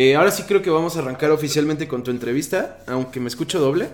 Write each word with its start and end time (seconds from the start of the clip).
Eh, 0.00 0.14
ahora 0.14 0.30
sí 0.30 0.44
creo 0.44 0.62
que 0.62 0.70
vamos 0.70 0.96
a 0.96 1.00
arrancar 1.00 1.32
oficialmente 1.32 1.88
con 1.88 2.04
tu 2.04 2.12
entrevista, 2.12 2.78
aunque 2.86 3.18
me 3.18 3.26
escucho 3.26 3.58
doble. 3.58 3.88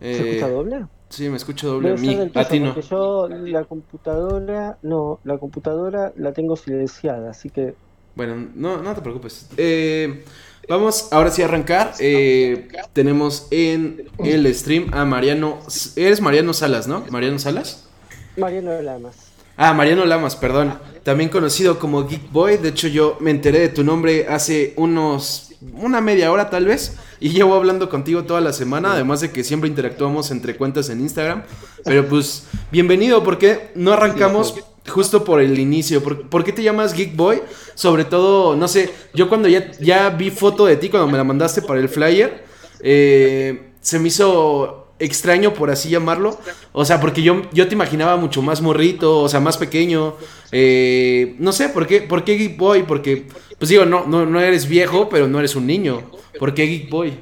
¿Se 0.00 0.30
escucha 0.30 0.48
doble? 0.48 0.86
Sí, 1.08 1.28
me 1.28 1.36
escucho 1.36 1.68
doble. 1.68 1.96
Mi, 1.98 2.28
a 2.34 2.48
ti 2.48 2.58
no. 2.58 2.74
Porque 2.74 2.88
yo 2.88 3.28
la 3.28 3.62
computadora, 3.62 4.76
no, 4.82 5.20
la 5.22 5.38
computadora 5.38 6.12
la 6.16 6.32
tengo 6.32 6.56
silenciada, 6.56 7.30
así 7.30 7.48
que... 7.48 7.76
Bueno, 8.16 8.48
no, 8.56 8.82
no 8.82 8.92
te 8.92 9.02
preocupes. 9.02 9.50
Eh, 9.56 10.24
vamos 10.68 11.12
ahora 11.12 11.30
sí 11.30 11.42
a 11.42 11.44
arrancar. 11.44 11.92
Eh, 12.00 12.66
tenemos 12.92 13.46
en 13.52 14.08
el 14.18 14.52
stream 14.52 14.92
a 14.94 15.04
Mariano. 15.04 15.60
Eres 15.94 16.20
Mariano 16.20 16.54
Salas, 16.54 16.88
¿no? 16.88 17.04
Mariano 17.08 17.38
Salas. 17.38 17.88
Mariano 18.36 18.82
Lamas. 18.82 19.27
Ah, 19.60 19.74
Mariano 19.74 20.04
Lamas, 20.04 20.36
perdón. 20.36 20.78
También 21.02 21.30
conocido 21.30 21.80
como 21.80 22.06
Geek 22.06 22.30
Boy. 22.30 22.58
De 22.58 22.68
hecho, 22.68 22.86
yo 22.86 23.16
me 23.18 23.32
enteré 23.32 23.58
de 23.58 23.68
tu 23.68 23.82
nombre 23.82 24.28
hace 24.28 24.72
unos. 24.76 25.50
una 25.72 26.00
media 26.00 26.30
hora 26.30 26.48
tal 26.48 26.66
vez. 26.66 26.94
Y 27.18 27.30
llevo 27.30 27.56
hablando 27.56 27.88
contigo 27.88 28.22
toda 28.22 28.40
la 28.40 28.52
semana. 28.52 28.92
Además 28.92 29.20
de 29.20 29.32
que 29.32 29.42
siempre 29.42 29.68
interactuamos 29.68 30.30
entre 30.30 30.56
cuentas 30.56 30.90
en 30.90 31.00
Instagram. 31.00 31.42
Pero 31.84 32.06
pues, 32.06 32.44
bienvenido, 32.70 33.24
porque 33.24 33.72
no 33.74 33.92
arrancamos 33.92 34.54
justo 34.86 35.24
por 35.24 35.40
el 35.40 35.58
inicio. 35.58 36.04
¿Por, 36.04 36.44
qué 36.44 36.52
te 36.52 36.62
llamas 36.62 36.94
Geek 36.94 37.16
Boy? 37.16 37.42
Sobre 37.74 38.04
todo, 38.04 38.54
no 38.54 38.68
sé, 38.68 38.94
yo 39.12 39.28
cuando 39.28 39.48
ya, 39.48 39.72
ya 39.80 40.08
vi 40.10 40.30
foto 40.30 40.66
de 40.66 40.76
ti, 40.76 40.88
cuando 40.88 41.08
me 41.08 41.18
la 41.18 41.24
mandaste 41.24 41.62
para 41.62 41.80
el 41.80 41.88
flyer, 41.88 42.44
eh, 42.80 43.72
se 43.80 43.98
me 43.98 44.06
hizo 44.06 44.87
extraño, 44.98 45.54
por 45.54 45.70
así 45.70 45.88
llamarlo. 45.88 46.38
O 46.72 46.84
sea, 46.84 47.00
porque 47.00 47.22
yo, 47.22 47.42
yo 47.52 47.68
te 47.68 47.74
imaginaba 47.74 48.16
mucho 48.16 48.42
más 48.42 48.60
morrito, 48.60 49.20
o 49.20 49.28
sea, 49.28 49.40
más 49.40 49.56
pequeño. 49.56 50.14
Eh, 50.52 51.36
no 51.38 51.52
sé, 51.52 51.68
¿por 51.68 51.86
qué, 51.86 52.02
¿por 52.02 52.24
qué 52.24 52.36
Geek 52.36 52.56
Boy? 52.58 52.82
Porque, 52.82 53.26
pues 53.58 53.68
digo, 53.68 53.84
no, 53.84 54.06
no, 54.06 54.26
no 54.26 54.40
eres 54.40 54.68
viejo, 54.68 55.08
pero 55.08 55.28
no 55.28 55.38
eres 55.38 55.56
un 55.56 55.66
niño. 55.66 56.02
¿Por 56.38 56.54
qué 56.54 56.66
Geek 56.66 56.90
Boy? 56.90 57.18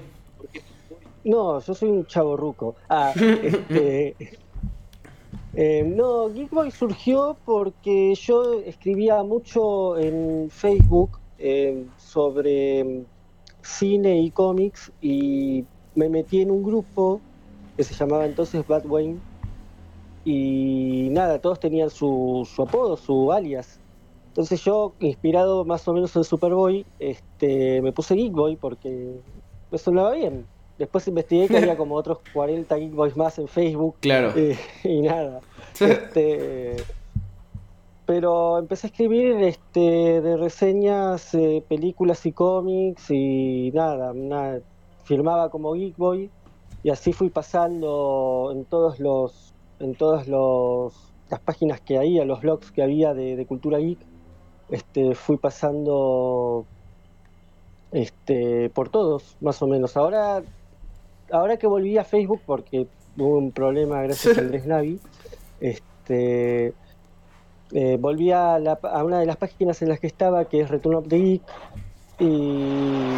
No, 1.24 1.60
yo 1.60 1.74
soy 1.74 1.88
un 1.88 2.06
chavo 2.06 2.36
ruco. 2.36 2.76
Ah, 2.88 3.12
este, 3.16 4.14
eh, 5.54 5.82
no, 5.84 6.32
Geek 6.32 6.50
Boy 6.50 6.70
surgió 6.70 7.36
porque 7.44 8.14
yo 8.14 8.60
escribía 8.60 9.22
mucho 9.22 9.98
en 9.98 10.50
Facebook 10.50 11.18
eh, 11.38 11.84
sobre 11.98 13.04
cine 13.62 14.20
y 14.20 14.30
cómics 14.30 14.92
y 15.00 15.64
me 15.94 16.08
metí 16.08 16.42
en 16.42 16.50
un 16.50 16.62
grupo 16.62 17.20
que 17.76 17.84
se 17.84 17.94
llamaba 17.94 18.26
entonces 18.26 18.66
Bad 18.66 18.86
Wayne. 18.86 19.18
Y 20.24 21.08
nada, 21.12 21.38
todos 21.40 21.60
tenían 21.60 21.90
su, 21.90 22.48
su 22.52 22.62
apodo, 22.62 22.96
su 22.96 23.32
alias. 23.32 23.78
Entonces 24.28 24.62
yo, 24.64 24.92
inspirado 25.00 25.64
más 25.64 25.86
o 25.88 25.94
menos 25.94 26.14
en 26.16 26.24
Superboy, 26.24 26.84
este, 26.98 27.80
me 27.80 27.92
puse 27.92 28.14
Geek 28.14 28.32
Boy 28.32 28.56
porque 28.56 29.20
me 29.70 29.78
sonaba 29.78 30.12
bien. 30.12 30.46
Después 30.78 31.08
investigué 31.08 31.48
que 31.48 31.56
había 31.56 31.76
como 31.76 31.94
otros 31.94 32.18
40 32.34 32.76
Geek 32.76 32.92
Boys 32.92 33.16
más 33.16 33.38
en 33.38 33.48
Facebook. 33.48 33.96
Claro. 34.00 34.34
y 34.84 35.00
nada. 35.00 35.40
Este, 35.80 36.76
pero 38.04 38.58
empecé 38.58 38.86
a 38.86 38.90
escribir 38.90 39.36
este, 39.42 40.20
de 40.20 40.36
reseñas, 40.36 41.34
eh, 41.34 41.62
películas 41.68 42.24
y 42.26 42.32
cómics 42.32 43.10
y 43.10 43.70
nada, 43.74 44.12
nada, 44.14 44.60
firmaba 45.04 45.50
como 45.50 45.72
Geek 45.72 45.96
Boy 45.96 46.30
y 46.86 46.90
así 46.90 47.12
fui 47.12 47.30
pasando 47.30 48.52
en 48.54 48.64
todos 48.64 49.00
los 49.00 49.52
en 49.80 49.96
todas 49.96 50.28
los 50.28 50.94
las 51.28 51.40
páginas 51.40 51.80
que 51.80 51.98
había, 51.98 52.24
los 52.24 52.42
blogs 52.42 52.70
que 52.70 52.80
había 52.80 53.12
de, 53.12 53.44
cultura 53.44 53.78
geek, 53.78 53.98
este, 54.70 55.16
fui 55.16 55.36
pasando 55.36 56.64
este, 57.90 58.70
por 58.70 58.88
todos, 58.88 59.36
más 59.40 59.60
o 59.62 59.66
menos. 59.66 59.96
Ahora, 59.96 60.44
ahora 61.32 61.56
que 61.56 61.66
volví 61.66 61.98
a 61.98 62.04
Facebook, 62.04 62.40
porque 62.46 62.86
hubo 63.18 63.36
un 63.36 63.50
problema 63.50 64.02
gracias 64.02 64.38
a 64.38 64.42
Andrés 64.42 64.64
Navi, 64.64 65.00
este, 65.60 66.72
eh, 67.72 67.96
volví 67.98 68.30
a, 68.30 68.54
a, 68.54 69.04
una 69.04 69.18
de 69.18 69.26
las 69.26 69.38
páginas 69.38 69.82
en 69.82 69.88
las 69.88 69.98
que 69.98 70.06
estaba, 70.06 70.44
que 70.44 70.60
es 70.60 70.70
Return 70.70 70.94
of 70.94 71.08
the 71.08 71.18
Geek, 71.18 71.42
y 72.20 73.10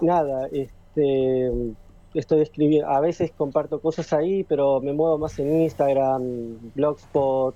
nada, 0.00 0.48
este 0.50 1.76
estoy 2.20 2.40
escribiendo, 2.40 2.88
a 2.88 3.00
veces 3.00 3.32
comparto 3.36 3.80
cosas 3.80 4.12
ahí, 4.12 4.44
pero 4.44 4.80
me 4.80 4.92
muevo 4.92 5.18
más 5.18 5.38
en 5.38 5.62
Instagram, 5.62 6.72
Blogspot, 6.74 7.54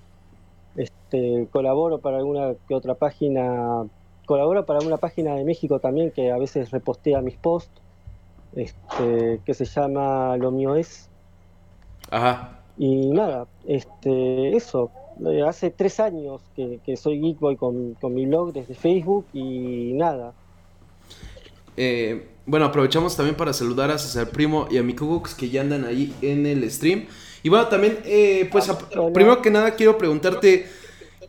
este, 0.76 1.48
colaboro 1.50 1.98
para 1.98 2.18
alguna 2.18 2.54
que 2.68 2.74
otra 2.74 2.94
página, 2.94 3.86
colaboro 4.26 4.66
para 4.66 4.80
una 4.80 4.96
página 4.96 5.34
de 5.34 5.44
México 5.44 5.80
también 5.80 6.10
que 6.10 6.30
a 6.30 6.38
veces 6.38 6.70
repostea 6.70 7.20
mis 7.20 7.36
posts, 7.36 7.80
este, 8.54 9.40
que 9.44 9.54
se 9.54 9.64
llama 9.64 10.36
Lo 10.36 10.50
mío 10.50 10.74
es. 10.76 11.08
Ajá. 12.10 12.60
Y 12.78 13.10
nada, 13.10 13.46
este, 13.66 14.56
eso. 14.56 14.90
Eh, 15.26 15.42
hace 15.42 15.70
tres 15.70 16.00
años 16.00 16.40
que, 16.56 16.96
soy 16.96 17.20
Geekboy 17.20 17.56
con, 17.56 17.94
con 17.94 18.14
mi 18.14 18.26
blog 18.26 18.52
desde 18.52 18.74
Facebook 18.74 19.26
y 19.32 19.92
nada. 19.94 20.32
Eh, 21.76 22.26
bueno, 22.46 22.66
aprovechamos 22.66 23.16
también 23.16 23.36
para 23.36 23.52
saludar 23.52 23.90
a 23.90 23.98
César 23.98 24.30
Primo 24.30 24.66
y 24.70 24.78
a 24.78 24.82
mi 24.82 24.94
Kugux 24.94 25.34
que 25.34 25.50
ya 25.50 25.60
andan 25.60 25.84
ahí 25.84 26.14
en 26.22 26.46
el 26.46 26.68
stream. 26.70 27.06
Y 27.42 27.48
bueno, 27.48 27.68
también, 27.68 27.98
eh, 28.04 28.48
pues, 28.50 28.70
primero 29.14 29.40
que 29.40 29.50
nada 29.50 29.74
quiero 29.74 29.96
preguntarte, 29.96 30.66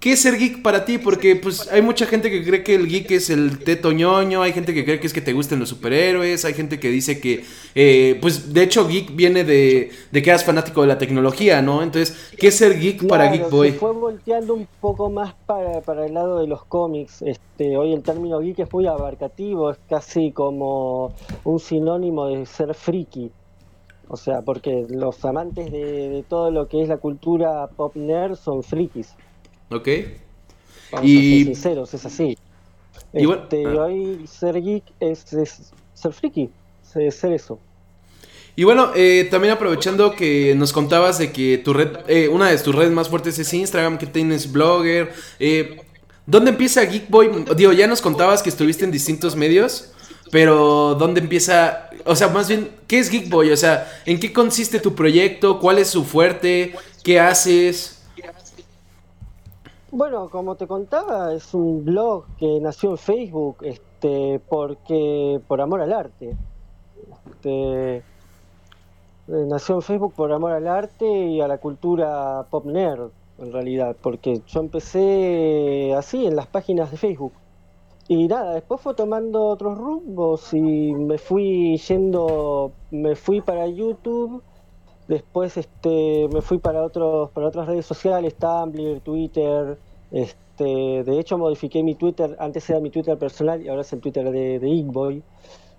¿qué 0.02 0.14
es 0.14 0.22
ser 0.24 0.38
geek 0.38 0.62
para 0.62 0.84
ti? 0.84 0.98
Porque, 0.98 1.38
pues, 1.38 1.72
hay 1.72 1.82
mucha 1.82 2.06
gente 2.06 2.30
que 2.30 2.44
cree 2.44 2.64
que 2.64 2.76
el 2.76 2.88
geek 2.88 3.12
es 3.12 3.30
el 3.30 3.60
teto 3.64 3.94
ñoño, 3.94 4.42
hay 4.42 4.52
gente 4.52 4.74
que 4.74 4.84
cree 4.84 5.00
que 5.00 5.08
es 5.08 5.14
que 5.14 5.22
te 5.22 5.32
gusten 5.32 5.60
los 5.60 5.70
superhéroes, 5.70 6.44
hay 6.44 6.54
gente 6.54 6.80
que 6.80 6.90
dice 6.90 7.22
que, 7.22 7.46
eh, 7.76 8.18
pues, 8.20 8.54
de 8.54 8.64
hecho, 8.64 8.88
geek 8.88 9.16
viene 9.16 9.46
de, 9.46 9.92
de 10.12 10.22
que 10.22 10.30
eras 10.32 10.44
fanático 10.44 10.82
de 10.82 10.88
la 10.88 10.98
tecnología, 10.98 11.62
¿no? 11.62 11.84
Entonces, 11.84 12.34
¿qué 12.38 12.48
es 12.48 12.58
ser 12.58 12.80
geek 12.80 13.08
para 13.08 13.32
Geek 13.32 13.50
Boy? 13.50 13.72
Se 13.72 13.78
fue 13.78 13.94
volteando 13.94 14.56
un 14.56 14.68
poco 14.82 15.10
más 15.10 15.36
para, 15.46 15.82
para 15.82 16.08
el 16.08 16.16
lado 16.16 16.40
de 16.40 16.48
los 16.48 16.66
cómics. 16.66 17.22
Este, 17.22 17.78
hoy 17.78 17.94
el 17.94 18.02
término 18.02 18.40
geek 18.40 18.60
es 18.60 18.74
muy 18.74 18.88
abarcativo, 18.88 19.70
es 19.70 19.78
casi 19.88 20.32
como 20.32 21.14
un 21.44 21.60
sinónimo 21.60 22.28
de 22.28 22.46
ser 22.48 22.74
friki. 22.74 23.32
O 24.08 24.18
sea, 24.18 24.42
porque 24.42 24.86
los 24.90 25.24
amantes 25.24 25.72
de, 25.72 26.26
todo 26.28 26.52
lo 26.52 26.68
que 26.68 26.82
es 26.82 26.90
la 26.90 26.98
cultura 26.98 27.68
pop 27.68 27.96
nerd 27.96 28.36
son 28.36 28.62
frikis. 28.62 29.16
Ok. 29.72 29.88
Vamos 30.92 31.10
y... 31.10 31.18
a 31.18 31.46
ser 31.46 31.56
sinceros, 31.56 31.94
es 31.94 32.06
así. 32.06 32.38
Y 33.14 33.30
este, 33.30 33.66
ah. 33.66 33.86
Hoy 33.86 34.26
ser 34.28 34.62
geek 34.62 34.84
es, 35.00 35.26
ser 35.94 36.14
friki, 36.14 36.50
es 36.96 37.16
ser 37.16 37.34
eso. 37.34 37.60
Y 38.56 38.66
bueno, 38.66 38.92
eh, 38.96 39.28
también 39.32 39.54
aprovechando 39.54 40.12
que 40.12 40.54
nos 40.56 40.74
contabas 40.74 41.18
de 41.18 41.32
que 41.32 41.58
tu 41.58 41.74
red, 41.74 41.90
eh, 42.08 42.28
una 42.28 42.50
de 42.50 42.58
tus 42.58 42.76
redes 42.76 42.92
más 42.92 43.08
fuertes 43.08 43.40
es 43.40 43.54
Instagram, 43.54 43.98
que 43.98 44.06
tienes 44.06 44.52
blogger. 44.52 45.14
Eh, 45.40 45.78
¿Dónde 46.26 46.52
empieza 46.52 46.86
Geekboy? 46.86 47.46
Digo, 47.56 47.72
ya 47.72 47.88
nos 47.88 48.02
contabas 48.02 48.44
que 48.44 48.50
estuviste 48.50 48.84
en 48.84 48.92
distintos 48.92 49.36
medios, 49.36 49.92
pero 50.32 50.96
¿dónde 50.96 51.22
empieza? 51.22 51.90
O 52.06 52.16
sea, 52.16 52.28
más 52.28 52.50
bien, 52.50 52.70
¿qué 52.88 53.00
es 53.00 53.10
Geekboy? 53.10 53.52
O 53.52 53.58
sea, 53.58 53.90
¿en 54.06 54.20
qué 54.20 54.34
consiste 54.34 54.80
tu 54.80 54.96
proyecto? 54.96 55.60
¿Cuál 55.60 55.80
es 55.80 55.88
su 55.88 56.04
fuerte? 56.04 56.74
¿Qué 57.04 57.20
haces? 57.20 58.01
Bueno, 59.94 60.30
como 60.30 60.56
te 60.56 60.68
contaba, 60.68 61.34
es 61.34 61.54
un 61.54 61.84
blog 61.84 62.24
que 62.38 62.62
nació 62.62 62.92
en 62.92 62.98
Facebook, 62.98 63.58
este, 63.64 64.40
porque 64.48 65.42
por 65.50 65.60
amor 65.60 65.82
al 65.82 65.92
arte. 65.92 66.38
Este, 67.30 67.98
eh, 67.98 68.04
nació 69.28 69.76
en 69.76 69.82
Facebook 69.82 70.14
por 70.14 70.32
amor 70.32 70.54
al 70.54 70.68
arte 70.68 71.06
y 71.06 71.42
a 71.42 71.48
la 71.50 71.58
cultura 71.58 72.46
pop 72.50 72.66
nerd, 72.68 73.10
en 73.38 73.52
realidad, 73.52 73.98
porque 74.02 74.42
yo 74.48 74.62
empecé 74.62 75.94
así 75.94 76.26
en 76.26 76.38
las 76.38 76.48
páginas 76.48 76.90
de 76.92 76.96
Facebook. 76.96 77.34
Y 78.08 78.30
nada, 78.30 78.54
después 78.54 78.80
fue 78.80 78.94
tomando 78.94 79.44
otros 79.48 79.78
rumbos 79.78 80.54
y 80.54 80.94
me 80.94 81.18
fui 81.18 81.78
yendo, 81.78 82.72
me 82.92 83.18
fui 83.18 83.42
para 83.42 83.68
YouTube 83.68 84.42
Después 85.12 85.58
este, 85.58 86.30
me 86.32 86.42
fui 86.42 86.58
para 86.60 86.86
otros 86.86 87.32
para 87.32 87.48
otras 87.48 87.68
redes 87.68 87.86
sociales, 87.86 88.34
Tumblr, 88.36 89.02
Twitter. 89.02 89.78
Este, 90.10 91.04
de 91.04 91.20
hecho, 91.20 91.38
modifiqué 91.38 91.84
mi 91.84 91.96
Twitter. 91.96 92.38
Antes 92.40 92.70
era 92.70 92.80
mi 92.80 92.92
Twitter 92.92 93.18
personal 93.18 93.62
y 93.62 93.68
ahora 93.68 93.82
es 93.82 93.92
el 93.92 94.00
Twitter 94.00 94.32
de, 94.32 94.60
de. 94.60 95.22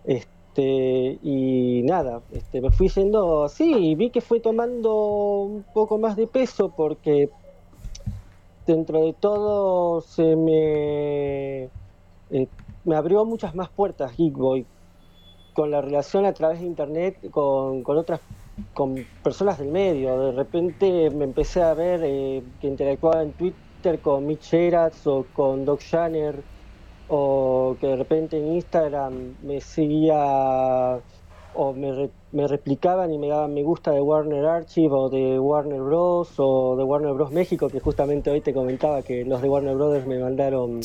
Este, 0.05 1.19
y 1.23 1.81
nada, 1.85 2.21
este, 2.31 2.61
me 2.61 2.71
fui 2.73 2.91
yendo 2.91 3.45
así 3.45 3.95
vi 3.95 4.11
que 4.11 4.21
fue 4.21 4.39
tomando 4.41 5.45
un 5.45 5.65
poco 5.73 5.97
más 5.97 6.15
de 6.15 6.27
peso 6.27 6.69
porque 6.77 7.31
dentro 8.67 9.01
de 9.01 9.15
todo 9.15 10.03
se 10.03 10.37
me, 10.37 11.71
eh, 12.31 12.49
me 12.85 12.97
abrió 12.97 13.25
muchas 13.25 13.55
más 13.55 13.71
puertas 13.71 14.15
Geekboy 14.15 14.67
con 15.55 15.71
la 15.71 15.81
relación 15.81 16.27
a 16.27 16.35
través 16.35 16.61
de 16.61 16.67
internet 16.67 17.31
con, 17.31 17.83
con 17.83 17.97
otras 17.97 18.21
con 18.75 19.05
personas 19.23 19.59
del 19.59 19.69
medio. 19.69 20.19
De 20.19 20.33
repente 20.33 21.11
me 21.11 21.25
empecé 21.25 21.63
a 21.63 21.75
ver 21.75 22.01
eh, 22.05 22.43
que 22.61 22.69
interactuaba 22.69 23.23
en 23.23 23.33
Twitter 23.33 24.01
con 24.01 24.27
Mitch 24.27 24.55
Eratz 24.55 25.07
o 25.07 25.27
con 25.33 25.65
Doc 25.65 25.81
Shanner 25.81 26.43
o 27.09 27.77
que 27.81 27.89
de 27.89 27.97
repente 27.97 28.39
en 28.39 28.55
Instagram 28.55 29.35
me 29.43 29.61
seguía 29.61 31.01
o 31.55 31.73
me, 31.75 32.09
me 32.33 32.49
replicaban 32.49 33.13
y 33.13 33.19
me 33.19 33.29
daban 33.29 33.53
me 33.53 33.63
gusta 33.63 33.91
de 33.91 34.01
Warner 34.01 34.45
Archive 34.47 34.95
o 34.95 35.09
de 35.11 35.39
Warner 35.39 35.81
Bros. 35.81 36.33
o 36.39 36.77
de 36.77 36.85
Warner 36.85 37.13
Bros. 37.13 37.31
México, 37.31 37.69
que 37.69 37.81
justamente 37.81 38.31
hoy 38.31 38.41
te 38.41 38.55
comentaba 38.55 39.03
que 39.03 39.25
los 39.25 39.43
de 39.43 39.49
Warner 39.49 39.75
Brothers 39.75 40.07
me 40.07 40.19
mandaron 40.19 40.81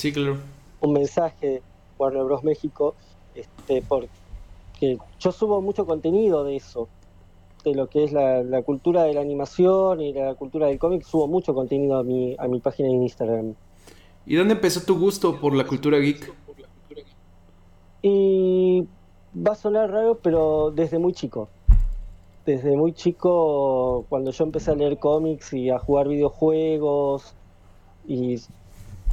un 0.82 0.94
mensaje 0.94 1.48
de 1.48 1.62
Warner 1.98 2.24
Bros. 2.24 2.44
México, 2.44 2.96
este, 3.36 3.82
porque 3.82 4.98
yo 5.20 5.32
subo 5.32 5.62
mucho 5.62 5.86
contenido 5.86 6.44
de 6.44 6.58
eso, 6.58 6.90
de 7.68 7.76
lo 7.76 7.88
que 7.88 8.04
es 8.04 8.12
la, 8.12 8.44
la 8.44 8.62
cultura 8.64 9.04
de 9.04 9.14
la 9.14 9.22
animación 9.22 10.02
y 10.02 10.14
la 10.14 10.36
cultura 10.36 10.68
del 10.68 10.80
cómic, 10.80 11.04
subo 11.04 11.28
mucho 11.28 11.54
contenido 11.54 11.98
a 11.98 12.04
mi, 12.04 12.36
a 12.38 12.48
mi 12.48 12.60
página 12.60 12.90
en 12.90 13.04
Instagram. 13.04 13.56
¿Y 14.26 14.36
dónde 14.36 14.56
empezó 14.56 14.82
tu 14.82 15.00
gusto 15.00 15.40
por 15.40 15.56
la 15.56 15.66
cultura 15.66 15.98
geek? 16.00 16.34
Y 18.02 18.86
va 19.36 19.54
a 19.54 19.56
sonar 19.56 19.90
raro, 19.90 20.20
pero 20.22 20.72
desde 20.72 21.00
muy 21.00 21.14
chico. 21.14 21.48
Desde 22.46 22.76
muy 22.76 22.94
chico, 22.94 24.06
cuando 24.10 24.32
yo 24.32 24.44
empecé 24.44 24.72
a 24.72 24.76
leer 24.76 24.98
cómics 24.98 25.54
y 25.54 25.70
a 25.70 25.80
jugar 25.80 26.08
videojuegos, 26.08 27.34
y 28.08 28.38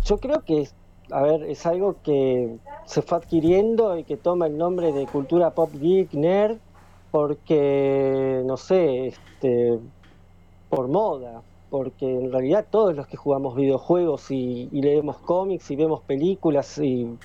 yo 0.05 0.19
creo 0.19 0.43
que, 0.45 0.69
a 1.11 1.23
ver, 1.23 1.43
es 1.45 1.67
algo 1.67 1.97
que 2.03 2.56
se 2.87 3.03
fue 3.03 3.19
adquiriendo 3.19 3.99
y 3.99 4.05
que 4.05 4.17
toma 4.17 4.47
el 4.47 4.56
nombre 4.56 4.93
de 4.93 5.06
cultura 5.06 5.51
pop 5.51 5.71
geek, 5.73 6.12
nerd, 6.12 6.59
porque, 7.14 8.43
no 8.44 8.56
sé, 8.56 9.06
este, 9.06 9.78
por 10.69 10.88
moda, 10.88 11.43
porque 11.70 12.11
en 12.11 12.32
realidad 12.32 12.66
todos 12.69 12.96
los 12.96 13.06
que 13.06 13.16
jugamos 13.16 13.55
videojuegos 13.55 14.32
y, 14.32 14.69
y 14.72 14.82
leemos 14.82 15.19
cómics 15.19 15.70
y 15.70 15.76
vemos 15.76 16.00
películas 16.00 16.76
y 16.78 17.16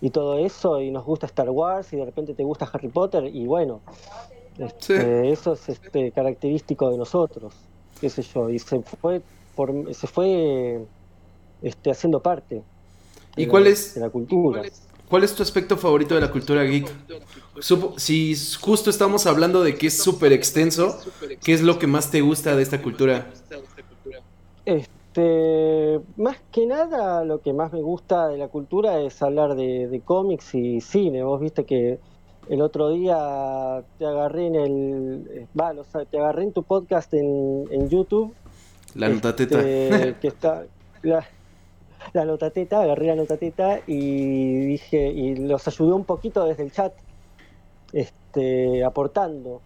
y 0.00 0.08
todo 0.08 0.38
eso, 0.38 0.80
y 0.80 0.90
nos 0.90 1.04
gusta 1.04 1.26
Star 1.26 1.50
Wars, 1.50 1.92
y 1.92 1.96
de 1.96 2.06
repente 2.06 2.32
te 2.32 2.42
gusta 2.42 2.68
Harry 2.72 2.88
Potter, 2.88 3.26
y 3.26 3.46
bueno, 3.46 3.82
este, 4.58 5.30
eso 5.30 5.52
es 5.52 5.68
este, 5.68 6.10
característico 6.10 6.90
de 6.90 6.96
nosotros, 6.96 7.52
qué 8.00 8.08
sé 8.08 8.22
yo, 8.22 8.48
y 8.48 8.58
se 8.58 8.80
fue, 8.80 9.20
por, 9.54 9.94
se 9.94 10.06
fue 10.06 10.86
este, 11.60 11.90
haciendo 11.90 12.20
parte 12.20 12.62
¿Y 13.36 13.46
cuál 13.46 13.66
es, 13.66 13.94
de 13.94 14.00
la 14.00 14.08
cultura. 14.08 14.60
¿Cuál 14.60 14.70
es 14.70 14.91
tu 15.34 15.42
aspecto 15.42 15.76
favorito 15.76 16.14
de 16.14 16.20
la 16.20 16.30
cultura 16.30 16.62
geek? 16.64 16.86
si 17.96 18.34
justo 18.60 18.90
estamos 18.90 19.26
hablando 19.26 19.62
de 19.62 19.74
que 19.76 19.88
es 19.88 20.02
súper 20.02 20.32
extenso, 20.32 20.98
¿qué 21.44 21.52
es 21.52 21.62
lo 21.62 21.78
que 21.78 21.86
más 21.86 22.10
te 22.10 22.22
gusta 22.22 22.56
de 22.56 22.62
esta 22.62 22.80
cultura? 22.80 23.30
Este, 24.64 26.00
más 26.16 26.38
que 26.50 26.66
nada, 26.66 27.24
lo 27.24 27.40
que 27.42 27.52
más 27.52 27.72
me 27.72 27.82
gusta 27.82 28.28
de 28.28 28.38
la 28.38 28.48
cultura 28.48 29.00
es 29.00 29.22
hablar 29.22 29.54
de, 29.54 30.00
cómics 30.04 30.54
y 30.54 30.80
cine. 30.80 31.22
Vos 31.22 31.40
viste 31.40 31.64
que 31.64 31.98
el 32.48 32.62
otro 32.62 32.90
día 32.90 33.84
te 33.98 34.06
agarré 34.06 34.46
en 34.46 34.54
el. 34.54 35.28
Eh, 35.30 35.46
va, 35.58 35.74
te 36.10 36.18
agarré 36.18 36.44
en 36.44 36.52
tu 36.52 36.62
podcast 36.62 37.12
en, 37.12 37.88
YouTube. 37.88 38.34
La 38.94 39.08
notateta. 39.08 39.60
Este, 39.60 40.16
que 40.20 40.28
está. 40.28 40.64
La, 41.02 41.26
la 42.12 42.24
notateta, 42.24 42.82
agarré 42.82 43.06
la 43.06 43.16
notateta 43.16 43.80
y 43.86 44.66
dije. 44.66 45.10
Y 45.10 45.36
los 45.36 45.66
ayudé 45.68 45.92
un 45.92 46.04
poquito 46.04 46.44
desde 46.44 46.64
el 46.64 46.72
chat. 46.72 46.92
Este, 47.92 48.84
aportando. 48.84 49.60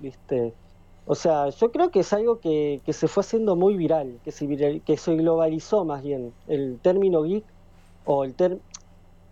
¿Viste? 0.00 0.52
O 1.06 1.14
sea, 1.14 1.48
yo 1.48 1.72
creo 1.72 1.90
que 1.90 2.00
es 2.00 2.12
algo 2.12 2.38
que, 2.38 2.80
se 2.86 3.08
fue 3.08 3.22
haciendo 3.22 3.56
muy 3.56 3.76
viral, 3.76 4.18
que 4.24 4.30
se, 4.30 4.80
que 4.80 4.96
se 4.96 5.16
globalizó 5.16 5.84
más 5.84 6.02
bien. 6.02 6.32
El 6.46 6.78
término 6.80 7.22
geek, 7.22 7.44
o 8.04 8.24
el 8.24 8.34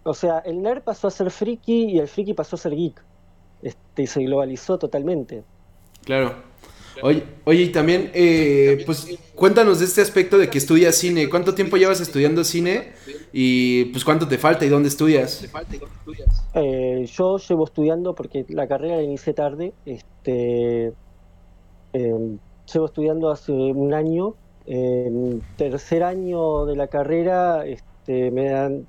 o 0.02 0.14
sea, 0.14 0.38
el 0.38 0.62
nerd 0.62 0.82
pasó 0.82 1.08
a 1.08 1.10
ser 1.10 1.30
friki 1.30 1.84
y 1.84 1.98
el 1.98 2.08
friki 2.08 2.32
pasó 2.34 2.56
a 2.56 2.58
ser 2.58 2.74
geek. 2.74 3.02
Este, 3.62 4.02
y 4.02 4.06
se 4.06 4.22
globalizó 4.22 4.78
totalmente. 4.78 5.44
Claro. 6.04 6.47
Oye, 7.02 7.22
oye 7.44 7.62
y 7.62 7.68
también, 7.70 8.10
eh, 8.14 8.82
pues 8.86 9.06
cuéntanos 9.34 9.78
de 9.78 9.84
este 9.84 10.00
aspecto 10.00 10.38
de 10.38 10.48
que 10.50 10.58
estudias 10.58 10.94
cine. 10.96 11.28
¿Cuánto 11.28 11.54
tiempo 11.54 11.76
llevas 11.76 12.00
estudiando 12.00 12.44
cine? 12.44 12.92
Y 13.32 13.86
pues 13.86 14.04
cuánto 14.04 14.26
te 14.26 14.38
falta 14.38 14.64
y 14.64 14.68
dónde 14.68 14.88
estudias? 14.88 15.48
Eh, 16.54 17.06
yo 17.06 17.38
llevo 17.38 17.64
estudiando 17.64 18.14
porque 18.14 18.44
la 18.48 18.66
carrera 18.66 18.96
la 18.96 19.02
inicié 19.02 19.34
tarde. 19.34 19.72
Este, 19.86 20.92
eh, 21.92 22.36
llevo 22.72 22.86
estudiando 22.86 23.30
hace 23.30 23.52
un 23.52 23.94
año. 23.94 24.34
En 24.66 25.42
tercer 25.56 26.02
año 26.02 26.66
de 26.66 26.76
la 26.76 26.88
carrera 26.88 27.64
este, 27.64 28.30
me 28.30 28.50
dan, 28.50 28.86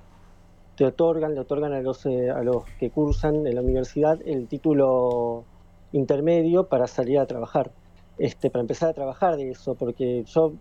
te 0.75 0.85
otorgan, 0.85 1.35
le 1.35 1.41
otorgan 1.41 1.73
a 1.73 1.81
los, 1.81 2.05
eh, 2.05 2.29
a 2.29 2.43
los 2.43 2.63
que 2.79 2.89
cursan 2.89 3.47
en 3.47 3.55
la 3.55 3.61
universidad 3.61 4.19
el 4.25 4.47
título 4.47 5.45
intermedio 5.91 6.67
para 6.67 6.87
salir 6.87 7.19
a 7.19 7.25
trabajar, 7.25 7.71
este, 8.19 8.49
para 8.49 8.61
empezar 8.61 8.89
a 8.89 8.93
trabajar 8.93 9.37
de 9.37 9.51
eso, 9.51 9.75
porque 9.75 10.23
yo, 10.25 10.53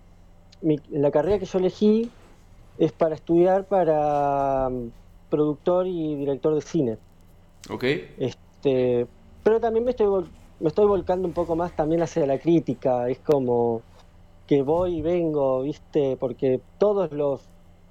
la 0.91 1.11
carrera 1.11 1.39
que 1.39 1.45
yo 1.45 1.59
elegí 1.59 2.11
es 2.79 2.93
para 2.93 3.15
estudiar 3.15 3.65
para 3.65 4.69
um, 4.69 4.91
productor 5.29 5.87
y 5.87 6.15
director 6.15 6.55
de 6.55 6.61
cine. 6.63 6.99
Ok. 7.69 7.85
Este, 8.19 9.07
pero 9.43 9.61
también 9.61 9.85
me 9.85 9.91
estoy 9.91 10.25
me 10.61 10.69
estoy 10.69 10.87
volcando 10.87 11.29
un 11.29 11.35
poco 11.35 11.55
más 11.55 11.73
también 11.73 12.03
hacia 12.03 12.27
la 12.27 12.39
crítica, 12.39 13.09
es 13.09 13.19
como 13.19 13.83
que 14.47 14.63
voy 14.63 14.99
y 14.99 15.03
vengo, 15.03 15.63
¿viste? 15.63 16.17
Porque 16.17 16.61
todos 16.79 17.13
los, 17.13 17.43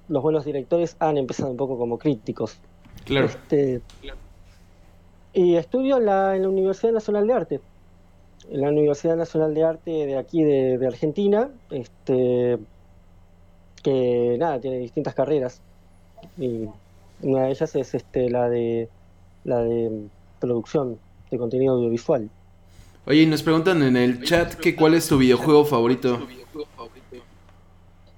los 0.08 0.22
buenos 0.22 0.44
directores 0.44 0.96
han 0.98 1.16
empezado 1.16 1.50
un 1.50 1.56
poco 1.56 1.78
como 1.78 1.98
críticos. 1.98 2.58
Claro. 3.04 3.26
Este, 3.26 3.80
y 5.32 5.54
estudio 5.54 5.98
en 5.98 6.06
la, 6.06 6.36
en 6.36 6.42
la 6.42 6.48
Universidad 6.48 6.92
Nacional 6.92 7.26
de 7.26 7.32
Arte. 7.32 7.60
En 8.50 8.60
la 8.60 8.68
Universidad 8.68 9.16
Nacional 9.16 9.54
de 9.54 9.64
Arte 9.64 9.90
de 9.90 10.16
aquí 10.16 10.42
de, 10.42 10.78
de 10.78 10.86
Argentina, 10.86 11.50
este, 11.70 12.58
que 13.82 14.36
nada, 14.38 14.60
tiene 14.60 14.78
distintas 14.78 15.14
carreras. 15.14 15.60
Y 16.38 16.66
una 17.22 17.42
de 17.42 17.50
ellas 17.50 17.74
es 17.74 17.94
este, 17.94 18.30
la 18.30 18.48
de 18.48 18.88
la 19.44 19.60
de 19.60 20.08
producción 20.40 20.98
de 21.30 21.38
contenido 21.38 21.74
audiovisual. 21.74 22.28
Oye, 23.06 23.26
nos 23.26 23.42
preguntan 23.42 23.82
en 23.82 23.96
el 23.96 24.22
chat 24.22 24.54
que 24.54 24.76
cuál 24.76 24.94
es 24.94 25.08
tu 25.08 25.18
videojuego 25.18 25.64
favorito. 25.64 26.18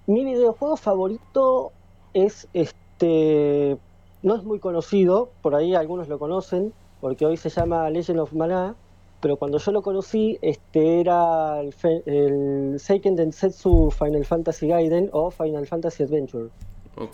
Mi 0.07 0.25
videojuego 0.25 0.77
favorito 0.77 1.73
es 2.13 2.49
este 2.53 3.79
no 4.23 4.37
es 4.37 4.43
muy 4.43 4.59
conocido, 4.59 5.31
por 5.43 5.55
ahí 5.55 5.75
algunos 5.75 6.09
lo 6.09 6.19
conocen, 6.19 6.73
porque 7.01 7.25
hoy 7.25 7.37
se 7.37 7.49
llama 7.49 7.89
Legend 7.89 8.21
of 8.21 8.33
Mana, 8.33 8.75
pero 9.21 9.37
cuando 9.37 9.59
yo 9.59 9.73
lo 9.73 9.83
conocí, 9.83 10.39
este 10.43 11.01
era 11.01 11.61
el, 11.61 11.75
el 12.07 12.81
Seiken 12.81 13.17
Densetsu 13.17 13.91
Final 13.91 14.25
Fantasy 14.25 14.69
Gaiden 14.69 15.11
o 15.13 15.31
Final 15.31 15.67
Fantasy 15.67 16.05
Adventure. 16.05 16.49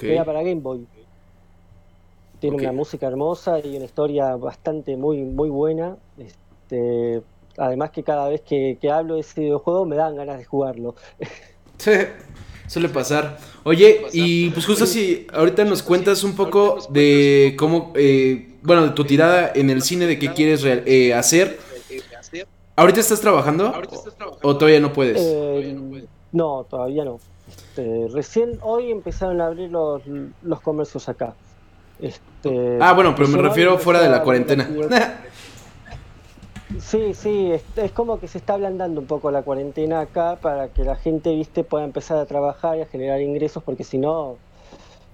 Era 0.00 0.24
para 0.24 0.42
Game 0.42 0.60
Boy. 0.60 0.86
Tiene 2.40 2.56
una 2.56 2.72
música 2.72 3.06
hermosa 3.06 3.58
y 3.60 3.76
una 3.76 3.86
historia 3.86 4.36
bastante 4.36 4.96
muy 4.96 5.22
muy 5.22 5.48
buena. 5.48 5.96
Este, 6.18 7.22
Además 7.58 7.90
que 7.90 8.02
cada 8.02 8.28
vez 8.28 8.42
que, 8.42 8.78
hablo 8.90 9.14
de 9.14 9.20
ese 9.20 9.40
videojuego 9.40 9.86
me 9.86 9.96
dan 9.96 10.16
ganas 10.16 10.38
de 10.38 10.44
jugarlo. 10.44 10.94
Sí, 11.78 11.90
suele 12.68 12.88
pasar. 12.88 13.36
Oye, 13.62 14.06
y 14.14 14.48
pues 14.48 14.64
justo 14.64 14.86
si 14.86 15.26
ahorita 15.30 15.62
nos 15.66 15.82
cuentas 15.82 16.24
un 16.24 16.34
poco 16.34 16.78
de 16.88 17.54
cómo, 17.58 17.92
eh, 17.94 18.54
bueno, 18.62 18.84
de 18.84 18.92
tu 18.92 19.04
tirada 19.04 19.52
en 19.54 19.68
el 19.68 19.82
cine, 19.82 20.06
de 20.06 20.18
qué 20.18 20.32
quieres 20.32 20.64
eh, 20.64 21.12
hacer. 21.12 21.58
¿Ahorita 22.76 23.00
estás 23.00 23.20
trabajando? 23.20 23.72
¿O 24.42 24.56
todavía 24.56 24.80
no 24.80 24.92
puedes? 24.92 25.18
Eh, 25.18 26.06
no, 26.32 26.64
todavía 26.68 27.04
no. 27.04 27.18
Este, 27.48 28.08
recién 28.12 28.58
hoy 28.62 28.90
empezaron 28.90 29.40
a 29.40 29.46
abrir 29.46 29.70
los, 29.70 30.02
los 30.42 30.60
comercios 30.60 31.08
acá. 31.08 31.34
Este, 31.98 32.78
ah, 32.80 32.92
bueno, 32.92 33.14
pero 33.16 33.28
me 33.28 33.38
refiero 33.38 33.78
fuera 33.78 34.00
de 34.00 34.08
la 34.08 34.22
cuarentena. 34.22 34.68
Sí, 36.80 37.14
sí, 37.14 37.52
es, 37.52 37.92
como 37.92 38.20
que 38.20 38.28
se 38.28 38.38
está 38.38 38.54
ablandando 38.54 39.00
un 39.00 39.06
poco 39.06 39.30
la 39.30 39.42
cuarentena 39.42 40.00
acá 40.00 40.36
para 40.40 40.68
que 40.68 40.84
la 40.84 40.96
gente, 40.96 41.34
viste, 41.34 41.64
pueda 41.64 41.84
empezar 41.84 42.18
a 42.18 42.26
trabajar 42.26 42.76
y 42.76 42.82
a 42.82 42.86
generar 42.86 43.20
ingresos, 43.20 43.62
porque 43.62 43.82
si 43.82 43.98
no, 43.98 44.36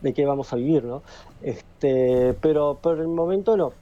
¿de 0.00 0.12
qué 0.12 0.26
vamos 0.26 0.52
a 0.52 0.57
vivir, 0.57 0.83
no? 0.83 1.02
Este, 1.42 2.35
pero 2.40 2.78
por 2.81 2.99
el 2.99 3.09
momento 3.09 3.57
no. 3.57 3.75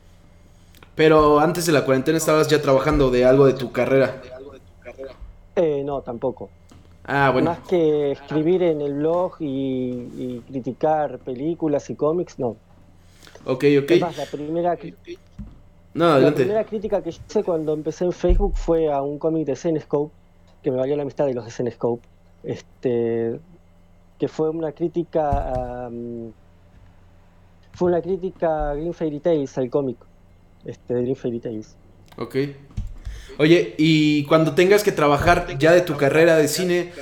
Pero 0.94 1.38
antes 1.40 1.66
de 1.66 1.73
la 1.73 1.85
cuarentena 1.85 2.18
estabas 2.18 2.49
ya 2.49 2.61
trabajando 2.61 3.11
de 3.11 3.25
algo 3.25 3.47
de 3.47 3.54
tu 3.54 3.73
carrera. 3.73 4.20
Eh, 5.56 5.82
no, 5.85 6.00
tampoco. 6.02 6.50
Ah, 7.04 7.30
bueno. 7.32 7.50
Más 7.50 7.61
que 7.61 8.12
escribir 8.12 8.62
en 8.62 8.80
el 8.80 8.94
blog 8.94 9.37
y, 9.40 10.42
criticar 10.49 11.18
películas 11.18 11.90
y 11.90 11.94
cómics, 11.94 12.38
no. 12.38 12.56
Ok, 13.44 13.64
ok. 13.82 13.90
La 14.16 14.26
primera, 14.30 14.76
la 15.94 16.35
primera 16.35 16.64
crítica 16.64 17.02
que 17.02 17.11
hice 17.11 17.42
cuando 17.42 17.73
empecé 17.73 18.04
en 18.04 18.12
Facebook 18.12 18.56
fue 18.56 18.92
a 18.92 19.02
un 19.02 19.18
cómic 19.18 19.47
de 19.47 19.56
Zenescope, 19.56 20.12
que 20.62 20.70
me 20.70 20.76
valió 20.76 20.97
la 20.97 21.02
amistad 21.02 21.26
de 21.26 21.35
los 21.35 21.44
de 21.44 21.50
Zenescope, 21.50 22.06
este, 22.44 23.40
que 24.18 24.28
fue 24.28 24.50
una 24.50 24.73
crítica 24.73 25.90
fue 27.73 27.88
una 27.88 28.02
crítica 28.02 28.70
a 28.70 28.75
Green 28.75 28.92
Fairy 28.92 29.20
Tales, 29.20 29.56
al 29.56 29.70
cómic 29.70 29.97
este, 30.64 30.94
de 30.94 31.02
Green 31.02 31.16
Fairy 31.16 31.40
Tales. 31.40 31.76
Ok. 32.16 32.36
Oye, 33.38 33.74
y 33.78 34.24
cuando 34.24 34.54
tengas 34.54 34.82
que 34.82 34.92
trabajar 34.92 35.58
ya 35.58 35.72
de 35.72 35.80
tu 35.80 35.96
carrera 35.96 36.36
de 36.36 36.48
cine, 36.48 36.92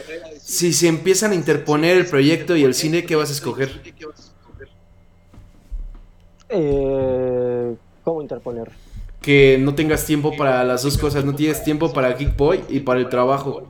si 0.41 0.73
se 0.73 0.87
empiezan 0.87 1.33
a 1.33 1.35
interponer 1.35 1.97
el 1.97 2.07
proyecto 2.07 2.57
y 2.57 2.63
el 2.63 2.75
cine, 2.75 3.05
¿qué 3.05 3.17
vas 3.17 3.31
a 3.31 3.33
escoger? 3.33 3.71
Eh, 6.49 7.75
¿Cómo 8.05 8.23
interponer? 8.23 8.71
Que 9.21 9.59
no 9.59 9.75
tengas 9.75 10.07
tiempo 10.07 10.37
para 10.37 10.63
las 10.65 10.85
dos 10.85 10.97
cosas, 10.97 11.25
no 11.25 11.35
tienes 11.35 11.65
tiempo 11.65 11.93
para 11.93 12.13
Geek 12.13 12.37
Boy 12.37 12.65
y 12.69 12.81
para 12.81 13.01
el 13.01 13.09
trabajo. 13.09 13.69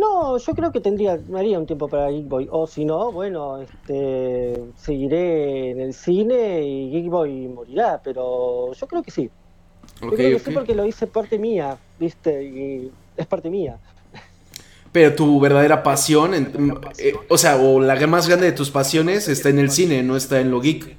No, 0.00 0.38
yo 0.38 0.54
creo 0.54 0.72
que 0.72 0.80
tendría, 0.80 1.18
me 1.28 1.40
haría 1.40 1.58
un 1.58 1.66
tiempo 1.66 1.86
para 1.88 2.10
Geek 2.10 2.26
Boy. 2.26 2.48
O 2.50 2.66
si 2.66 2.84
no, 2.84 3.12
bueno, 3.12 3.58
este, 3.58 4.58
seguiré 4.76 5.72
en 5.72 5.80
el 5.80 5.92
cine 5.92 6.62
y 6.62 6.90
Geek 6.90 7.10
Boy 7.10 7.48
morirá, 7.48 8.00
pero 8.02 8.72
yo 8.72 8.86
creo 8.86 9.02
que 9.02 9.10
sí. 9.10 9.30
yo 10.00 10.10
creo 10.10 10.38
que 10.38 10.38
sí 10.38 10.50
porque 10.52 10.74
lo 10.74 10.86
hice 10.86 11.06
parte 11.06 11.38
mía, 11.38 11.76
¿viste? 11.98 12.42
Y 12.42 12.90
es 13.16 13.26
parte 13.26 13.50
mía. 13.50 13.78
Pero 14.92 15.14
tu 15.14 15.38
verdadera 15.38 15.82
pasión, 15.82 16.34
eh, 16.34 17.14
o 17.28 17.38
sea, 17.38 17.56
o 17.56 17.78
la 17.78 17.94
más 18.08 18.26
grande 18.26 18.46
de 18.46 18.52
tus 18.52 18.70
pasiones 18.70 19.28
está 19.28 19.48
en 19.48 19.60
el 19.60 19.70
cine, 19.70 20.02
no 20.02 20.16
está 20.16 20.40
en 20.40 20.50
lo 20.50 20.60
geek. 20.60 20.96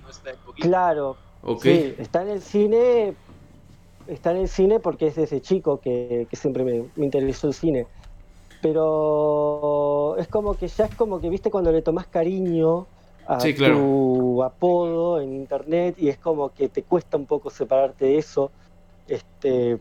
Claro. 0.56 1.18
Sí, 1.62 1.96
está 1.98 2.22
en 2.22 2.30
el 2.30 2.42
cine, 2.42 3.16
está 4.08 4.32
en 4.32 4.38
el 4.38 4.48
cine 4.48 4.80
porque 4.80 5.08
es 5.08 5.16
desde 5.16 5.42
chico 5.42 5.82
que, 5.82 6.28
siempre 6.32 6.64
me, 6.64 7.04
interesó 7.04 7.48
el 7.48 7.54
cine. 7.54 7.88
Pero 8.62 10.16
es 10.18 10.28
como 10.28 10.56
que 10.56 10.68
ya 10.68 10.86
es 10.86 10.96
como 10.96 11.20
que, 11.20 11.30
viste, 11.30 11.50
cuando 11.50 11.72
le 11.72 11.82
tomas 11.82 12.08
cariño 12.08 12.86
a 13.28 13.38
tu 13.38 14.44
apodo 14.44 15.22
en 15.22 15.34
internet 15.34 15.96
y 15.98 16.10
es 16.10 16.18
como 16.18 16.50
que 16.50 16.70
te 16.70 16.84
cuesta 16.84 17.18
un 17.18 17.26
poco 17.26 17.50
separarte 17.50 18.06
de 18.06 18.18
eso. 18.18 18.52
Este, 19.08 19.78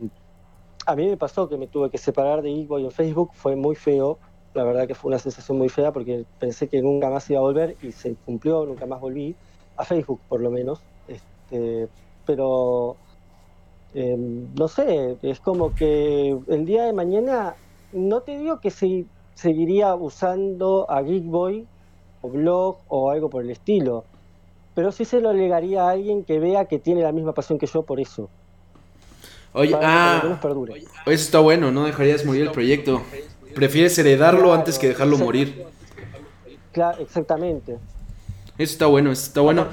a 0.85 0.95
mí 0.95 1.07
me 1.07 1.17
pasó 1.17 1.47
que 1.47 1.57
me 1.57 1.67
tuve 1.67 1.89
que 1.89 1.97
separar 1.97 2.41
de 2.41 2.51
Geekboy 2.51 2.85
en 2.85 2.91
Facebook, 2.91 3.31
fue 3.33 3.55
muy 3.55 3.75
feo, 3.75 4.17
la 4.53 4.63
verdad 4.63 4.87
que 4.87 4.95
fue 4.95 5.09
una 5.09 5.19
sensación 5.19 5.57
muy 5.57 5.69
fea 5.69 5.91
porque 5.91 6.25
pensé 6.39 6.67
que 6.67 6.81
nunca 6.81 7.09
más 7.09 7.29
iba 7.29 7.39
a 7.39 7.43
volver 7.43 7.77
y 7.81 7.91
se 7.91 8.15
cumplió, 8.25 8.65
nunca 8.65 8.85
más 8.85 8.99
volví, 8.99 9.35
a 9.77 9.85
Facebook 9.85 10.19
por 10.27 10.41
lo 10.41 10.51
menos, 10.51 10.81
este, 11.07 11.87
pero 12.25 12.95
em, 13.93 14.53
no 14.55 14.67
sé, 14.67 15.17
es 15.21 15.39
como 15.39 15.73
que 15.75 16.37
el 16.47 16.65
día 16.65 16.83
de 16.83 16.93
mañana, 16.93 17.55
no 17.93 18.21
te 18.21 18.37
digo 18.37 18.59
que 18.59 18.71
se, 18.71 19.05
seguiría 19.35 19.95
usando 19.95 20.89
a 20.89 21.03
Geekboy 21.03 21.65
o 22.21 22.29
blog 22.29 22.77
o 22.87 23.11
algo 23.11 23.29
por 23.29 23.43
el 23.43 23.49
estilo, 23.49 24.05
pero 24.75 24.91
sí 24.91 25.05
se 25.05 25.19
lo 25.19 25.29
alegaría 25.29 25.83
a 25.83 25.91
alguien 25.91 26.23
que 26.23 26.39
vea 26.39 26.65
que 26.65 26.79
tiene 26.79 27.01
la 27.01 27.11
misma 27.11 27.33
pasión 27.33 27.59
que 27.59 27.67
yo 27.67 27.83
por 27.83 27.99
eso. 27.99 28.29
Oye, 29.53 29.75
ah, 29.75 30.39
eso 31.05 31.11
está 31.11 31.39
bueno, 31.39 31.71
no 31.71 31.85
dejarías 31.85 32.25
morir 32.25 32.43
el 32.43 32.51
proyecto. 32.51 33.01
Prefieres 33.53 33.97
heredarlo 33.97 34.53
antes 34.53 34.79
que 34.79 34.87
dejarlo 34.87 35.17
morir. 35.17 35.65
Claro, 36.71 37.01
exactamente. 37.01 37.73
Eso 38.57 38.73
está 38.73 38.85
bueno, 38.85 39.11
eso 39.11 39.23
está 39.23 39.41
bueno. 39.41 39.67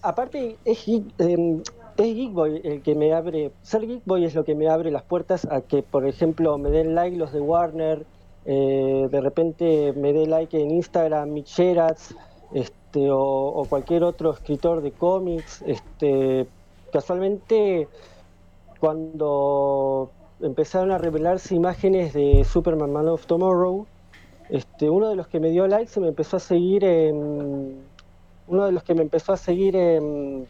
Aparte, 0.00 0.50
eh, 0.50 0.58
es, 0.64 0.88
eh, 0.88 1.62
es 1.96 2.14
Geekboy 2.14 2.60
el 2.64 2.82
que 2.82 2.94
me 2.94 3.12
abre, 3.12 3.52
ser 3.62 3.86
Geekboy 3.86 4.24
es 4.24 4.34
lo 4.34 4.44
que 4.44 4.54
me 4.54 4.68
abre 4.68 4.90
las 4.90 5.02
puertas 5.02 5.46
a 5.50 5.60
que, 5.60 5.82
por 5.82 6.06
ejemplo, 6.06 6.56
me 6.58 6.70
den 6.70 6.94
like 6.94 7.16
los 7.16 7.32
de 7.32 7.40
Warner, 7.40 8.04
eh, 8.44 9.08
de 9.10 9.20
repente 9.20 9.92
me 9.94 10.12
dé 10.12 10.26
like 10.26 10.60
en 10.60 10.70
Instagram 10.70 11.30
Micheras, 11.30 12.14
este, 12.52 13.10
o, 13.10 13.20
o, 13.20 13.64
cualquier 13.66 14.04
otro 14.04 14.32
escritor 14.32 14.82
de 14.82 14.92
cómics. 14.92 15.62
Este, 15.66 16.46
casualmente 16.92 17.88
cuando 18.80 20.10
empezaron 20.40 20.90
a 20.90 20.98
revelarse 20.98 21.54
imágenes 21.54 22.12
de 22.12 22.44
Superman 22.44 22.92
Man 22.92 23.08
of 23.08 23.26
Tomorrow, 23.26 23.86
este, 24.50 24.90
uno 24.90 25.08
de 25.08 25.16
los 25.16 25.28
que 25.28 25.40
me 25.40 25.50
dio 25.50 25.66
like 25.66 25.90
se 25.90 26.00
me 26.00 26.08
empezó 26.08 26.36
a 26.36 26.40
seguir 26.40 26.84
en 26.84 27.80
uno 28.48 28.66
de 28.66 28.72
los 28.72 28.82
que 28.82 28.94
me 28.94 29.02
empezó 29.02 29.32
a 29.32 29.36
seguir 29.36 29.76
en 29.76 30.46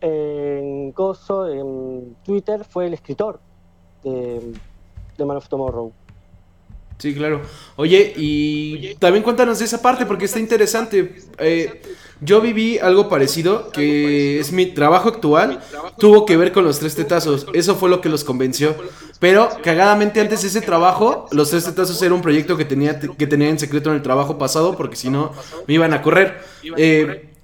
en 0.00 0.92
Coso, 0.92 1.48
en 1.48 2.16
Twitter, 2.24 2.64
fue 2.64 2.86
el 2.86 2.94
escritor 2.94 3.40
de, 4.02 4.52
de 5.16 5.24
Man 5.24 5.36
of 5.36 5.48
Tomorrow. 5.48 5.92
Sí, 6.98 7.14
claro. 7.14 7.42
Oye, 7.76 8.14
y 8.16 8.94
también 8.94 9.22
cuéntanos 9.22 9.58
de 9.58 9.66
esa 9.66 9.82
parte 9.82 10.06
porque 10.06 10.24
está 10.24 10.40
interesante. 10.40 11.16
Eh, 11.38 11.82
yo 12.22 12.40
viví 12.40 12.78
algo 12.78 13.10
parecido, 13.10 13.70
que 13.70 14.40
es 14.40 14.50
mi 14.50 14.66
trabajo 14.66 15.10
actual, 15.10 15.60
tuvo 15.98 16.24
que 16.24 16.38
ver 16.38 16.52
con 16.52 16.64
los 16.64 16.78
tres 16.78 16.94
tetazos. 16.94 17.46
Eso 17.52 17.76
fue 17.76 17.90
lo 17.90 18.00
que 18.00 18.08
los 18.08 18.24
convenció. 18.24 18.74
Pero 19.20 19.50
cagadamente 19.62 20.20
antes 20.20 20.40
de 20.42 20.48
ese 20.48 20.62
trabajo, 20.62 21.26
los 21.32 21.50
tres 21.50 21.64
tetazos 21.64 22.00
era 22.00 22.14
un 22.14 22.22
proyecto 22.22 22.56
que 22.56 22.64
tenía, 22.64 22.98
que 22.98 23.26
tenía 23.26 23.50
en 23.50 23.58
secreto 23.58 23.90
en 23.90 23.96
el 23.96 24.02
trabajo 24.02 24.38
pasado 24.38 24.74
porque 24.76 24.96
si 24.96 25.10
no 25.10 25.32
me 25.66 25.74
iban 25.74 25.92
a 25.92 26.00
correr. 26.00 26.38
Eh, 26.78 27.35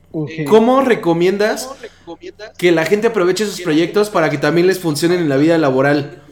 ¿Cómo 0.48 0.80
recomiendas 0.82 1.70
que 2.58 2.72
la 2.72 2.84
gente 2.84 3.08
aproveche 3.08 3.44
esos 3.44 3.60
proyectos 3.60 4.10
para 4.10 4.30
que 4.30 4.38
también 4.38 4.66
les 4.66 4.78
funcionen 4.78 5.20
en 5.20 5.28
la 5.28 5.36
vida 5.36 5.56
laboral? 5.58 6.22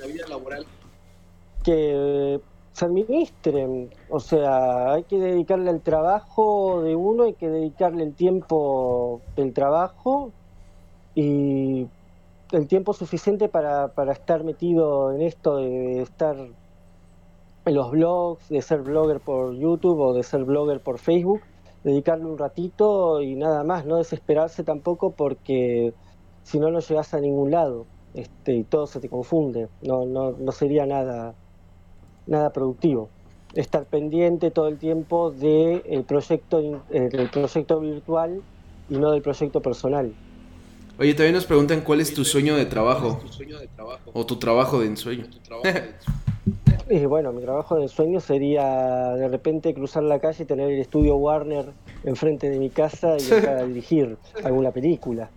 Que 1.65 2.41
se 2.73 2.85
administren. 2.85 3.91
O 4.09 4.21
sea, 4.21 4.93
hay 4.93 5.05
que 5.05 5.19
dedicarle 5.19 5.71
al 5.71 5.81
trabajo 5.81 6.83
de 6.83 6.95
uno, 6.95 7.25
hay 7.25 7.35
que 7.35 7.49
dedicarle 7.49 8.05
el 8.05 8.15
tiempo 8.15 9.21
del 9.37 9.53
trabajo 9.53 10.33
y 11.15 11.87
el 12.53 12.67
tiempo 12.67 12.93
suficiente 12.93 13.49
para, 13.49 13.89
para 13.89 14.13
estar 14.13 14.45
metido 14.45 15.13
en 15.13 15.23
esto 15.23 15.57
de 15.57 16.03
estar 16.03 16.37
en 17.65 17.75
los 17.75 17.91
blogs, 17.91 18.49
de 18.49 18.63
ser 18.63 18.81
blogger 18.83 19.21
por 19.21 19.55
YouTube 19.55 20.01
o 20.01 20.15
de 20.15 20.23
ser 20.23 20.45
blogger 20.45 20.81
por 20.81 20.99
Facebook, 20.99 21.41
dedicarle 21.85 22.27
un 22.27 22.39
ratito 22.39 23.23
y 23.23 23.35
nada 23.37 23.65
más, 23.65 23.87
no 23.87 23.97
desesperarse 23.97 24.65
tampoco 24.65 25.13
porque 25.13 25.95
si 26.43 26.59
no 26.59 26.71
no 26.71 26.81
llegas 26.81 27.15
a 27.15 27.21
ningún 27.21 27.51
lado 27.51 27.87
este, 28.15 28.55
y 28.55 28.65
todo 28.65 28.87
se 28.87 29.01
te 29.01 29.09
confunde, 29.09 29.69
no, 29.83 30.05
no, 30.05 30.33
no 30.33 30.53
sería 30.53 30.87
nada 30.87 31.35
nada 32.27 32.53
productivo. 32.53 33.11
Estar 33.55 33.85
pendiente 33.85 34.51
todo 34.51 34.69
el 34.69 34.79
tiempo 34.79 35.31
del 35.31 35.83
de 35.83 36.05
proyecto, 36.07 36.61
del 36.91 37.31
proyecto 37.31 37.81
virtual 37.81 38.43
y 38.89 38.95
no 38.97 39.11
del 39.11 39.23
proyecto 39.23 39.61
personal. 39.61 40.13
Oye, 40.99 41.15
también 41.15 41.35
nos 41.35 41.47
preguntan 41.47 41.81
cuál 41.81 42.01
es 42.01 42.15
tu 42.15 42.25
sueño 42.25 42.57
de 42.57 42.67
trabajo. 42.67 43.21
O 44.13 44.25
tu 44.27 44.37
trabajo 44.37 44.81
de 44.81 44.87
ensueño. 44.87 45.27
y 46.91 47.07
bueno, 47.07 47.33
mi 47.33 47.43
trabajo 47.43 47.77
de 47.77 47.83
ensueño 47.83 48.21
sería 48.21 49.15
de 49.15 49.29
repente 49.29 49.73
cruzar 49.73 50.03
la 50.03 50.19
calle 50.19 50.45
y 50.45 50.47
tener 50.47 50.71
el 50.71 50.81
estudio 50.81 51.17
Warner 51.17 51.67
enfrente 52.05 52.51
de 52.51 52.59
mi 52.59 52.71
casa 52.71 53.17
y 53.19 53.23
empezar 53.23 53.57
a 53.59 53.65
dirigir 53.65 54.19
alguna 54.45 54.71
película. 54.71 55.31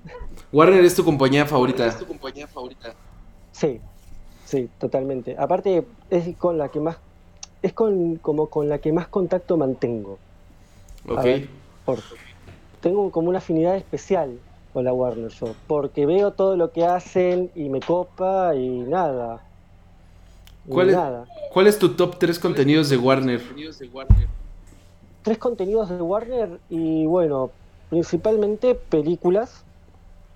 Warner 0.51 0.83
es 0.83 0.95
tu 0.95 1.05
compañía 1.05 1.45
favorita. 1.45 1.86
¿Es 1.88 1.98
tu 1.98 2.05
compañía 2.05 2.48
favorita? 2.48 2.93
Sí, 3.51 3.79
Sí, 4.45 4.69
totalmente. 4.77 5.36
Aparte 5.38 5.83
es 6.12 6.36
con 6.38 6.60
la 6.60 6.69
que 6.69 6.79
más 6.79 6.98
es 7.63 7.74
con 7.74 8.17
como 8.17 8.48
con 8.48 8.69
la 8.69 8.77
que 8.77 8.91
más 8.91 9.07
contacto 9.07 9.57
mantengo. 9.57 10.19
Ok. 11.10 11.25
tengo 12.81 13.10
como 13.12 13.29
una 13.29 13.39
afinidad 13.39 13.75
especial 13.75 14.38
con 14.74 14.83
la 14.83 14.93
Warner 14.93 15.31
yo, 15.31 15.55
porque 15.65 16.05
veo 16.05 16.33
todo 16.33 16.55
lo 16.55 16.72
que 16.72 16.86
hacen 16.86 17.50
y 17.55 17.69
me 17.69 17.79
copa 17.79 18.53
y 18.55 18.67
nada. 18.67 19.41
¿Cuál, 20.67 20.89
es, 20.89 20.98
¿Cuál 21.51 21.67
es 21.67 21.77
tu 21.77 21.89
top 21.96 22.17
3 22.17 22.39
contenidos 22.39 22.89
de 22.89 22.98
Warner? 22.98 23.41
Tres 25.22 25.38
contenidos 25.38 25.89
de 25.89 26.01
Warner 26.01 26.60
y 26.70 27.05
bueno, 27.05 27.51
principalmente 27.89 28.75
películas, 28.75 29.63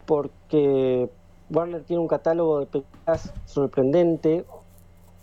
porque 0.05 1.09
Warner 1.49 1.83
tiene 1.83 2.01
un 2.01 2.07
catálogo 2.07 2.59
de 2.61 2.65
películas 2.67 3.33
sorprendente, 3.45 4.45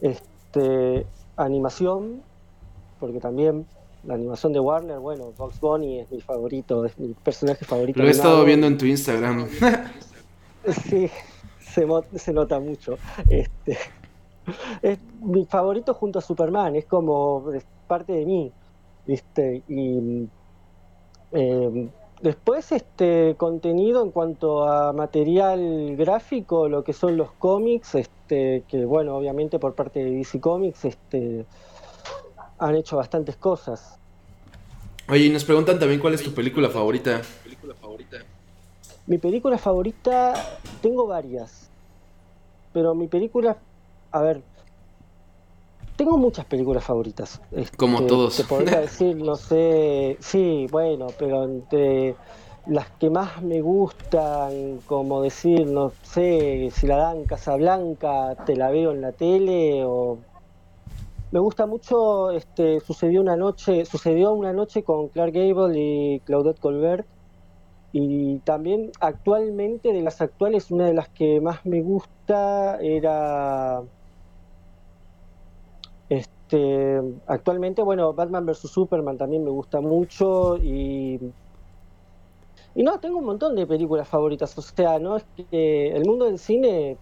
este, 0.01 1.07
animación, 1.37 2.23
porque 3.01 3.21
también 3.21 3.67
la 4.07 4.15
animación 4.15 4.53
de 4.53 4.61
Warner, 4.61 4.99
bueno, 4.99 5.33
Box 5.37 5.61
Bunny 5.61 6.01
es 6.01 6.11
mi 6.11 6.21
favorito, 6.21 6.85
es 6.85 6.99
mi 6.99 7.15
personaje 7.15 7.65
favorito. 7.65 8.01
Lo 8.01 8.09
he 8.09 8.11
estado 8.11 8.45
viendo 8.45 8.67
en 8.67 8.77
tu 8.77 8.85
Instagram. 8.85 9.49
sí, 10.85 11.11
se, 11.61 12.33
nota 12.33 12.61
mucho. 12.61 12.99
Este, 13.29 13.79
es 14.83 14.99
mi 15.21 15.45
favorito 15.45 15.95
junto 15.95 16.19
a 16.19 16.23
Superman, 16.23 16.77
es 16.77 16.87
como 16.87 17.45
parte 17.87 18.13
de 18.13 18.27
mí, 18.27 18.53
¿viste? 19.07 19.63
Y 19.69 20.29
eh, 21.33 21.89
Después, 22.25 22.73
este 22.73 23.35
contenido 23.37 24.03
en 24.03 24.11
cuanto 24.11 24.67
a 24.67 24.95
material 24.95 25.95
gráfico, 25.95 26.71
lo 26.71 26.83
que 26.83 26.95
son 26.95 27.19
los 27.19 27.31
cómics, 27.33 27.95
este, 27.97 28.63
que 28.67 28.87
bueno, 28.87 29.15
obviamente 29.15 29.59
por 29.59 29.75
parte 29.75 30.03
de 30.03 30.11
DC 30.11 30.41
Comics, 30.41 30.87
este, 30.87 31.45
han 32.59 32.77
hecho 32.77 32.97
bastantes 32.97 33.37
cosas. 33.37 33.99
Oye, 35.07 35.27
y 35.27 35.29
nos 35.29 35.45
preguntan 35.45 35.79
también 35.79 36.01
cuál 36.01 36.15
es 36.15 36.23
tu 36.23 36.33
película 36.33 36.71
favorita. 36.71 37.21
Mi 39.07 39.19
película 39.19 39.59
favorita, 39.59 40.33
tengo 40.81 41.07
varias. 41.07 41.69
Pero 42.73 42.95
mi 42.95 43.07
película, 43.07 43.59
a 44.15 44.23
ver, 44.23 44.43
tengo 45.97 46.17
muchas 46.19 46.45
películas 46.45 46.85
favoritas. 46.85 47.41
Como 47.77 47.97
este, 47.99 48.09
todos. 48.09 48.37
Te 48.37 48.45
podría 48.45 48.81
decir, 48.89 49.17
no 49.17 49.35
sé, 49.35 50.17
sí, 50.21 50.69
bueno, 50.71 51.09
pero 51.19 51.43
entre 51.43 52.15
las 52.69 52.89
que 52.93 53.11
más 53.11 53.43
me 53.43 53.61
gustan, 53.61 54.79
como 54.87 55.21
decir, 55.21 55.67
no 55.67 55.91
sé, 56.03 56.71
si 56.73 56.87
la 56.87 56.97
dan 56.97 57.25
Casablanca, 57.25 58.37
te 58.47 58.55
la 58.55 58.71
veo 58.71 58.93
en 58.93 59.01
la 59.01 59.11
tele 59.11 59.85
o 59.85 60.19
me 61.33 61.41
gusta 61.41 61.67
mucho 61.67 62.31
este 62.31 62.79
sucedió 62.79 63.21
una 63.21 63.35
noche, 63.35 63.85
sucedió 63.85 64.33
una 64.33 64.53
noche 64.53 64.85
con 64.85 65.09
Clark 65.09 65.33
Gable 65.33 65.77
y 65.77 66.21
Claudette 66.21 66.61
Colbert 66.61 67.05
y 67.91 68.39
también 68.39 68.93
actualmente 69.01 69.93
de 69.93 70.03
las 70.03 70.21
actuales 70.21 70.71
una 70.71 70.87
de 70.87 70.95
las 70.95 71.09
que 71.09 71.41
más 71.41 71.67
me 71.67 71.83
gusta 71.83 72.79
era 72.81 73.83
este 76.09 77.01
actualmente 77.27 77.83
bueno 77.83 78.13
Batman 78.13 78.47
vs 78.47 78.71
Superman 78.71 79.17
también 79.17 79.43
me 79.45 79.51
gusta 79.51 79.81
mucho 79.81 80.57
y 80.59 81.19
y 82.75 82.83
no, 82.83 82.99
tengo 82.99 83.19
un 83.19 83.25
montón 83.25 83.55
de 83.55 83.67
películas 83.67 84.09
favoritas. 84.09 84.57
O 84.59 84.63
sea, 84.63 84.99
no 84.99 85.17
es 85.17 85.25
que 85.51 85.93
el 85.93 86.05
mundo 86.05 86.25
del 86.25 86.39
cine 86.39 86.97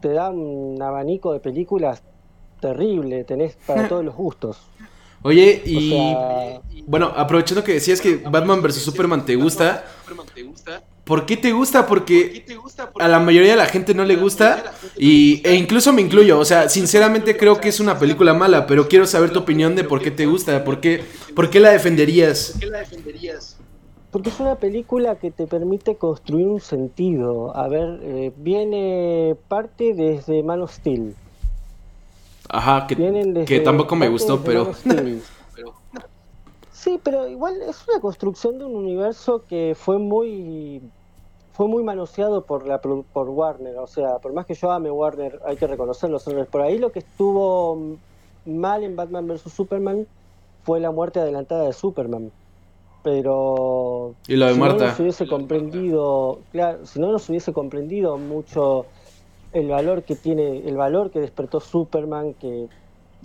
te 0.00 0.12
da 0.12 0.30
un 0.30 0.80
abanico 0.80 1.32
de 1.32 1.40
películas 1.40 2.02
terrible, 2.60 3.24
tenés 3.24 3.56
para 3.66 3.88
todos 3.88 4.04
los 4.04 4.14
gustos. 4.14 4.58
Oye, 5.22 5.62
y 5.64 6.06
bueno, 6.86 7.12
aprovechando 7.14 7.62
que 7.62 7.74
decías 7.74 8.00
que 8.00 8.16
Batman 8.16 8.62
vs 8.62 8.76
Superman 8.76 9.24
te 9.24 9.34
gusta, 9.36 9.84
¿por 11.08 11.24
qué 11.24 11.38
te 11.38 11.52
gusta? 11.52 11.86
Porque 11.86 12.44
a 13.00 13.08
la 13.08 13.18
mayoría 13.18 13.52
de 13.52 13.56
la 13.56 13.64
gente 13.64 13.94
no 13.94 14.04
le 14.04 14.14
gusta 14.14 14.74
y, 14.98 15.40
e 15.42 15.54
incluso 15.54 15.90
me 15.90 16.02
incluyo, 16.02 16.38
o 16.38 16.44
sea, 16.44 16.68
sinceramente 16.68 17.38
creo 17.38 17.58
que 17.58 17.70
es 17.70 17.80
una 17.80 17.98
película 17.98 18.34
mala, 18.34 18.66
pero 18.66 18.88
quiero 18.88 19.06
saber 19.06 19.32
tu 19.32 19.38
opinión 19.38 19.74
de 19.74 19.84
por 19.84 20.02
qué 20.02 20.10
te 20.10 20.26
gusta, 20.26 20.62
por 20.64 20.80
qué, 20.80 21.02
por 21.34 21.48
qué 21.48 21.60
la 21.60 21.70
defenderías. 21.70 22.50
¿Por 22.52 22.60
qué 22.60 22.66
la 22.66 22.78
defenderías? 22.80 23.56
Porque 24.10 24.28
es 24.28 24.38
una 24.38 24.56
película 24.56 25.16
que 25.16 25.30
te 25.30 25.46
permite 25.46 25.96
construir 25.96 26.46
un 26.46 26.60
sentido. 26.60 27.56
A 27.56 27.68
ver, 27.68 28.00
eh, 28.02 28.32
viene 28.36 29.34
parte 29.48 29.94
desde 29.94 30.42
Man 30.42 30.60
of 30.60 30.72
Steel. 30.72 31.14
Ajá, 32.50 32.86
que, 32.86 33.44
que 33.46 33.60
tampoco 33.60 33.96
me 33.96 34.08
gustó, 34.08 34.42
pero... 34.42 34.72
Sí, 36.70 37.00
pero 37.02 37.26
igual 37.26 37.60
es 37.60 37.84
una 37.88 38.00
construcción 38.00 38.56
de 38.56 38.64
un 38.64 38.76
universo 38.76 39.42
que 39.48 39.74
fue 39.76 39.98
muy 39.98 40.80
fue 41.58 41.66
muy 41.66 41.82
manoseado 41.82 42.44
por 42.44 42.68
la 42.68 42.80
por 42.80 43.28
Warner, 43.28 43.78
o 43.78 43.88
sea, 43.88 44.20
por 44.20 44.32
más 44.32 44.46
que 44.46 44.54
yo 44.54 44.70
ame 44.70 44.92
Warner, 44.92 45.40
hay 45.44 45.56
que 45.56 45.66
reconocerlo, 45.66 46.20
por 46.48 46.62
ahí 46.62 46.78
lo 46.78 46.92
que 46.92 47.00
estuvo 47.00 47.96
mal 48.46 48.84
en 48.84 48.94
Batman 48.94 49.26
vs 49.26 49.52
Superman 49.52 50.06
fue 50.62 50.78
la 50.78 50.92
muerte 50.92 51.18
adelantada 51.18 51.64
de 51.64 51.72
Superman. 51.72 52.30
Pero 53.02 54.14
y 54.28 54.36
lo 54.36 54.46
de 54.46 54.54
si 54.54 54.60
Marta. 54.60 54.84
no 54.84 54.90
nos 54.90 55.00
hubiese 55.00 55.26
comprendido 55.26 56.38
claro 56.52 56.86
si 56.86 57.00
no 57.00 57.10
nos 57.10 57.28
hubiese 57.28 57.52
comprendido 57.52 58.18
mucho 58.18 58.86
el 59.52 59.66
valor 59.66 60.04
que 60.04 60.14
tiene 60.14 60.58
el 60.58 60.76
valor 60.76 61.10
que 61.10 61.18
despertó 61.18 61.58
Superman 61.58 62.34
que 62.34 62.68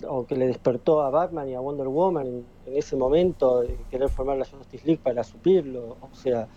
o 0.07 0.25
que 0.25 0.35
le 0.35 0.47
despertó 0.47 1.01
a 1.01 1.11
Batman 1.11 1.49
y 1.49 1.53
a 1.53 1.59
Wonder 1.59 1.87
Woman 1.87 2.43
en, 2.65 2.77
ese 2.77 2.95
momento 2.95 3.61
de 3.61 3.77
querer 3.91 4.09
formar 4.09 4.37
la 4.37 4.45
Justice 4.45 4.85
League 4.87 5.01
para 5.03 5.23
suplirlo 5.23 5.97
o 6.01 6.15
sea 6.15 6.47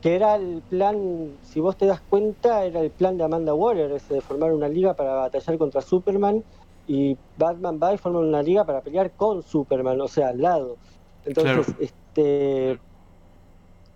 que 0.00 0.14
era 0.14 0.36
el 0.36 0.62
plan 0.68 1.32
si 1.42 1.60
vos 1.60 1.76
te 1.76 1.86
das 1.86 2.00
cuenta 2.00 2.64
era 2.64 2.80
el 2.80 2.90
plan 2.90 3.18
de 3.18 3.24
Amanda 3.24 3.54
Waller 3.54 3.92
ese 3.92 4.14
de 4.14 4.20
formar 4.20 4.52
una 4.52 4.68
liga 4.68 4.94
para 4.94 5.14
batallar 5.14 5.58
contra 5.58 5.82
Superman 5.82 6.42
y 6.86 7.16
Batman 7.36 7.78
va 7.82 7.94
y 7.94 7.98
forma 7.98 8.20
una 8.20 8.42
liga 8.42 8.64
para 8.64 8.80
pelear 8.80 9.10
con 9.12 9.42
Superman 9.42 10.00
o 10.00 10.08
sea 10.08 10.30
al 10.30 10.40
lado. 10.40 10.76
Entonces 11.24 11.74
este 11.78 12.78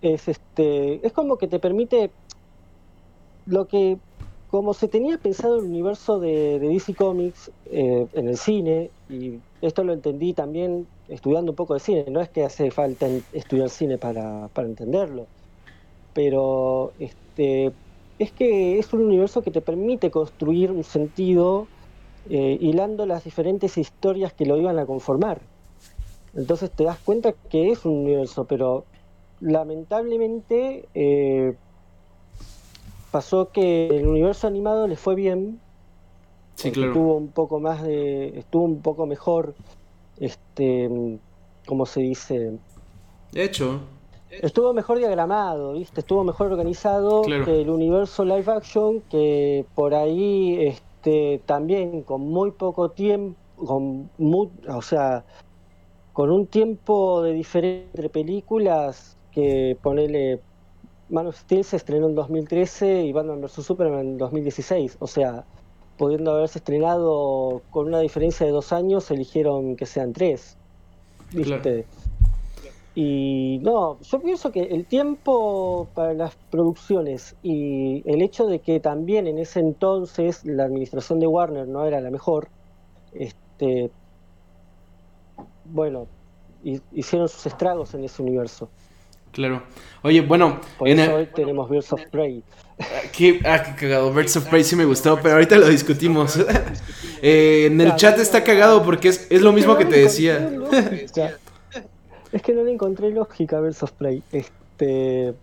es 0.01 0.27
este 0.27 1.05
es 1.05 1.11
como 1.11 1.37
que 1.37 1.47
te 1.47 1.59
permite 1.59 2.11
lo 3.47 3.67
que 3.67 3.97
como 4.51 4.73
se 4.73 4.87
tenía 4.87 5.17
pensado 5.17 5.59
el 5.59 5.65
universo 5.65 6.19
de, 6.19 6.59
DC 6.59 6.93
Comics 6.93 7.51
eh, 7.65 8.07
en 8.13 8.29
el 8.29 8.37
cine 8.37 8.91
y 9.09 9.39
esto 9.61 9.83
lo 9.83 9.91
entendí 9.91 10.33
también 10.33 10.87
estudiando 11.09 11.51
un 11.51 11.55
poco 11.55 11.73
de 11.73 11.79
cine 11.79 12.05
no 12.09 12.21
es 12.21 12.29
que 12.29 12.45
hace 12.45 12.71
falta 12.71 13.07
estudiar 13.33 13.69
cine 13.69 13.97
para, 13.97 14.47
para 14.53 14.67
entenderlo 14.67 15.25
pero 16.15 16.93
este 16.97 17.71
es 18.17 18.31
que 18.31 18.79
es 18.79 18.91
un 18.93 19.01
universo 19.01 19.43
que 19.43 19.51
te 19.51 19.61
permite 19.61 20.09
construir 20.09 20.71
un 20.71 20.83
sentido 20.83 21.67
eh, 22.31 22.57
hilando 22.59 23.05
las 23.05 23.23
diferentes 23.25 23.77
historias 23.77 24.33
que 24.33 24.47
lo 24.47 24.57
iban 24.57 24.79
a 24.79 24.87
conformar 24.87 25.41
entonces 26.35 26.69
te 26.69 26.83
das 26.83 26.99
cuenta 26.99 27.33
que 27.49 27.71
es 27.71 27.85
un 27.85 27.93
universo, 27.93 28.45
pero 28.45 28.85
lamentablemente 29.39 30.87
eh, 30.93 31.55
pasó 33.09 33.51
que 33.51 33.87
el 33.87 34.05
universo 34.05 34.45
animado 34.47 34.87
le 34.87 34.97
fue 34.97 35.15
bien. 35.15 35.59
Sí, 36.55 36.71
claro. 36.71 36.91
Estuvo 36.91 37.15
un 37.15 37.29
poco 37.29 37.59
más 37.59 37.83
de. 37.83 38.37
Estuvo 38.37 38.63
un 38.63 38.81
poco 38.81 39.05
mejor. 39.05 39.55
Este. 40.19 40.89
¿Cómo 41.65 41.85
se 41.85 42.01
dice? 42.01 42.57
De 43.31 43.43
hecho. 43.43 43.79
Estuvo 44.41 44.73
mejor 44.73 44.97
diagramado, 44.97 45.73
¿viste? 45.73 46.01
Estuvo 46.01 46.23
mejor 46.23 46.51
organizado 46.51 47.21
que 47.23 47.61
el 47.61 47.69
universo 47.69 48.25
live 48.25 48.51
action, 48.51 49.01
que 49.09 49.65
por 49.75 49.93
ahí 49.93 50.57
este, 50.67 51.41
también 51.45 52.01
con 52.01 52.21
muy 52.21 52.51
poco 52.51 52.89
tiempo, 52.89 53.37
con 53.57 54.09
o 54.67 54.81
sea, 54.81 55.23
con 56.13 56.31
un 56.31 56.47
tiempo 56.47 57.21
de 57.21 57.33
diferente 57.33 57.87
entre 57.93 58.09
películas 58.09 59.17
que 59.31 59.77
ponele 59.81 60.39
Man 61.09 61.27
of 61.27 61.37
Steel 61.37 61.63
se 61.63 61.75
estrenó 61.75 62.07
en 62.07 62.15
2013 62.15 63.03
y 63.03 63.13
Batman 63.13 63.41
vs 63.41 63.51
Superman 63.51 63.99
en 63.99 64.17
2016, 64.17 64.97
o 64.99 65.07
sea, 65.07 65.45
pudiendo 65.97 66.31
haberse 66.31 66.59
estrenado 66.59 67.61
con 67.69 67.87
una 67.87 67.99
diferencia 67.99 68.45
de 68.45 68.51
dos 68.51 68.73
años, 68.73 69.09
eligieron 69.11 69.75
que 69.75 69.85
sean 69.85 70.13
tres. 70.13 70.57
¿Viste? 71.31 71.85
Y 72.97 73.59
no, 73.61 73.99
yo 73.99 74.21
pienso 74.21 74.53
que 74.53 74.61
el 74.63 74.85
tiempo 74.85 75.89
para 75.93 76.13
las 76.13 76.33
producciones 76.49 77.35
y 77.43 78.01
el 78.09 78.21
hecho 78.21 78.47
de 78.47 78.59
que 78.59 78.79
también 78.79 79.27
en 79.27 79.37
ese 79.37 79.59
entonces 79.59 80.45
la 80.45 80.63
administración 80.63 81.19
de 81.19 81.27
Warner 81.27 81.67
no 81.67 81.85
era 81.85 81.99
la 81.99 82.09
mejor, 82.09 82.47
este, 83.13 83.91
bueno, 85.65 86.07
hicieron 86.93 87.27
sus 87.27 87.45
estragos 87.45 87.93
en 87.93 88.05
ese 88.05 88.21
universo. 88.21 88.69
Claro. 89.33 89.63
Oye, 90.01 90.21
bueno. 90.21 90.61
Por 90.79 90.87
eso 90.87 91.15
hoy 91.15 91.27
tenemos 91.35 91.69
Birds 91.69 91.91
of 91.91 92.01
Prey. 92.09 92.41
Qué, 93.11 93.41
ah, 93.43 93.61
qué 93.61 93.75
cagado. 93.75 94.13
Birds 94.13 94.37
of 94.37 94.47
Prey 94.47 94.63
sí 94.63 94.77
me 94.77 94.85
gustó, 94.85 95.19
pero 95.21 95.33
ahorita 95.33 95.57
lo 95.57 95.67
discutimos. 95.67 96.37
eh, 97.21 97.65
en 97.65 97.81
el 97.81 97.93
chat 97.97 98.17
está 98.19 98.41
cagado 98.45 98.81
porque 98.83 99.09
es, 99.09 99.27
es 99.29 99.41
lo 99.41 99.51
mismo 99.51 99.75
que 99.75 99.83
te 99.83 99.99
decía. 99.99 100.49
es 102.35 102.41
que 102.41 102.53
no 102.53 102.63
le 102.63 102.73
encontré 102.73 103.11
lógica 103.11 103.59
a 103.59 103.61
of 103.61 103.91
Prey. 103.93 104.21
Este. 104.33 105.33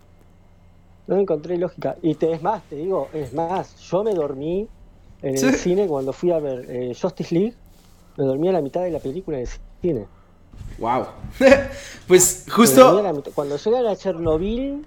No 1.06 1.16
le 1.16 1.22
encontré 1.22 1.56
lógica. 1.56 1.96
Y 2.02 2.16
te, 2.16 2.30
es 2.32 2.42
más, 2.42 2.62
te 2.64 2.76
digo, 2.76 3.08
es 3.14 3.32
más, 3.32 3.78
yo 3.78 4.04
me 4.04 4.12
dormí 4.12 4.68
en 5.22 5.34
el 5.34 5.54
cine 5.54 5.86
cuando 5.86 6.12
fui 6.12 6.32
a 6.32 6.38
ver 6.38 6.66
eh, 6.68 6.94
Justice 7.00 7.34
League. 7.34 7.54
Me 8.18 8.24
dormí 8.24 8.50
a 8.50 8.52
la 8.52 8.60
mitad 8.60 8.82
de 8.82 8.90
la 8.90 8.98
película 8.98 9.38
en 9.38 9.44
el 9.44 9.48
cine. 9.80 10.06
Wow. 10.78 11.06
pues 12.06 12.44
justo. 12.52 13.02
Cuando 13.34 13.56
llegan 13.56 13.86
a 13.86 13.96
Chernobyl 13.96 14.84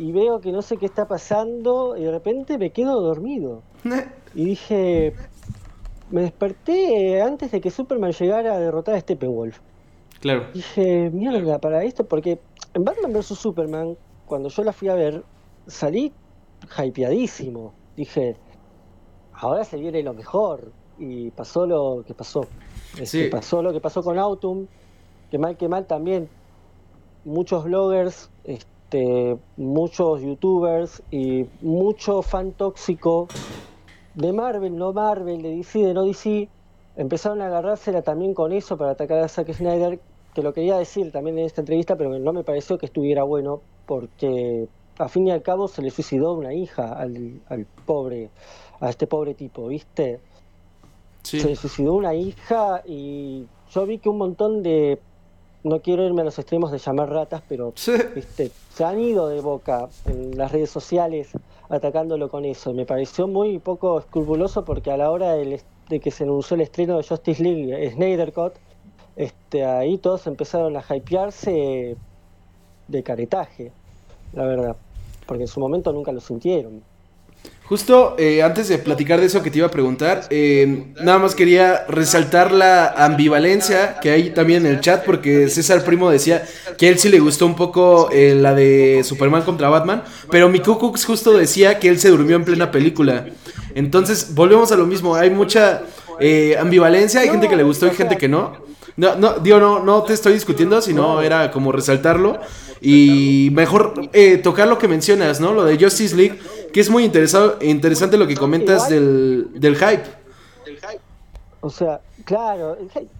y 0.00 0.12
veo 0.12 0.40
que 0.40 0.50
no 0.50 0.60
sé 0.60 0.76
qué 0.76 0.86
está 0.86 1.06
pasando, 1.06 1.96
y 1.96 2.02
de 2.02 2.10
repente 2.10 2.58
me 2.58 2.70
quedo 2.70 3.00
dormido. 3.00 3.62
y 4.34 4.44
dije. 4.44 5.14
Me 6.10 6.22
desperté 6.22 7.22
antes 7.22 7.52
de 7.52 7.60
que 7.60 7.70
Superman 7.70 8.12
llegara 8.12 8.54
a 8.54 8.58
derrotar 8.58 8.96
a 8.96 9.00
Steppenwolf. 9.00 9.60
Claro. 10.22 10.46
Dije, 10.54 11.10
mierda, 11.10 11.58
para 11.58 11.82
esto, 11.82 12.06
porque 12.06 12.38
en 12.74 12.84
Batman 12.84 13.12
vs 13.12 13.36
Superman, 13.38 13.96
cuando 14.24 14.48
yo 14.48 14.62
la 14.62 14.72
fui 14.72 14.88
a 14.88 14.94
ver, 14.94 15.24
salí 15.66 16.12
hypeadísimo. 16.78 17.74
Dije, 17.96 18.36
ahora 19.34 19.64
se 19.64 19.76
viene 19.76 20.02
lo 20.02 20.14
mejor. 20.14 20.72
Y 20.98 21.32
pasó 21.32 21.66
lo 21.66 22.04
que 22.06 22.14
pasó. 22.14 22.46
Este, 22.98 23.28
pasó 23.28 23.62
lo 23.62 23.72
que 23.72 23.80
pasó 23.80 24.02
con 24.02 24.18
Autumn, 24.18 24.68
que 25.30 25.38
mal 25.38 25.56
que 25.56 25.68
mal 25.68 25.86
también 25.86 26.28
muchos 27.24 27.64
bloggers, 27.64 28.30
este, 28.44 29.36
muchos 29.56 30.22
youtubers 30.22 31.02
y 31.10 31.46
mucho 31.60 32.22
fan 32.22 32.52
tóxico 32.52 33.26
de 34.14 34.32
Marvel, 34.32 34.76
no 34.76 34.92
Marvel, 34.92 35.42
de 35.42 35.56
DC, 35.56 35.80
de 35.80 35.94
no 35.94 36.04
DC, 36.04 36.48
empezaron 36.96 37.40
a 37.40 37.46
agarrársela 37.46 38.02
también 38.02 38.34
con 38.34 38.52
eso 38.52 38.76
para 38.76 38.92
atacar 38.92 39.18
a 39.18 39.28
Zack 39.28 39.52
Snyder, 39.52 39.98
que 40.34 40.42
lo 40.42 40.52
quería 40.52 40.78
decir 40.78 41.12
también 41.12 41.38
en 41.38 41.44
esta 41.44 41.60
entrevista, 41.60 41.96
pero 41.96 42.18
no 42.18 42.32
me 42.32 42.44
pareció 42.44 42.78
que 42.78 42.86
estuviera 42.86 43.22
bueno, 43.22 43.60
porque 43.86 44.68
a 44.98 45.08
fin 45.08 45.26
y 45.26 45.30
al 45.30 45.42
cabo 45.42 45.68
se 45.68 45.82
le 45.82 45.90
suicidó 45.90 46.32
una 46.34 46.54
hija 46.54 46.92
al, 46.92 47.40
al 47.48 47.66
pobre, 47.86 48.30
a 48.80 48.90
este 48.90 49.06
pobre 49.06 49.34
tipo, 49.34 49.68
¿viste? 49.68 50.20
Se 51.22 51.48
le 51.48 51.56
suicidó 51.56 51.94
una 51.94 52.14
hija 52.14 52.82
y 52.84 53.46
yo 53.72 53.86
vi 53.86 53.98
que 53.98 54.08
un 54.08 54.18
montón 54.18 54.62
de 54.62 54.98
no 55.64 55.80
quiero 55.80 56.04
irme 56.04 56.22
a 56.22 56.24
los 56.24 56.38
extremos 56.38 56.72
de 56.72 56.78
llamar 56.78 57.10
ratas, 57.10 57.42
pero 57.48 57.72
¿viste? 58.14 58.50
se 58.74 58.84
han 58.84 58.98
ido 58.98 59.28
de 59.28 59.40
boca 59.40 59.88
en 60.06 60.36
las 60.36 60.50
redes 60.50 60.70
sociales 60.70 61.30
atacándolo 61.68 62.28
con 62.28 62.44
eso. 62.44 62.72
Me 62.74 62.84
pareció 62.84 63.28
muy 63.28 63.58
poco 63.58 63.98
escrupuloso 63.98 64.64
porque 64.64 64.90
a 64.90 64.96
la 64.96 65.10
hora 65.10 65.34
de 65.34 66.00
que 66.00 66.10
se 66.10 66.24
anunció 66.24 66.56
el 66.56 66.62
estreno 66.62 66.96
de 66.96 67.04
Justice 67.04 67.42
League, 67.42 67.90
Snyder 67.92 68.32
Cut, 68.32 68.54
este, 69.16 69.64
ahí 69.64 69.98
todos 69.98 70.26
empezaron 70.26 70.76
a 70.76 70.84
hypearse 70.94 71.96
de 72.88 73.02
caretaje, 73.02 73.72
la 74.32 74.44
verdad, 74.44 74.76
porque 75.26 75.44
en 75.44 75.48
su 75.48 75.60
momento 75.60 75.92
nunca 75.92 76.12
lo 76.12 76.20
sintieron. 76.20 76.82
Justo 77.64 78.16
eh, 78.18 78.42
antes 78.42 78.68
de 78.68 78.76
platicar 78.76 79.18
de 79.20 79.26
eso 79.26 79.42
que 79.42 79.50
te 79.50 79.58
iba 79.58 79.66
a 79.66 79.70
preguntar, 79.70 80.26
eh, 80.30 80.92
nada 81.00 81.18
más 81.18 81.34
quería 81.34 81.86
resaltar 81.88 82.52
la 82.52 82.88
ambivalencia 82.88 83.98
que 84.00 84.10
hay 84.10 84.30
también 84.30 84.66
en 84.66 84.72
el 84.72 84.80
chat, 84.80 85.04
porque 85.04 85.48
César 85.48 85.82
Primo 85.82 86.10
decía 86.10 86.44
que 86.76 86.86
a 86.86 86.88
él 86.90 86.98
sí 86.98 87.08
le 87.08 87.18
gustó 87.18 87.46
un 87.46 87.54
poco 87.54 88.10
eh, 88.10 88.34
la 88.34 88.52
de 88.54 89.02
Superman 89.04 89.42
contra 89.42 89.70
Batman, 89.70 90.02
pero 90.30 90.50
mi 90.50 90.60
Cooks 90.60 91.06
justo 91.06 91.32
decía 91.32 91.78
que 91.78 91.88
él 91.88 91.98
se 91.98 92.10
durmió 92.10 92.36
en 92.36 92.44
plena 92.44 92.70
película. 92.70 93.26
Entonces, 93.74 94.34
volvemos 94.34 94.70
a 94.72 94.76
lo 94.76 94.86
mismo, 94.86 95.14
hay 95.14 95.30
mucha 95.30 95.82
ambivalencia, 96.60 97.20
hay 97.20 97.30
gente 97.30 97.48
que 97.48 97.56
le 97.56 97.62
gustó 97.62 97.86
y 97.86 97.90
gente 97.90 98.18
que 98.18 98.28
no. 98.28 98.71
No, 98.96 99.14
no, 99.16 99.34
digo, 99.34 99.58
no, 99.58 99.82
no 99.82 100.02
te 100.02 100.12
estoy 100.12 100.34
discutiendo, 100.34 100.80
sino 100.82 101.20
era 101.20 101.50
como 101.50 101.72
resaltarlo. 101.72 102.38
Y 102.80 103.50
mejor 103.52 103.94
tocar 104.42 104.66
lo 104.66 104.78
que 104.78 104.88
mencionas, 104.88 105.40
¿no? 105.40 105.52
Lo 105.52 105.64
de 105.64 105.78
Justice 105.78 106.16
League 106.16 106.38
que 106.72 106.80
es 106.80 106.90
muy 106.90 107.04
interesante 107.04 108.16
lo 108.16 108.26
que 108.26 108.36
comentas 108.36 108.88
del, 108.88 109.48
del 109.54 109.76
hype. 109.76 110.04
O 111.60 111.70
sea, 111.70 112.00
claro, 112.24 112.76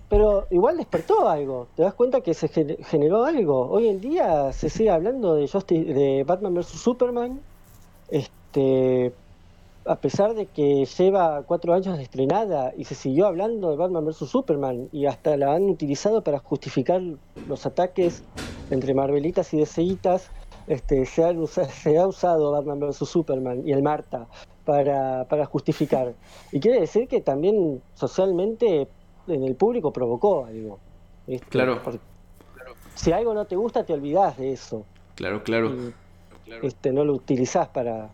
pero 0.08 0.46
igual 0.50 0.76
despertó 0.76 1.28
algo. 1.28 1.68
¿Te 1.76 1.82
das 1.82 1.94
cuenta 1.94 2.22
que 2.22 2.34
se 2.34 2.48
generó 2.48 3.24
algo? 3.24 3.70
Hoy 3.70 3.88
en 3.88 4.00
día 4.00 4.52
se 4.52 4.68
sigue 4.68 4.90
hablando 4.90 5.36
de, 5.36 5.46
Justice, 5.46 5.92
de 5.92 6.24
Batman 6.24 6.54
vs. 6.54 6.66
Superman. 6.66 7.40
Este, 8.08 9.12
a 9.84 9.96
pesar 9.96 10.34
de 10.34 10.46
que 10.46 10.84
lleva 10.84 11.42
cuatro 11.42 11.74
años 11.74 11.96
de 11.96 12.02
estrenada 12.04 12.72
y 12.76 12.84
se 12.84 12.94
siguió 12.94 13.26
hablando 13.26 13.70
de 13.70 13.76
Batman 13.76 14.04
vs. 14.04 14.28
Superman 14.28 14.88
y 14.92 15.06
hasta 15.06 15.36
la 15.36 15.54
han 15.54 15.64
utilizado 15.64 16.22
para 16.22 16.38
justificar 16.38 17.02
los 17.48 17.66
ataques 17.66 18.22
entre 18.70 18.94
Marvelitas 18.94 19.52
y 19.54 19.58
DCitas 19.58 20.30
este, 20.66 21.04
se, 21.06 21.24
ha 21.24 22.06
usado 22.06 22.52
Batman 22.52 22.80
vs. 22.80 22.96
Superman 23.08 23.66
y 23.66 23.72
el 23.72 23.82
Marta 23.82 24.26
para, 24.64 25.24
para 25.28 25.44
justificar. 25.46 26.14
Y 26.52 26.60
quiere 26.60 26.80
decir 26.80 27.08
que 27.08 27.20
también 27.20 27.82
socialmente 27.94 28.86
en 29.26 29.44
el 29.44 29.56
público 29.56 29.92
provocó 29.92 30.46
algo. 30.46 30.78
Claro. 31.48 31.80
Si 32.94 33.10
algo 33.12 33.34
no 33.34 33.46
te 33.46 33.56
gusta, 33.56 33.84
te 33.84 33.92
olvidas 33.92 34.36
de 34.36 34.52
eso. 34.52 34.84
Claro, 35.14 35.42
claro. 35.42 35.72
este, 36.62 36.92
no 36.92 37.04
lo 37.04 37.14
utilizás 37.14 37.68
para, 37.68 38.10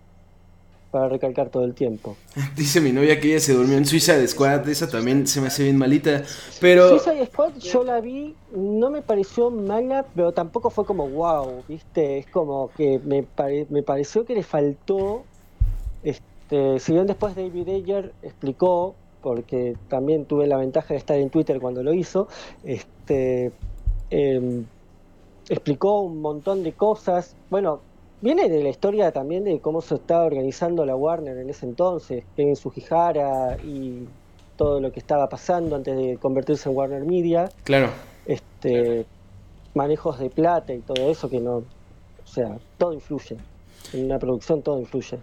para 0.90 1.08
recalcar 1.08 1.50
todo 1.50 1.64
el 1.64 1.74
tiempo. 1.74 2.16
Dice 2.56 2.80
mi 2.80 2.92
novia 2.92 3.20
que 3.20 3.28
ella 3.28 3.40
se 3.40 3.52
durmió 3.52 3.76
en 3.76 3.86
Suiza 3.86 4.16
de 4.16 4.26
Squad, 4.26 4.68
esa 4.68 4.88
también 4.88 5.26
se 5.26 5.40
me 5.40 5.48
hace 5.48 5.64
bien 5.64 5.76
malita, 5.76 6.22
pero... 6.60 6.88
Suiza 6.88 7.12
de 7.12 7.26
Squad 7.26 7.56
yo 7.58 7.84
la 7.84 8.00
vi, 8.00 8.34
no 8.52 8.90
me 8.90 9.02
pareció 9.02 9.50
mala, 9.50 10.06
pero 10.14 10.32
tampoco 10.32 10.70
fue 10.70 10.84
como 10.84 11.08
wow, 11.08 11.62
¿viste? 11.68 12.18
Es 12.18 12.26
como 12.26 12.70
que 12.76 12.98
me, 13.04 13.26
me 13.70 13.82
pareció 13.82 14.24
que 14.24 14.34
le 14.34 14.42
faltó, 14.42 15.24
este, 16.02 16.80
si 16.80 16.92
bien 16.92 17.06
después 17.06 17.34
David 17.34 17.68
Ayer 17.68 18.12
explicó, 18.22 18.94
porque 19.22 19.76
también 19.88 20.24
tuve 20.24 20.46
la 20.46 20.56
ventaja 20.56 20.94
de 20.94 20.98
estar 20.98 21.16
en 21.18 21.30
Twitter 21.30 21.60
cuando 21.60 21.82
lo 21.82 21.92
hizo, 21.92 22.28
este... 22.64 23.52
Em, 24.10 24.64
explicó 25.48 26.00
un 26.00 26.20
montón 26.20 26.62
de 26.62 26.72
cosas, 26.72 27.34
bueno, 27.50 27.80
Viene 28.20 28.48
de 28.48 28.62
la 28.62 28.68
historia 28.68 29.12
también 29.12 29.44
de 29.44 29.60
cómo 29.60 29.80
se 29.80 29.94
estaba 29.94 30.24
organizando 30.24 30.84
la 30.84 30.96
Warner 30.96 31.38
en 31.38 31.50
ese 31.50 31.66
entonces, 31.66 32.24
en 32.36 32.56
Sujihara 32.56 33.56
y 33.64 34.08
todo 34.56 34.80
lo 34.80 34.90
que 34.90 34.98
estaba 34.98 35.28
pasando 35.28 35.76
antes 35.76 35.96
de 35.96 36.16
convertirse 36.16 36.68
en 36.68 36.76
Warner 36.76 37.04
Media. 37.04 37.48
Claro. 37.62 37.90
Este, 38.26 39.06
manejos 39.74 40.18
de 40.18 40.30
plata 40.30 40.74
y 40.74 40.80
todo 40.80 41.08
eso 41.08 41.30
que 41.30 41.38
no, 41.38 41.58
o 41.58 42.26
sea, 42.26 42.58
todo 42.76 42.92
influye. 42.92 43.36
En 43.92 44.06
una 44.06 44.18
producción 44.18 44.62
todo 44.62 44.80
influye. 44.80 45.18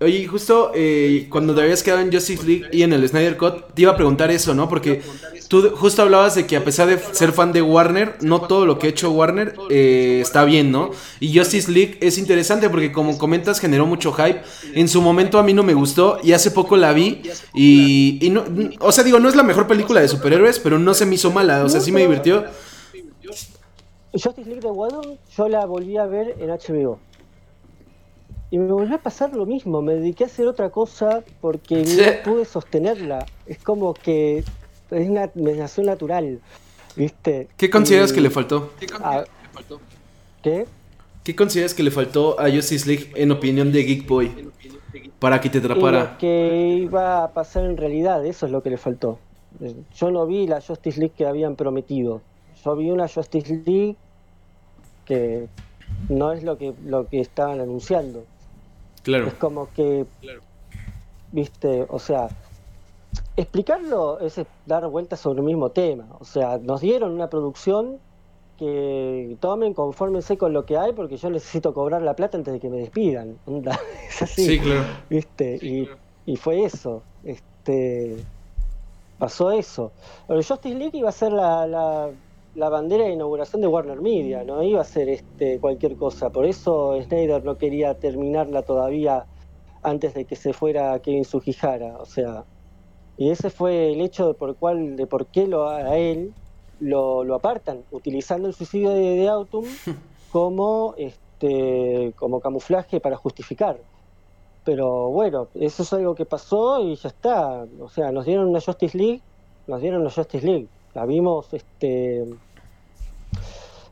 Oye, 0.00 0.28
justo 0.28 0.70
eh, 0.76 1.26
cuando 1.28 1.56
te 1.56 1.62
habías 1.62 1.82
quedado 1.82 2.02
en 2.02 2.12
Justice 2.12 2.46
League 2.46 2.68
y 2.70 2.82
en 2.82 2.92
el 2.92 3.08
Snyder 3.08 3.36
Cut, 3.36 3.74
te 3.74 3.82
iba 3.82 3.92
a 3.92 3.96
preguntar 3.96 4.30
eso, 4.30 4.54
¿no? 4.54 4.68
Porque 4.68 5.02
tú 5.48 5.70
justo 5.74 6.02
hablabas 6.02 6.36
de 6.36 6.46
que 6.46 6.56
a 6.56 6.62
pesar 6.62 6.86
de 6.86 6.98
ser 6.98 7.32
fan 7.32 7.52
de 7.52 7.62
Warner, 7.62 8.14
no 8.20 8.42
todo 8.42 8.64
lo 8.64 8.78
que 8.78 8.86
ha 8.86 8.90
hecho 8.90 9.10
Warner 9.10 9.56
eh, 9.70 10.20
está 10.22 10.44
bien, 10.44 10.70
¿no? 10.70 10.90
Y 11.18 11.36
Justice 11.36 11.72
League 11.72 11.98
es 12.00 12.16
interesante 12.16 12.70
porque 12.70 12.92
como 12.92 13.18
comentas 13.18 13.58
generó 13.58 13.86
mucho 13.86 14.12
hype. 14.12 14.40
En 14.72 14.88
su 14.88 15.02
momento 15.02 15.36
a 15.36 15.42
mí 15.42 15.52
no 15.52 15.64
me 15.64 15.74
gustó 15.74 16.20
y 16.22 16.30
hace 16.30 16.52
poco 16.52 16.76
la 16.76 16.92
vi 16.92 17.20
y, 17.52 18.28
no, 18.30 18.44
o 18.78 18.92
sea, 18.92 19.02
digo, 19.02 19.18
no 19.18 19.28
es 19.28 19.34
la 19.34 19.42
mejor 19.42 19.66
película 19.66 20.00
de 20.00 20.06
superhéroes, 20.06 20.60
pero 20.60 20.78
no 20.78 20.94
se 20.94 21.06
me 21.06 21.16
hizo 21.16 21.32
mala, 21.32 21.64
o 21.64 21.68
sea, 21.68 21.80
sí 21.80 21.90
me 21.90 22.02
divirtió. 22.02 22.44
Justice 24.12 24.48
League 24.48 24.60
de 24.60 24.68
Warner 24.68 25.18
yo 25.36 25.48
la 25.48 25.66
volví 25.66 25.96
a 25.96 26.06
ver 26.06 26.36
en 26.38 26.50
HBO. 26.50 27.00
Y 28.50 28.58
me 28.58 28.72
volvió 28.72 28.96
a 28.96 28.98
pasar 28.98 29.34
lo 29.36 29.44
mismo, 29.44 29.82
me 29.82 29.94
dediqué 29.94 30.24
a 30.24 30.26
hacer 30.26 30.46
otra 30.46 30.70
cosa 30.70 31.22
porque 31.40 31.84
no 32.24 32.30
pude 32.30 32.44
sostenerla. 32.44 33.26
Es 33.46 33.58
como 33.58 33.94
que 33.94 34.44
es 34.90 35.08
una 35.08 35.30
nació 35.34 35.84
natural, 35.84 36.40
¿viste? 36.96 37.48
¿Qué 37.56 37.68
consideras 37.68 38.12
que 38.12 38.20
le 38.20 38.30
faltó? 38.30 38.72
¿Qué 38.80 38.86
consideras 38.86 39.28
que 39.28 39.46
le 39.46 39.52
faltó? 39.52 39.80
¿Qué? 40.42 40.66
¿Qué 41.24 41.36
consideras 41.36 41.74
que 41.74 41.82
le 41.82 41.90
faltó 41.90 42.40
a 42.40 42.50
Justice 42.50 42.88
League 42.88 43.12
en 43.14 43.30
opinión 43.30 43.70
de 43.70 43.82
Geek 43.82 44.08
Boy 44.08 44.50
para 45.18 45.40
que 45.40 45.50
te 45.50 45.58
atrapara? 45.58 46.16
que 46.16 46.78
iba 46.80 47.24
a 47.24 47.32
pasar 47.34 47.66
en 47.66 47.76
realidad, 47.76 48.24
eso 48.24 48.46
es 48.46 48.52
lo 48.52 48.62
que 48.62 48.70
le 48.70 48.78
faltó. 48.78 49.18
Yo 49.94 50.10
no 50.10 50.26
vi 50.26 50.46
la 50.46 50.62
Justice 50.62 50.98
League 50.98 51.14
que 51.16 51.26
habían 51.26 51.56
prometido. 51.56 52.22
Yo 52.64 52.76
vi 52.76 52.90
una 52.90 53.08
Justice 53.08 53.62
League 53.66 53.96
que 55.04 55.48
no 56.08 56.32
es 56.32 56.42
lo 56.42 56.56
que, 56.58 56.74
lo 56.84 57.06
que 57.08 57.20
estaban 57.20 57.60
anunciando. 57.60 58.24
Es 59.16 59.34
como 59.34 59.68
que, 59.72 60.06
viste, 61.32 61.86
o 61.88 61.98
sea, 61.98 62.28
explicarlo 63.36 64.20
es 64.20 64.40
dar 64.66 64.86
vueltas 64.88 65.20
sobre 65.20 65.40
el 65.40 65.46
mismo 65.46 65.70
tema. 65.70 66.06
O 66.20 66.24
sea, 66.24 66.58
nos 66.58 66.80
dieron 66.80 67.12
una 67.12 67.28
producción 67.28 67.98
que 68.58 69.36
tomen, 69.40 69.72
confórmense 69.72 70.36
con 70.36 70.52
lo 70.52 70.66
que 70.66 70.76
hay 70.76 70.92
porque 70.92 71.16
yo 71.16 71.30
necesito 71.30 71.72
cobrar 71.72 72.02
la 72.02 72.14
plata 72.14 72.36
antes 72.36 72.52
de 72.52 72.60
que 72.60 72.68
me 72.68 72.78
despidan. 72.78 73.38
es 74.08 74.22
así. 74.22 74.44
Sí, 74.44 74.58
claro. 74.58 74.84
¿Viste? 75.08 75.58
Y, 75.62 75.88
y, 76.26 76.36
fue 76.36 76.64
eso. 76.64 77.02
Este 77.24 78.16
pasó 79.18 79.50
eso. 79.50 79.92
Pero 80.26 80.42
Justice 80.42 80.74
League 80.74 80.98
iba 80.98 81.08
a 81.08 81.12
ser 81.12 81.32
la, 81.32 81.66
la, 81.66 82.10
la, 82.54 82.68
bandera 82.68 83.04
de 83.04 83.12
inauguración 83.12 83.62
de 83.62 83.68
Warner 83.68 84.00
Media, 84.00 84.44
no 84.44 84.62
iba 84.62 84.80
a 84.80 84.84
ser 84.84 85.08
este 85.08 85.58
cualquier 85.58 85.96
cosa. 85.96 86.30
Por 86.30 86.46
eso 86.46 87.00
Snyder 87.02 87.44
no 87.44 87.58
quería 87.58 87.94
terminarla 87.94 88.62
todavía 88.62 89.26
antes 89.82 90.14
de 90.14 90.24
que 90.24 90.36
se 90.36 90.52
fuera 90.52 90.98
Kevin 91.00 91.24
Sugihara. 91.24 91.98
O 91.98 92.06
sea, 92.06 92.44
y 93.16 93.30
ese 93.30 93.50
fue 93.50 93.92
el 93.92 94.00
hecho 94.00 94.28
de 94.28 94.34
por, 94.34 94.56
cual, 94.56 94.96
de 94.96 95.06
por 95.06 95.26
qué 95.26 95.46
lo, 95.46 95.68
a 95.68 95.96
él 95.96 96.32
lo, 96.80 97.24
lo 97.24 97.34
apartan, 97.34 97.82
utilizando 97.90 98.48
el 98.48 98.54
suicidio 98.54 98.90
de, 98.90 99.16
de 99.16 99.28
Autumn 99.28 99.66
como, 100.32 100.94
este, 100.96 102.12
como 102.16 102.40
camuflaje 102.40 103.00
para 103.00 103.16
justificar. 103.16 103.78
Pero 104.64 105.08
bueno, 105.08 105.48
eso 105.54 105.82
es 105.82 105.92
algo 105.92 106.14
que 106.14 106.26
pasó 106.26 106.80
y 106.80 106.94
ya 106.96 107.08
está. 107.08 107.66
O 107.80 107.88
sea, 107.88 108.12
nos 108.12 108.26
dieron 108.26 108.48
una 108.48 108.60
Justice 108.60 108.96
League, 108.96 109.22
nos 109.66 109.80
dieron 109.80 110.02
una 110.02 110.10
Justice 110.10 110.46
League. 110.46 110.68
La 110.98 111.06
vimos 111.06 111.46
este, 111.52 112.24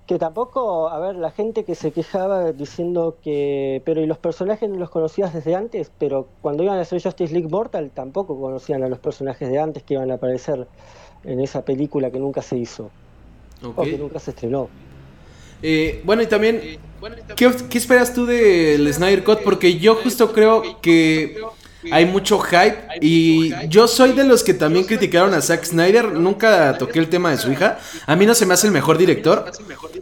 que 0.08 0.18
tampoco, 0.18 0.88
a 0.88 0.98
ver, 0.98 1.14
la 1.14 1.30
gente 1.30 1.62
que 1.62 1.76
se 1.76 1.92
quejaba 1.92 2.50
diciendo 2.50 3.18
que, 3.22 3.80
pero 3.84 4.00
y 4.00 4.06
los 4.06 4.18
personajes 4.18 4.68
no 4.68 4.74
los 4.74 4.90
conocías 4.90 5.32
desde 5.32 5.54
antes, 5.54 5.92
pero 6.00 6.26
cuando 6.42 6.64
iban 6.64 6.78
a 6.78 6.80
hacer 6.80 7.00
Justice 7.00 7.32
League 7.32 7.46
Mortal 7.48 7.92
tampoco 7.94 8.40
conocían 8.40 8.82
a 8.82 8.88
los 8.88 8.98
personajes 8.98 9.48
de 9.48 9.60
antes 9.60 9.84
que 9.84 9.94
iban 9.94 10.10
a 10.10 10.14
aparecer 10.14 10.66
en 11.22 11.38
esa 11.38 11.64
película 11.64 12.10
que 12.10 12.18
nunca 12.18 12.42
se 12.42 12.56
hizo 12.56 12.90
o 13.62 13.82
que 13.84 13.96
nunca 13.98 14.18
se 14.18 14.32
estrenó. 14.32 14.68
Eh, 15.62 16.02
bueno, 16.04 16.22
y 16.22 16.26
también, 16.26 16.80
¿qué, 17.36 17.46
esperas 17.74 18.12
tú 18.12 18.26
del 18.26 18.92
Snyder 18.92 19.22
Cut? 19.22 19.44
Porque 19.44 19.78
yo 19.78 19.94
justo 19.94 20.32
creo 20.32 20.80
que 20.82 21.40
hay 21.92 22.06
mucho 22.06 22.38
hype 22.38 22.76
y 23.00 23.52
yo 23.68 23.88
soy 23.88 24.12
de 24.12 24.24
los 24.24 24.42
que 24.42 24.54
también 24.54 24.84
criticaron 24.84 25.34
a 25.34 25.40
Zack 25.40 25.64
Snyder, 25.64 26.12
nunca 26.12 26.76
toqué 26.78 26.98
el 26.98 27.08
tema 27.08 27.30
de 27.30 27.38
su 27.38 27.50
hija, 27.50 27.78
a 28.06 28.16
mí 28.16 28.26
no 28.26 28.34
se 28.34 28.46
me 28.46 28.54
hace 28.54 28.66
el 28.66 28.72
mejor 28.72 28.98
director, 28.98 29.50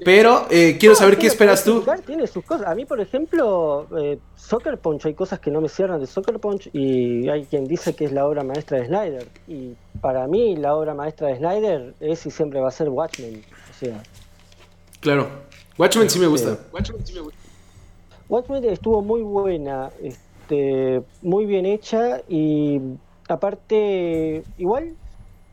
pero 0.05 0.47
eh, 0.51 0.77
quiero 0.79 0.94
saber 0.94 1.18
qué 1.18 1.27
esperas 1.27 1.64
tú. 1.64 1.85
Tiene 2.07 2.27
sus 2.27 2.44
cosas, 2.44 2.66
a 2.68 2.75
mí 2.75 2.85
por 2.85 3.01
ejemplo, 3.01 3.87
eh, 3.99 4.18
Soccer 4.37 4.79
Punch, 4.79 5.07
hay 5.07 5.14
cosas 5.14 5.40
que 5.40 5.51
no 5.51 5.61
me 5.61 5.68
cierran 5.68 6.01
de 6.01 6.07
Soccer 6.07 6.38
Punch 6.38 6.68
y 6.73 7.29
hay 7.29 7.44
quien 7.47 7.66
dice 7.66 7.94
que 7.94 8.05
es 8.05 8.12
la 8.12 8.27
obra 8.27 8.44
maestra 8.44 8.79
de 8.79 8.87
Snyder. 8.87 9.29
Y 9.49 9.75
para 10.01 10.27
mí 10.27 10.57
la 10.57 10.75
obra 10.75 10.94
maestra 10.94 11.29
de 11.29 11.37
Snyder 11.37 11.94
es 12.01 12.27
y 12.27 12.31
siempre 12.31 12.61
va 12.61 12.68
a 12.68 12.73
ser 12.73 12.88
Watchmen, 12.88 13.42
o 13.70 13.79
sea... 13.79 14.03
Claro, 15.01 15.29
Watchmen 15.79 16.09
sí 16.09 16.18
me 16.18 16.27
gusta. 16.27 16.59
Watchmen 16.73 17.07
sí 17.07 17.14
me 17.14 17.20
gusta. 17.20 17.38
Watchmen 18.29 18.64
estuvo 18.64 19.03
muy 19.03 19.23
buena, 19.23 19.90
este, 20.03 20.23
muy 21.22 21.46
bien 21.46 21.66
hecha 21.66 22.20
y 22.28 22.80
aparte, 23.28 24.42
igual, 24.59 24.94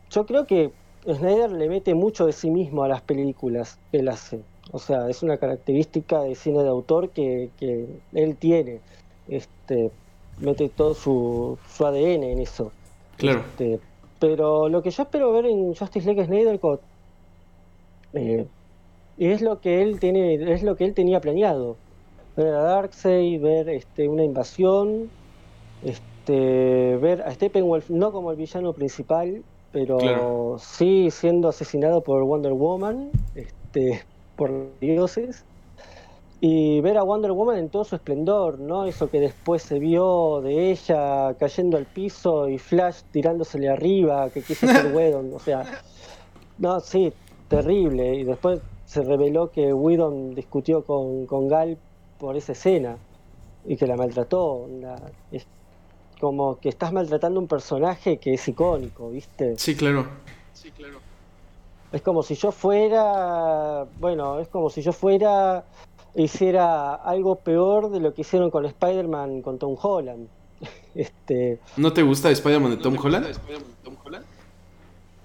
yo 0.09 0.25
creo 0.25 0.45
que 0.45 0.71
Snyder 1.03 1.51
le 1.51 1.69
mete 1.69 1.93
mucho 1.93 2.25
de 2.25 2.33
sí 2.33 2.49
mismo 2.49 2.83
a 2.83 2.87
las 2.87 3.01
películas 3.01 3.79
que 3.91 3.99
él 3.99 4.09
hace. 4.09 4.41
O 4.71 4.79
sea, 4.79 5.09
es 5.09 5.23
una 5.23 5.37
característica 5.37 6.21
de 6.21 6.35
cine 6.35 6.63
de 6.63 6.69
autor 6.69 7.09
que, 7.09 7.49
él 8.13 8.35
tiene. 8.37 8.79
Este, 9.27 9.91
mete 10.39 10.69
todo 10.69 10.93
su, 10.93 11.57
su 11.67 11.85
ADN 11.85 12.23
en 12.23 12.39
eso. 12.39 12.71
Claro. 13.17 13.39
Este, 13.39 13.79
pero 14.19 14.69
lo 14.69 14.81
que 14.81 14.91
yo 14.91 15.03
espero 15.03 15.31
ver 15.31 15.45
en 15.45 15.73
Justice 15.73 16.05
League 16.05 16.25
Snyder 16.25 16.59
eh, 18.13 18.45
es 19.17 19.41
lo 19.41 19.59
que 19.59 19.81
él 19.81 19.99
tiene, 19.99 20.35
es 20.53 20.63
lo 20.63 20.75
que 20.75 20.85
él 20.85 20.93
tenía 20.93 21.19
planeado 21.19 21.77
ver 22.35 22.53
a 22.53 22.61
Darkseid, 22.61 23.41
ver 23.41 23.69
este, 23.69 24.07
una 24.07 24.23
invasión, 24.23 25.09
este, 25.83 26.97
ver 27.01 27.21
a 27.21 27.31
Steppenwolf 27.33 27.89
no 27.89 28.11
como 28.11 28.31
el 28.31 28.37
villano 28.37 28.73
principal, 28.73 29.43
pero 29.71 30.57
sí 30.59 31.09
siendo 31.11 31.47
asesinado 31.47 32.01
por 32.01 32.23
Wonder 32.23 32.53
Woman, 32.53 33.09
este, 33.35 34.03
por 34.35 34.69
dioses, 34.79 35.45
y 36.41 36.81
ver 36.81 36.97
a 36.97 37.03
Wonder 37.03 37.31
Woman 37.31 37.57
en 37.57 37.69
todo 37.69 37.83
su 37.83 37.95
esplendor, 37.95 38.59
¿no? 38.59 38.85
Eso 38.85 39.09
que 39.09 39.19
después 39.19 39.61
se 39.61 39.79
vio 39.79 40.41
de 40.41 40.71
ella 40.71 41.35
cayendo 41.35 41.77
al 41.77 41.85
piso 41.85 42.49
y 42.49 42.57
Flash 42.57 43.01
tirándosele 43.11 43.69
arriba, 43.69 44.29
que 44.31 44.41
quiso 44.41 44.67
ser 44.67 44.91
Wedon, 44.95 45.31
o 45.33 45.39
sea, 45.39 45.63
no, 46.57 46.79
sí, 46.79 47.13
terrible, 47.47 48.15
y 48.15 48.23
después 48.23 48.59
se 48.85 49.03
reveló 49.03 49.51
que 49.51 49.73
Whedon 49.73 50.35
discutió 50.35 50.83
con, 50.83 51.25
con 51.25 51.47
Gal 51.47 51.77
por 52.21 52.37
esa 52.37 52.51
escena 52.51 52.97
y 53.65 53.75
que 53.75 53.87
la 53.87 53.97
maltrató. 53.97 54.67
es 55.31 55.47
como 56.19 56.59
que 56.59 56.69
estás 56.69 56.93
maltratando 56.93 57.39
un 57.39 57.47
personaje 57.47 58.17
que 58.17 58.35
es 58.35 58.47
icónico, 58.47 59.09
¿viste? 59.09 59.55
Sí, 59.57 59.75
claro. 59.75 60.05
Sí, 60.53 60.69
claro. 60.69 60.99
Es 61.91 62.03
como 62.03 62.21
si 62.21 62.35
yo 62.35 62.51
fuera, 62.51 63.85
bueno, 63.99 64.39
es 64.39 64.47
como 64.47 64.69
si 64.69 64.83
yo 64.83 64.93
fuera 64.93 65.65
hiciera 66.13 66.93
algo 66.93 67.37
peor 67.37 67.89
de 67.89 67.99
lo 67.99 68.13
que 68.13 68.21
hicieron 68.21 68.51
con 68.51 68.65
Spider-Man 68.65 69.41
con 69.41 69.57
Tom 69.57 69.75
Holland. 69.81 70.27
este, 70.95 71.59
¿No 71.75 71.91
te 71.91 72.03
gusta 72.03 72.29
Spider-Man 72.29 72.71
de 72.71 72.77
Tom 72.77 72.95
Holland? 73.01 73.35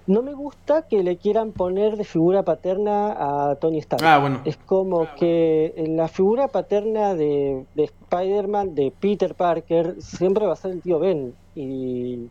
No 0.07 0.21
me 0.21 0.33
gusta 0.33 0.83
que 0.83 1.03
le 1.03 1.17
quieran 1.17 1.51
poner 1.51 1.97
de 1.97 2.05
figura 2.05 2.43
paterna 2.43 3.49
a 3.51 3.55
Tony 3.55 3.79
Stark. 3.79 4.01
Ah, 4.05 4.19
bueno. 4.19 4.41
Es 4.45 4.55
como 4.55 5.01
ah, 5.01 5.15
que 5.19 5.73
en 5.75 5.97
la 5.97 6.07
figura 6.07 6.47
paterna 6.47 7.13
de, 7.13 7.65
Spider-Man, 7.75 8.73
de 8.73 8.93
Peter 8.97 9.35
Parker, 9.35 9.95
siempre 9.99 10.45
va 10.45 10.53
a 10.53 10.55
ser 10.55 10.71
el 10.71 10.81
tío 10.81 10.99
Ben. 10.99 11.33
Y 11.55 12.29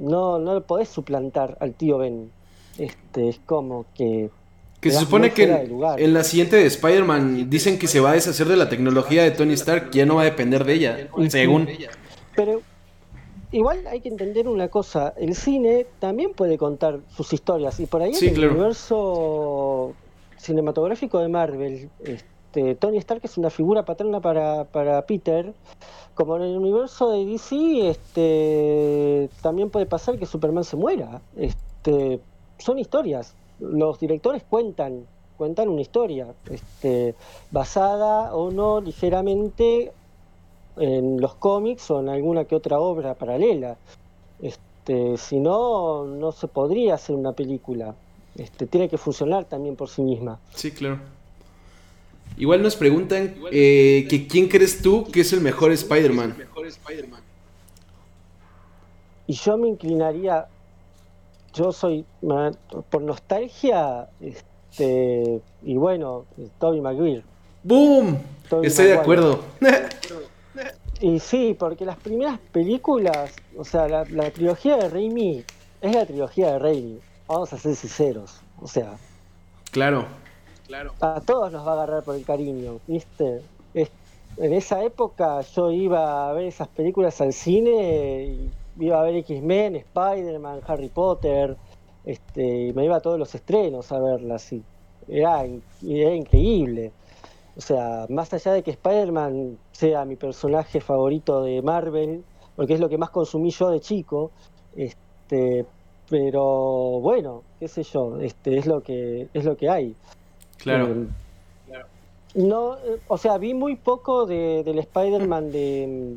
no, 0.00 0.40
no 0.40 0.54
lo 0.54 0.60
podés 0.62 0.88
suplantar 0.88 1.56
al 1.60 1.72
tío 1.74 1.98
Ben. 1.98 2.32
Este, 2.78 3.28
es 3.28 3.40
como 3.46 3.86
que. 3.94 4.28
Que 4.80 4.90
se 4.90 4.98
supone 4.98 5.32
que 5.32 5.44
en, 5.44 6.12
la 6.12 6.24
siguiente 6.24 6.56
de 6.56 6.66
Spider-Man 6.66 7.48
dicen 7.48 7.78
que 7.78 7.86
se 7.86 8.00
va 8.00 8.10
a 8.10 8.14
deshacer 8.14 8.48
de 8.48 8.56
la 8.56 8.68
tecnología 8.68 9.22
de 9.22 9.30
Tony 9.30 9.54
Stark, 9.54 9.90
que 9.90 9.98
ya 9.98 10.06
no 10.06 10.16
va 10.16 10.22
a 10.22 10.24
depender 10.26 10.64
de 10.64 10.74
ella, 10.74 11.08
según. 11.28 11.68
Pero 12.34 12.60
igual 13.54 13.86
hay 13.86 14.00
que 14.00 14.08
entender 14.08 14.48
una 14.48 14.68
cosa, 14.68 15.14
el 15.16 15.34
cine 15.34 15.86
también 16.00 16.32
puede 16.34 16.58
contar 16.58 17.00
sus 17.16 17.32
historias 17.32 17.78
y 17.78 17.86
por 17.86 18.02
ahí 18.02 18.12
en 18.12 18.28
el 18.28 18.48
universo 18.48 19.94
cinematográfico 20.36 21.20
de 21.20 21.28
Marvel, 21.28 21.88
este, 22.02 22.74
Tony 22.74 22.98
Stark 22.98 23.20
es 23.22 23.38
una 23.38 23.50
figura 23.50 23.84
paterna 23.84 24.20
para, 24.20 24.64
para 24.64 25.02
Peter, 25.06 25.54
como 26.14 26.36
en 26.36 26.42
el 26.42 26.56
universo 26.56 27.10
de 27.10 27.24
DC, 27.24 27.90
este, 27.90 29.28
también 29.40 29.70
puede 29.70 29.86
pasar 29.86 30.18
que 30.18 30.26
Superman 30.26 30.64
se 30.64 30.76
muera. 30.76 31.20
Este, 31.36 32.20
son 32.58 32.78
historias. 32.78 33.34
Los 33.58 33.98
directores 33.98 34.42
cuentan, 34.48 35.06
cuentan 35.36 35.68
una 35.68 35.80
historia, 35.80 36.34
este, 36.50 37.14
basada 37.50 38.34
o 38.34 38.50
no 38.50 38.80
ligeramente 38.80 39.92
en 40.76 41.20
los 41.20 41.34
cómics 41.34 41.90
o 41.90 42.00
en 42.00 42.08
alguna 42.08 42.44
que 42.44 42.54
otra 42.54 42.78
obra 42.78 43.14
paralela. 43.14 43.76
Este, 44.40 45.16
si 45.16 45.40
no, 45.40 46.04
no 46.04 46.32
se 46.32 46.48
podría 46.48 46.94
hacer 46.94 47.16
una 47.16 47.32
película. 47.32 47.94
Este, 48.36 48.66
tiene 48.66 48.88
que 48.88 48.98
funcionar 48.98 49.44
también 49.44 49.76
por 49.76 49.88
sí 49.88 50.02
misma. 50.02 50.38
Sí, 50.54 50.72
claro. 50.72 50.98
Igual 52.36 52.62
nos 52.62 52.74
preguntan 52.74 53.36
eh, 53.52 54.06
que 54.10 54.26
quién 54.26 54.48
crees 54.48 54.82
tú 54.82 55.04
que 55.04 55.20
es 55.20 55.32
el 55.32 55.40
mejor 55.40 55.70
Spider-Man. 55.70 56.34
y 59.26 59.32
yo 59.34 59.56
me 59.56 59.68
inclinaría, 59.68 60.46
yo 61.54 61.72
soy, 61.72 62.04
por 62.90 63.02
nostalgia, 63.02 64.08
este, 64.20 65.40
y 65.62 65.76
bueno, 65.76 66.24
Toby 66.58 66.80
Maguire. 66.80 67.22
¡Boom! 67.62 68.18
Estoy 68.62 68.86
de 68.86 68.94
acuerdo. 68.94 69.40
Y 71.04 71.20
sí, 71.20 71.54
porque 71.58 71.84
las 71.84 71.98
primeras 71.98 72.38
películas, 72.50 73.36
o 73.58 73.62
sea, 73.62 73.86
la, 73.88 74.30
trilogía 74.30 74.78
de 74.78 74.88
Raimi 74.88 75.44
es 75.82 75.94
la 75.94 76.06
trilogía 76.06 76.52
de 76.52 76.58
Raimi. 76.58 76.98
Vamos 77.28 77.52
a 77.52 77.58
ser 77.58 77.76
sinceros. 77.76 78.40
O 78.58 78.66
sea. 78.66 78.94
Claro, 79.70 80.06
claro. 80.66 80.94
A 81.02 81.20
todos 81.20 81.52
nos 81.52 81.66
va 81.66 81.72
a 81.72 81.74
agarrar 81.74 82.04
por 82.04 82.14
el 82.14 82.24
cariño, 82.24 82.80
¿viste? 82.86 83.42
en 83.74 84.52
esa 84.54 84.82
época 84.82 85.42
yo 85.42 85.70
iba 85.70 86.30
a 86.30 86.32
ver 86.32 86.46
esas 86.46 86.68
películas 86.68 87.20
al 87.20 87.34
cine, 87.34 88.24
y 88.24 88.50
iba 88.80 88.98
a 88.98 89.02
ver 89.02 89.16
X-Men, 89.16 89.76
Spider-Man, 89.76 90.62
Harry 90.66 90.88
Potter, 90.88 91.54
este, 92.06 92.68
y 92.68 92.72
me 92.72 92.86
iba 92.86 92.96
a 92.96 93.00
todos 93.00 93.18
los 93.18 93.34
estrenos 93.34 93.92
a 93.92 93.98
verlas. 93.98 94.50
Y 94.54 94.62
era, 95.06 95.44
era 95.44 96.14
increíble. 96.14 96.92
O 97.56 97.60
sea, 97.60 98.06
más 98.08 98.32
allá 98.34 98.52
de 98.52 98.62
que 98.62 98.72
Spider-Man 98.72 99.58
sea 99.72 100.04
mi 100.04 100.16
personaje 100.16 100.80
favorito 100.80 101.42
de 101.42 101.62
Marvel, 101.62 102.24
porque 102.56 102.74
es 102.74 102.80
lo 102.80 102.88
que 102.88 102.98
más 102.98 103.10
consumí 103.10 103.50
yo 103.50 103.70
de 103.70 103.80
chico, 103.80 104.32
este, 104.76 105.64
pero 106.08 107.00
bueno, 107.00 107.42
qué 107.60 107.68
sé 107.68 107.82
yo, 107.84 108.20
este, 108.20 108.58
es 108.58 108.66
lo 108.66 108.80
que 108.82 109.28
es 109.32 109.44
lo 109.44 109.56
que 109.56 109.68
hay. 109.68 109.94
Claro. 110.58 110.86
Eh, 110.86 111.06
no, 112.34 112.74
eh, 112.78 113.00
o 113.06 113.16
sea, 113.16 113.38
vi 113.38 113.54
muy 113.54 113.76
poco 113.76 114.26
de, 114.26 114.62
del 114.64 114.78
Spider-Man 114.80 115.52
de. 115.52 116.16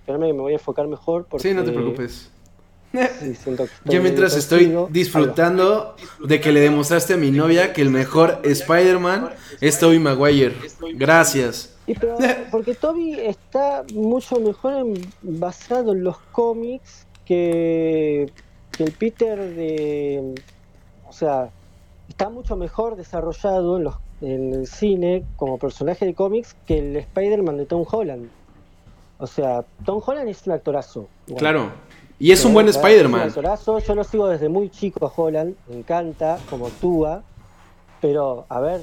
Espérame 0.00 0.26
que 0.26 0.32
me 0.32 0.40
voy 0.40 0.52
a 0.52 0.56
enfocar 0.56 0.88
mejor. 0.88 1.26
Porque, 1.26 1.48
sí, 1.48 1.54
no 1.54 1.64
te 1.64 1.70
preocupes. 1.70 2.32
Yo 3.84 4.02
mientras 4.02 4.36
estoy 4.36 4.74
disfrutando 4.90 5.96
de 6.24 6.40
que 6.40 6.52
le 6.52 6.60
demostraste 6.60 7.14
a 7.14 7.16
mi 7.16 7.30
novia 7.30 7.72
que 7.72 7.82
el 7.82 7.90
mejor 7.90 8.40
Spider-Man 8.44 9.30
es 9.60 9.78
Tobey 9.78 9.98
Maguire. 9.98 10.54
Gracias. 10.94 11.74
porque 12.50 12.74
Toby 12.74 13.18
está 13.20 13.84
mucho 13.92 14.40
mejor 14.40 14.86
basado 15.22 15.92
en 15.92 16.04
los 16.04 16.18
cómics 16.32 17.06
que, 17.24 18.30
el 18.78 18.92
Peter 18.92 19.38
de... 19.38 20.34
O 21.08 21.12
sea, 21.12 21.50
está 22.08 22.28
mucho 22.28 22.56
mejor 22.56 22.96
desarrollado 22.96 23.76
en, 23.76 23.84
los, 23.84 23.94
en 24.20 24.54
el 24.54 24.66
cine 24.66 25.24
como 25.36 25.58
personaje 25.58 26.06
de 26.06 26.14
cómics 26.14 26.56
que 26.66 26.78
el 26.78 26.96
Spider-Man 26.96 27.58
de 27.58 27.66
Tom 27.66 27.84
Holland. 27.90 28.28
O 29.18 29.26
sea, 29.26 29.64
Tom 29.84 30.02
Holland 30.04 30.28
es 30.28 30.46
un 30.46 30.54
actorazo. 30.54 31.08
Claro. 31.36 31.70
Y 32.22 32.30
es 32.30 32.44
un 32.44 32.54
buen 32.54 32.68
Spider-Man. 32.68 33.32
Yo 33.34 33.94
lo 33.96 34.04
sigo 34.04 34.28
desde 34.28 34.48
muy 34.48 34.70
chico 34.70 35.04
a 35.04 35.12
Holland, 35.12 35.56
me 35.66 35.78
encanta 35.78 36.38
como 36.48 36.68
actúa, 36.68 37.24
pero 38.00 38.46
a 38.48 38.60
ver, 38.60 38.80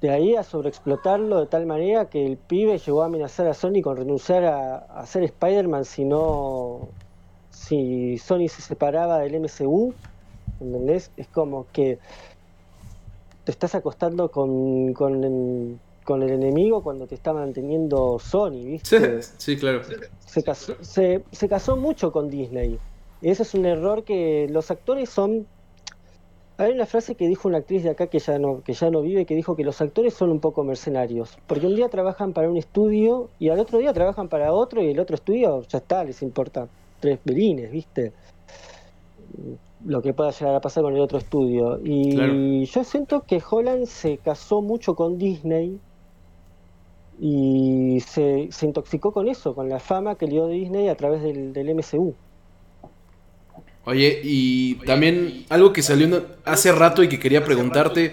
de 0.00 0.10
ahí 0.10 0.34
a 0.34 0.42
sobreexplotarlo 0.42 1.38
de 1.38 1.46
tal 1.46 1.64
manera 1.64 2.06
que 2.06 2.26
el 2.26 2.38
pibe 2.38 2.78
llegó 2.78 3.04
a 3.04 3.06
amenazar 3.06 3.46
a 3.46 3.54
Sony 3.54 3.82
con 3.84 3.96
renunciar 3.96 4.42
a, 4.46 4.78
a 4.78 5.06
ser 5.06 5.22
Spider-Man 5.22 5.84
si 5.84 6.04
no. 6.04 6.88
si 7.52 8.18
Sony 8.18 8.48
se 8.48 8.62
separaba 8.62 9.20
del 9.20 9.38
MCU, 9.38 9.94
¿entendés? 10.60 11.12
Es 11.16 11.28
como 11.28 11.66
que 11.72 12.00
te 13.44 13.52
estás 13.52 13.76
acostando 13.76 14.32
con, 14.32 14.92
con, 14.92 15.78
con 16.06 16.22
el 16.22 16.30
enemigo 16.30 16.82
cuando 16.82 17.06
te 17.06 17.16
está 17.16 17.34
manteniendo 17.34 18.18
Sony, 18.18 18.62
¿viste? 18.64 19.20
Sí, 19.36 19.56
claro. 19.58 19.82
Se 20.24 20.42
casó, 20.42 20.76
se, 20.80 21.24
se 21.32 21.48
casó 21.48 21.76
mucho 21.76 22.12
con 22.12 22.30
Disney. 22.30 22.78
Ese 23.20 23.42
es 23.42 23.54
un 23.54 23.66
error 23.66 24.04
que 24.04 24.46
los 24.48 24.70
actores 24.70 25.10
son 25.10 25.46
hay 26.58 26.72
una 26.72 26.86
frase 26.86 27.16
que 27.16 27.28
dijo 27.28 27.48
una 27.48 27.58
actriz 27.58 27.82
de 27.82 27.90
acá 27.90 28.06
que 28.06 28.18
ya 28.18 28.38
no 28.38 28.62
que 28.62 28.72
ya 28.72 28.88
no 28.88 29.02
vive 29.02 29.26
que 29.26 29.34
dijo 29.34 29.56
que 29.56 29.64
los 29.64 29.80
actores 29.82 30.14
son 30.14 30.30
un 30.30 30.40
poco 30.40 30.64
mercenarios, 30.64 31.36
porque 31.46 31.66
un 31.66 31.74
día 31.74 31.88
trabajan 31.88 32.32
para 32.32 32.48
un 32.48 32.56
estudio 32.56 33.28
y 33.38 33.50
al 33.50 33.58
otro 33.58 33.78
día 33.78 33.92
trabajan 33.92 34.28
para 34.28 34.52
otro 34.52 34.82
y 34.82 34.88
el 34.88 35.00
otro 35.00 35.16
estudio 35.16 35.62
ya 35.62 35.78
está, 35.78 36.04
les 36.04 36.22
importa 36.22 36.68
tres 37.00 37.18
¿viste? 37.24 38.12
Lo 39.84 40.00
que 40.00 40.14
pueda 40.14 40.30
llegar 40.30 40.54
a 40.54 40.60
pasar 40.60 40.82
con 40.82 40.94
el 40.94 41.00
otro 41.00 41.18
estudio. 41.18 41.78
Y 41.84 42.64
yo 42.64 42.84
siento 42.84 43.22
que 43.22 43.42
Holland 43.48 43.86
se 43.86 44.16
casó 44.18 44.62
mucho 44.62 44.94
con 44.94 45.18
Disney 45.18 45.78
y 47.18 48.02
se, 48.06 48.48
se 48.50 48.66
intoxicó 48.66 49.12
con 49.12 49.28
eso, 49.28 49.54
con 49.54 49.68
la 49.68 49.80
fama 49.80 50.16
que 50.16 50.26
le 50.26 50.32
dio 50.32 50.48
Disney 50.48 50.88
a 50.88 50.96
través 50.96 51.22
del, 51.22 51.52
del 51.52 51.74
MCU. 51.74 52.14
Oye, 53.84 54.20
y 54.24 54.74
también 54.84 55.46
algo 55.48 55.72
que 55.72 55.80
salió 55.80 56.26
hace 56.44 56.72
rato 56.72 57.02
y 57.04 57.08
que 57.08 57.20
quería 57.20 57.44
preguntarte, 57.44 58.12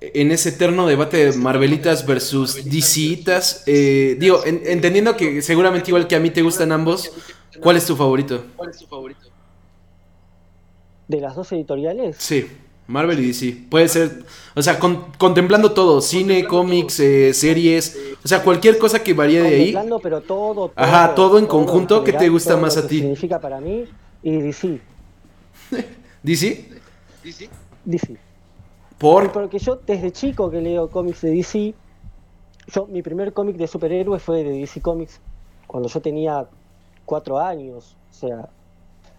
en 0.00 0.30
ese 0.30 0.50
eterno 0.50 0.86
debate 0.86 1.30
de 1.30 1.36
Marvelitas 1.36 2.06
versus 2.06 2.64
DCitas, 2.64 3.64
eh, 3.66 4.16
digo, 4.18 4.42
entendiendo 4.44 5.16
que 5.16 5.42
seguramente 5.42 5.90
igual 5.90 6.06
que 6.06 6.14
a 6.14 6.20
mí 6.20 6.30
te 6.30 6.42
gustan 6.42 6.72
ambos, 6.72 7.12
¿cuál 7.60 7.76
es 7.76 7.86
tu 7.86 7.96
favorito? 7.96 8.44
¿De 11.08 11.20
las 11.20 11.34
dos 11.34 11.50
editoriales? 11.52 12.16
Sí, 12.18 12.46
Marvel 12.86 13.18
y 13.20 13.28
DC. 13.28 13.66
Puede 13.70 13.88
ser, 13.88 14.24
o 14.54 14.62
sea, 14.62 14.78
contemplando 14.78 15.72
todo, 15.72 16.00
cine, 16.00 16.46
cómics, 16.46 17.00
eh, 17.00 17.32
series, 17.32 17.98
o 18.22 18.28
sea, 18.28 18.42
cualquier 18.42 18.78
cosa 18.78 19.02
que 19.02 19.14
varíe 19.14 19.42
de 19.42 19.48
ahí. 19.48 19.56
Contemplando, 19.72 19.98
pero 20.00 20.20
todo, 20.20 20.54
todo 20.54 20.72
Ajá, 20.76 21.14
todo 21.14 21.38
en 21.38 21.46
conjunto, 21.46 22.04
¿qué 22.04 22.12
te 22.12 22.28
gusta 22.28 22.56
más 22.56 22.76
a 22.76 22.86
ti? 22.86 22.98
Significa 22.98 23.40
para 23.40 23.60
mí 23.60 23.84
y 24.22 24.32
DC. 24.32 24.80
¿DC? 26.22 26.68
DC. 27.22 27.50
DC. 27.84 28.16
¿Por? 28.98 29.32
Porque 29.32 29.58
yo 29.58 29.76
desde 29.86 30.12
chico 30.12 30.50
que 30.50 30.60
leo 30.60 30.88
cómics 30.88 31.22
de 31.22 31.30
DC, 31.30 31.74
yo 32.68 32.86
mi 32.86 33.02
primer 33.02 33.32
cómic 33.32 33.56
de 33.56 33.66
superhéroes 33.66 34.22
fue 34.22 34.42
de 34.42 34.50
DC 34.50 34.80
Comics 34.80 35.20
cuando 35.66 35.88
yo 35.88 36.00
tenía 36.00 36.46
cuatro 37.04 37.38
años, 37.38 37.96
o 38.10 38.14
sea, 38.14 38.48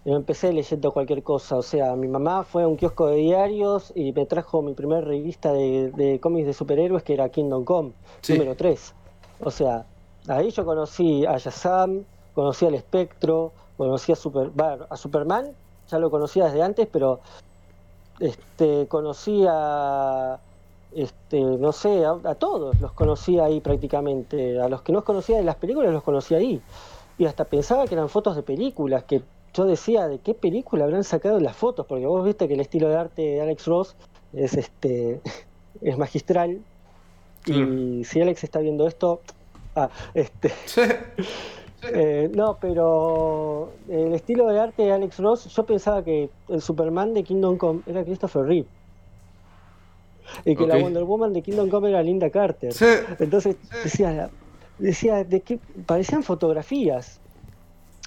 yo 0.06 0.14
empecé 0.14 0.52
leyendo 0.52 0.92
cualquier 0.92 1.24
cosa, 1.24 1.56
o 1.56 1.62
sea, 1.62 1.96
mi 1.96 2.06
mamá 2.06 2.44
fue 2.44 2.62
a 2.62 2.68
un 2.68 2.76
kiosco 2.76 3.08
de 3.08 3.16
diarios 3.16 3.92
y 3.96 4.12
me 4.12 4.24
trajo 4.24 4.62
mi 4.62 4.72
primera 4.72 5.00
revista 5.00 5.52
de, 5.52 6.20
cómics 6.22 6.46
de 6.46 6.52
superhéroes 6.52 7.02
que 7.02 7.12
era 7.12 7.28
Kingdom 7.28 7.64
Come, 7.64 7.90
número 8.28 8.54
3. 8.54 8.94
O 9.40 9.50
sea, 9.50 9.84
ahí 10.28 10.50
yo 10.52 10.64
conocí 10.64 11.26
a 11.26 11.38
Shazam, 11.38 12.04
conocí 12.34 12.64
al 12.66 12.74
Espectro, 12.74 13.50
conocí 13.76 14.12
a, 14.12 14.14
Super, 14.14 14.52
a 14.88 14.96
Superman, 14.96 15.50
ya 15.88 15.98
lo 15.98 16.08
conocía 16.08 16.44
desde 16.44 16.62
antes, 16.62 16.86
pero 16.86 17.18
este, 18.20 18.86
conocí 18.86 19.44
a, 19.48 20.38
este, 20.94 21.40
no 21.40 21.72
sé, 21.72 22.04
a, 22.06 22.36
todos 22.36 22.80
los 22.80 22.92
conocía 22.92 23.46
ahí 23.46 23.60
prácticamente. 23.60 24.60
A 24.60 24.68
los 24.68 24.82
que 24.82 24.92
no 24.92 25.02
conocía 25.02 25.36
de 25.36 25.42
las 25.42 25.56
películas 25.56 25.92
los 25.92 26.04
conocía 26.04 26.38
ahí. 26.38 26.62
Y 27.18 27.24
hasta 27.24 27.44
pensaba 27.44 27.88
que 27.88 27.94
eran 27.94 28.08
fotos 28.08 28.36
de 28.36 28.44
películas, 28.44 29.02
que 29.02 29.22
yo 29.56 29.64
decía 29.64 30.08
de 30.08 30.18
qué 30.18 30.34
película 30.34 30.84
habrán 30.84 31.04
sacado 31.04 31.40
las 31.40 31.56
fotos, 31.56 31.86
porque 31.86 32.06
vos 32.06 32.24
viste 32.24 32.48
que 32.48 32.54
el 32.54 32.60
estilo 32.60 32.88
de 32.88 32.96
arte 32.96 33.22
de 33.22 33.40
Alex 33.40 33.66
Ross 33.66 33.96
es 34.32 34.54
este 34.54 35.20
es 35.82 35.98
magistral. 35.98 36.60
Y 37.46 38.02
si 38.04 38.20
Alex 38.20 38.42
está 38.42 38.58
viendo 38.58 38.88
esto, 38.88 39.20
ah, 39.76 39.88
este 40.14 40.52
Eh, 41.92 42.30
no, 42.34 42.56
pero 42.60 43.72
el 43.88 44.12
estilo 44.14 44.48
de 44.48 44.58
arte 44.58 44.82
de 44.82 44.92
Alex 44.92 45.18
Ross, 45.18 45.46
yo 45.54 45.64
pensaba 45.64 46.02
que 46.02 46.30
el 46.48 46.60
Superman 46.60 47.14
de 47.14 47.22
Kingdom 47.22 47.56
Come 47.58 47.82
era 47.86 48.04
Christopher 48.04 48.44
Reeve. 48.44 48.66
Y 50.44 50.56
que 50.56 50.66
la 50.66 50.78
Wonder 50.78 51.04
Woman 51.04 51.32
de 51.32 51.42
Kingdom 51.42 51.68
Come 51.68 51.90
era 51.90 52.02
Linda 52.02 52.30
Carter. 52.30 52.72
Entonces 53.20 53.56
decía, 53.84 54.30
decía 54.78 55.22
de 55.22 55.40
que 55.40 55.60
parecían 55.86 56.22
fotografías. 56.22 57.20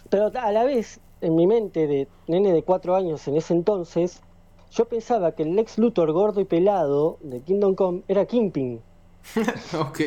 Pero 0.09 0.31
a 0.33 0.51
la 0.51 0.63
vez, 0.63 0.99
en 1.21 1.35
mi 1.35 1.47
mente 1.47 1.87
de 1.87 2.07
nene 2.27 2.53
de 2.53 2.63
cuatro 2.63 2.95
años 2.95 3.27
en 3.27 3.37
ese 3.37 3.53
entonces, 3.53 4.21
yo 4.71 4.85
pensaba 4.85 5.33
que 5.33 5.43
el 5.43 5.55
Lex 5.55 5.77
Luthor 5.77 6.11
gordo 6.11 6.41
y 6.41 6.45
pelado 6.45 7.17
de 7.21 7.41
Kingdom 7.41 7.75
Come 7.75 8.01
era 8.07 8.25
Kingpin. 8.25 8.81
ok. 9.79 9.99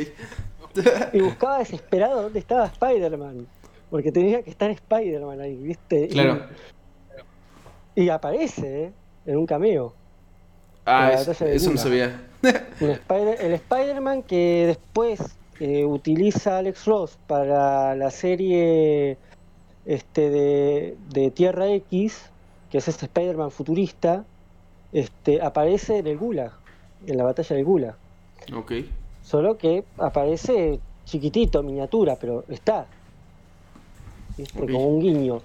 y 1.13 1.21
buscaba 1.21 1.59
desesperado 1.59 2.23
dónde 2.23 2.39
estaba 2.39 2.67
Spider-Man. 2.67 3.47
Porque 3.91 4.11
tenía 4.11 4.43
que 4.43 4.51
estar 4.51 4.71
Spider-Man 4.71 5.41
ahí, 5.41 5.57
¿viste? 5.57 6.09
Claro. 6.09 6.47
Y, 7.95 8.09
aparece, 8.09 8.85
¿eh? 8.85 8.93
En 9.27 9.37
un 9.37 9.47
cameo. 9.47 9.93
Ah, 10.87 11.13
eso 11.13 11.71
no 11.71 11.77
sabía. 11.77 12.27
el 12.43 13.53
Spider-Man 13.53 14.23
que 14.23 14.65
después 14.69 15.37
eh, 15.61 15.85
utiliza 15.85 16.59
Alex 16.59 16.87
Ross 16.87 17.19
para 17.27 17.95
la 17.95 18.11
serie 18.11 19.19
este 19.87 20.31
de, 20.31 20.97
de 21.11 21.31
Tierra 21.31 21.69
X, 21.69 22.31
que 22.71 22.79
es 22.79 22.89
este 22.89 23.07
Spider-Man 23.07 23.51
futurista, 23.51 24.25
este, 24.93 25.43
aparece 25.43 25.99
en 25.99 26.07
el 26.07 26.19
Gulag, 26.19 26.53
en 27.07 27.17
la 27.17 27.25
batalla 27.25 27.57
del 27.57 27.65
Gulag. 27.65 27.97
Ok. 28.55 28.73
Solo 29.23 29.57
que 29.57 29.85
aparece 29.99 30.81
chiquitito, 31.05 31.63
miniatura, 31.63 32.17
pero 32.17 32.45
está. 32.49 32.87
Como 34.59 34.87
un 34.87 35.01
guiño. 35.01 35.41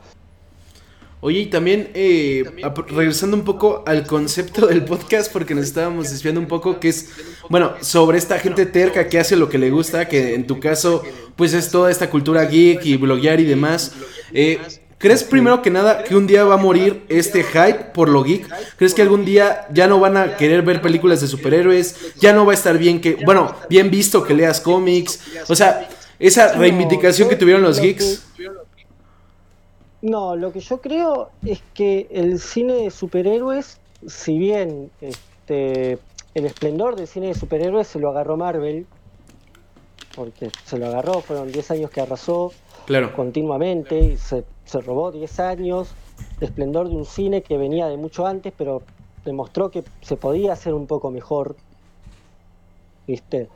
Oye, 1.19 1.39
y 1.39 1.45
también, 1.47 1.89
eh, 1.95 2.45
regresando 2.89 3.35
un 3.35 3.43
poco 3.43 3.83
al 3.87 4.05
concepto 4.05 4.67
del 4.67 4.85
podcast, 4.85 5.31
porque 5.31 5.55
nos 5.55 5.65
estábamos 5.65 6.11
desviando 6.11 6.39
un 6.39 6.47
poco, 6.47 6.79
que 6.79 6.89
es, 6.89 7.09
bueno, 7.49 7.73
sobre 7.81 8.19
esta 8.19 8.37
gente 8.37 8.67
terca 8.67 9.07
que 9.07 9.17
hace 9.17 9.35
lo 9.35 9.49
que 9.49 9.57
le 9.57 9.71
gusta, 9.71 10.07
que 10.07 10.35
en 10.35 10.45
tu 10.45 10.59
caso, 10.59 11.03
pues 11.35 11.53
es 11.53 11.71
toda 11.71 11.89
esta 11.89 12.11
cultura 12.11 12.45
geek 12.45 12.85
y 12.85 12.97
bloguear 12.97 13.39
y 13.39 13.45
demás. 13.45 13.93
Eh, 14.31 14.59
¿Crees 14.99 15.23
primero 15.23 15.61
que 15.61 15.71
nada 15.71 16.03
que 16.03 16.15
un 16.15 16.27
día 16.27 16.43
va 16.43 16.55
a 16.55 16.57
morir 16.57 17.03
este 17.09 17.43
hype 17.43 17.91
por 17.93 18.09
lo 18.09 18.23
geek? 18.23 18.47
¿Crees 18.77 18.93
que 18.93 19.01
algún 19.01 19.25
día 19.25 19.67
ya 19.71 19.87
no 19.87 19.99
van 19.99 20.17
a 20.17 20.37
querer 20.37 20.61
ver 20.61 20.81
películas 20.81 21.21
de 21.21 21.27
superhéroes? 21.27 21.95
Ya 22.19 22.33
no 22.33 22.45
va 22.45 22.51
a 22.51 22.55
estar 22.55 22.77
bien 22.77 23.01
que, 23.01 23.17
bueno, 23.25 23.55
bien 23.69 23.89
visto 23.89 24.23
que 24.23 24.35
leas 24.35 24.61
cómics. 24.61 25.19
O 25.47 25.55
sea, 25.55 25.87
esa 26.19 26.53
reivindicación 26.53 27.27
que 27.27 27.35
tuvieron 27.35 27.63
los 27.63 27.79
geeks. 27.79 28.23
No, 30.01 30.35
lo 30.35 30.51
que 30.51 30.59
yo 30.59 30.79
creo 30.79 31.29
es 31.45 31.61
que 31.73 32.07
el 32.11 32.39
cine 32.39 32.73
de 32.73 32.91
superhéroes, 32.91 33.79
si 34.05 34.37
bien 34.37 34.91
este, 35.01 35.97
el 36.35 36.45
esplendor 36.45 36.95
del 36.95 37.07
cine 37.07 37.27
de 37.27 37.33
superhéroes 37.33 37.87
se 37.87 37.99
lo 37.99 38.09
agarró 38.09 38.37
Marvel, 38.37 38.85
porque 40.15 40.49
se 40.65 40.77
lo 40.77 40.87
agarró, 40.87 41.21
fueron 41.21 41.51
10 41.51 41.71
años 41.71 41.91
que 41.91 42.01
arrasó 42.01 42.51
claro. 42.85 43.13
continuamente 43.13 43.99
y 43.99 44.17
se 44.17 44.43
se 44.67 44.81
robó 44.81 45.11
10 45.11 45.39
años 45.39 45.95
de 46.39 46.45
esplendor 46.45 46.89
de 46.89 46.95
un 46.95 47.05
cine 47.05 47.41
que 47.41 47.57
venía 47.57 47.87
de 47.87 47.97
mucho 47.97 48.27
antes, 48.27 48.53
pero 48.55 48.83
demostró 49.23 49.71
que 49.71 49.83
se 50.01 50.17
podía 50.17 50.53
hacer 50.53 50.73
un 50.73 50.87
poco 50.87 51.09
mejor. 51.09 51.55
¿Viste? 53.07 53.47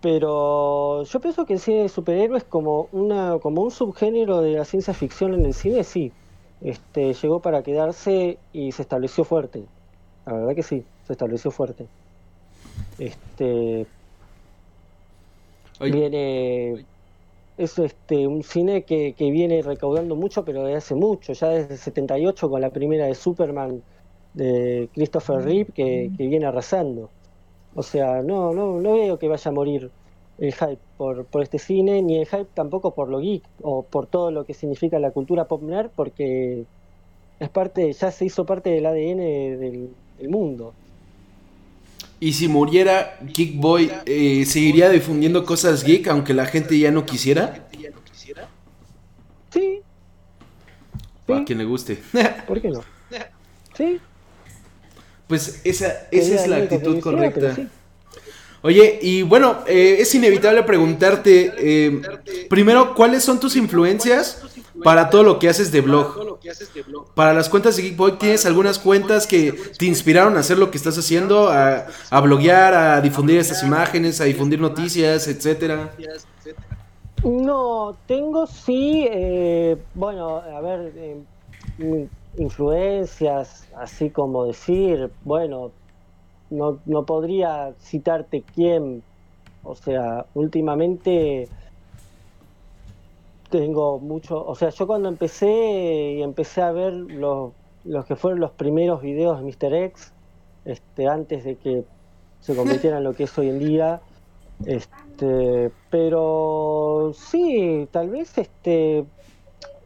Pero 0.00 1.02
yo 1.04 1.20
pienso 1.20 1.44
que 1.44 1.54
el 1.54 1.60
cine 1.60 1.82
de 1.82 1.88
superhéroes 1.88 2.44
como 2.44 2.88
una 2.92 3.38
como 3.38 3.62
un 3.62 3.70
subgénero 3.70 4.40
de 4.40 4.52
la 4.52 4.64
ciencia 4.64 4.94
ficción 4.94 5.34
en 5.34 5.44
el 5.44 5.54
cine 5.54 5.84
sí. 5.84 6.12
Este, 6.62 7.14
llegó 7.14 7.40
para 7.40 7.62
quedarse 7.62 8.38
y 8.52 8.72
se 8.72 8.82
estableció 8.82 9.24
fuerte. 9.24 9.64
La 10.26 10.34
verdad 10.34 10.54
que 10.54 10.62
sí, 10.62 10.84
se 11.06 11.12
estableció 11.12 11.50
fuerte. 11.50 11.86
Este 12.98 13.86
viene 15.80 16.84
es 17.56 17.78
este 17.78 18.26
un 18.26 18.42
cine 18.42 18.82
que, 18.84 19.14
viene 19.18 19.62
recaudando 19.62 20.16
mucho, 20.16 20.44
pero 20.44 20.64
desde 20.64 20.78
hace 20.78 20.94
mucho, 20.94 21.32
ya 21.32 21.48
desde 21.48 21.74
el 21.74 21.78
78 21.78 22.48
con 22.48 22.60
la 22.60 22.70
primera 22.70 23.06
de 23.06 23.14
Superman 23.14 23.82
de 24.32 24.88
Christopher 24.94 25.42
Reeve 25.42 25.72
que, 25.74 26.10
viene 26.16 26.46
arrasando. 26.46 27.10
O 27.74 27.82
sea, 27.82 28.22
no, 28.22 28.52
no, 28.52 28.80
no 28.80 28.94
veo 28.94 29.18
que 29.18 29.28
vaya 29.28 29.48
a 29.48 29.54
morir 29.54 29.90
el 30.38 30.52
hype 30.54 30.78
por, 30.96 31.24
por 31.26 31.42
este 31.42 31.58
cine, 31.58 32.02
ni 32.02 32.18
el 32.18 32.26
hype 32.26 32.48
tampoco 32.54 32.94
por 32.94 33.08
lo 33.08 33.20
geek 33.20 33.42
o 33.62 33.82
por 33.82 34.06
todo 34.06 34.30
lo 34.30 34.44
que 34.44 34.54
significa 34.54 34.98
la 34.98 35.10
cultura 35.10 35.46
pop 35.46 35.62
nerd, 35.62 35.90
porque 35.94 36.64
es 37.38 37.48
parte, 37.48 37.92
ya 37.92 38.10
se 38.10 38.24
hizo 38.24 38.44
parte 38.46 38.70
del 38.70 38.86
ADN 38.86 39.18
del, 39.18 39.90
del 40.18 40.28
mundo. 40.28 40.74
Y 42.22 42.34
si 42.34 42.48
muriera 42.48 43.18
Geek 43.22 43.56
Boy, 43.56 43.90
eh, 44.04 44.44
¿seguiría 44.44 44.90
difundiendo 44.90 45.44
cosas 45.46 45.84
geek 45.84 46.08
aunque 46.08 46.34
la 46.34 46.44
gente 46.44 46.78
ya 46.78 46.90
no 46.90 47.06
quisiera? 47.06 47.66
Sí. 49.50 49.80
A 51.28 51.44
quien 51.44 51.58
le 51.58 51.64
guste. 51.64 51.98
¿Por 52.46 52.60
qué 52.60 52.68
no? 52.68 52.82
Sí. 53.76 53.98
Pues 55.30 55.60
esa, 55.62 56.08
esa 56.10 56.34
es 56.34 56.48
la 56.48 56.56
actitud 56.56 56.98
correcta. 56.98 57.56
Oye, 58.62 58.98
y 59.00 59.22
bueno, 59.22 59.58
eh, 59.66 59.98
es 60.00 60.12
inevitable 60.14 60.64
preguntarte, 60.64 61.52
eh, 61.56 62.02
primero, 62.48 62.96
¿cuáles 62.96 63.22
son 63.22 63.38
tus 63.38 63.54
influencias 63.54 64.42
para 64.82 65.08
todo 65.08 65.22
lo 65.22 65.38
que 65.38 65.48
haces 65.48 65.70
de 65.70 65.82
blog? 65.82 66.40
Para 67.14 67.32
las 67.32 67.48
cuentas 67.48 67.76
de 67.76 67.84
Geekboy, 67.84 68.18
¿tienes 68.18 68.44
algunas 68.44 68.80
cuentas 68.80 69.26
que 69.28 69.52
te 69.78 69.86
inspiraron 69.86 70.36
a 70.36 70.40
hacer 70.40 70.58
lo 70.58 70.70
que 70.70 70.78
estás 70.78 70.98
haciendo? 70.98 71.48
A, 71.48 71.86
a 72.10 72.20
bloguear, 72.20 72.74
a 72.74 73.00
difundir 73.00 73.38
estas 73.38 73.62
imágenes, 73.62 74.20
a 74.20 74.24
difundir 74.24 74.60
noticias, 74.60 75.28
etcétera. 75.28 75.92
No, 77.22 77.96
tengo 78.08 78.48
sí, 78.48 79.06
eh, 79.08 79.76
bueno, 79.94 80.38
a 80.38 80.60
ver, 80.60 80.92
influencias, 82.40 83.68
así 83.76 84.10
como 84.10 84.46
decir, 84.46 85.10
bueno, 85.24 85.70
no, 86.48 86.78
no 86.86 87.04
podría 87.04 87.74
citarte 87.80 88.42
quién, 88.54 89.02
o 89.62 89.74
sea, 89.74 90.24
últimamente 90.34 91.48
tengo 93.50 93.98
mucho, 93.98 94.44
o 94.44 94.54
sea, 94.54 94.70
yo 94.70 94.86
cuando 94.86 95.08
empecé 95.08 96.14
y 96.18 96.22
empecé 96.22 96.62
a 96.62 96.72
ver 96.72 96.94
los, 96.94 97.52
los 97.84 98.06
que 98.06 98.16
fueron 98.16 98.40
los 98.40 98.52
primeros 98.52 99.02
videos 99.02 99.38
de 99.38 99.44
Mr. 99.44 99.74
X, 99.74 100.12
este, 100.64 101.08
antes 101.08 101.44
de 101.44 101.56
que 101.56 101.84
se 102.40 102.56
convirtiera 102.56 102.98
en 102.98 103.04
lo 103.04 103.12
que 103.12 103.24
es 103.24 103.38
hoy 103.38 103.50
en 103.50 103.58
día, 103.58 104.00
este, 104.64 105.70
pero 105.90 107.12
sí, 107.14 107.86
tal 107.90 108.08
vez 108.08 108.38
este, 108.38 109.04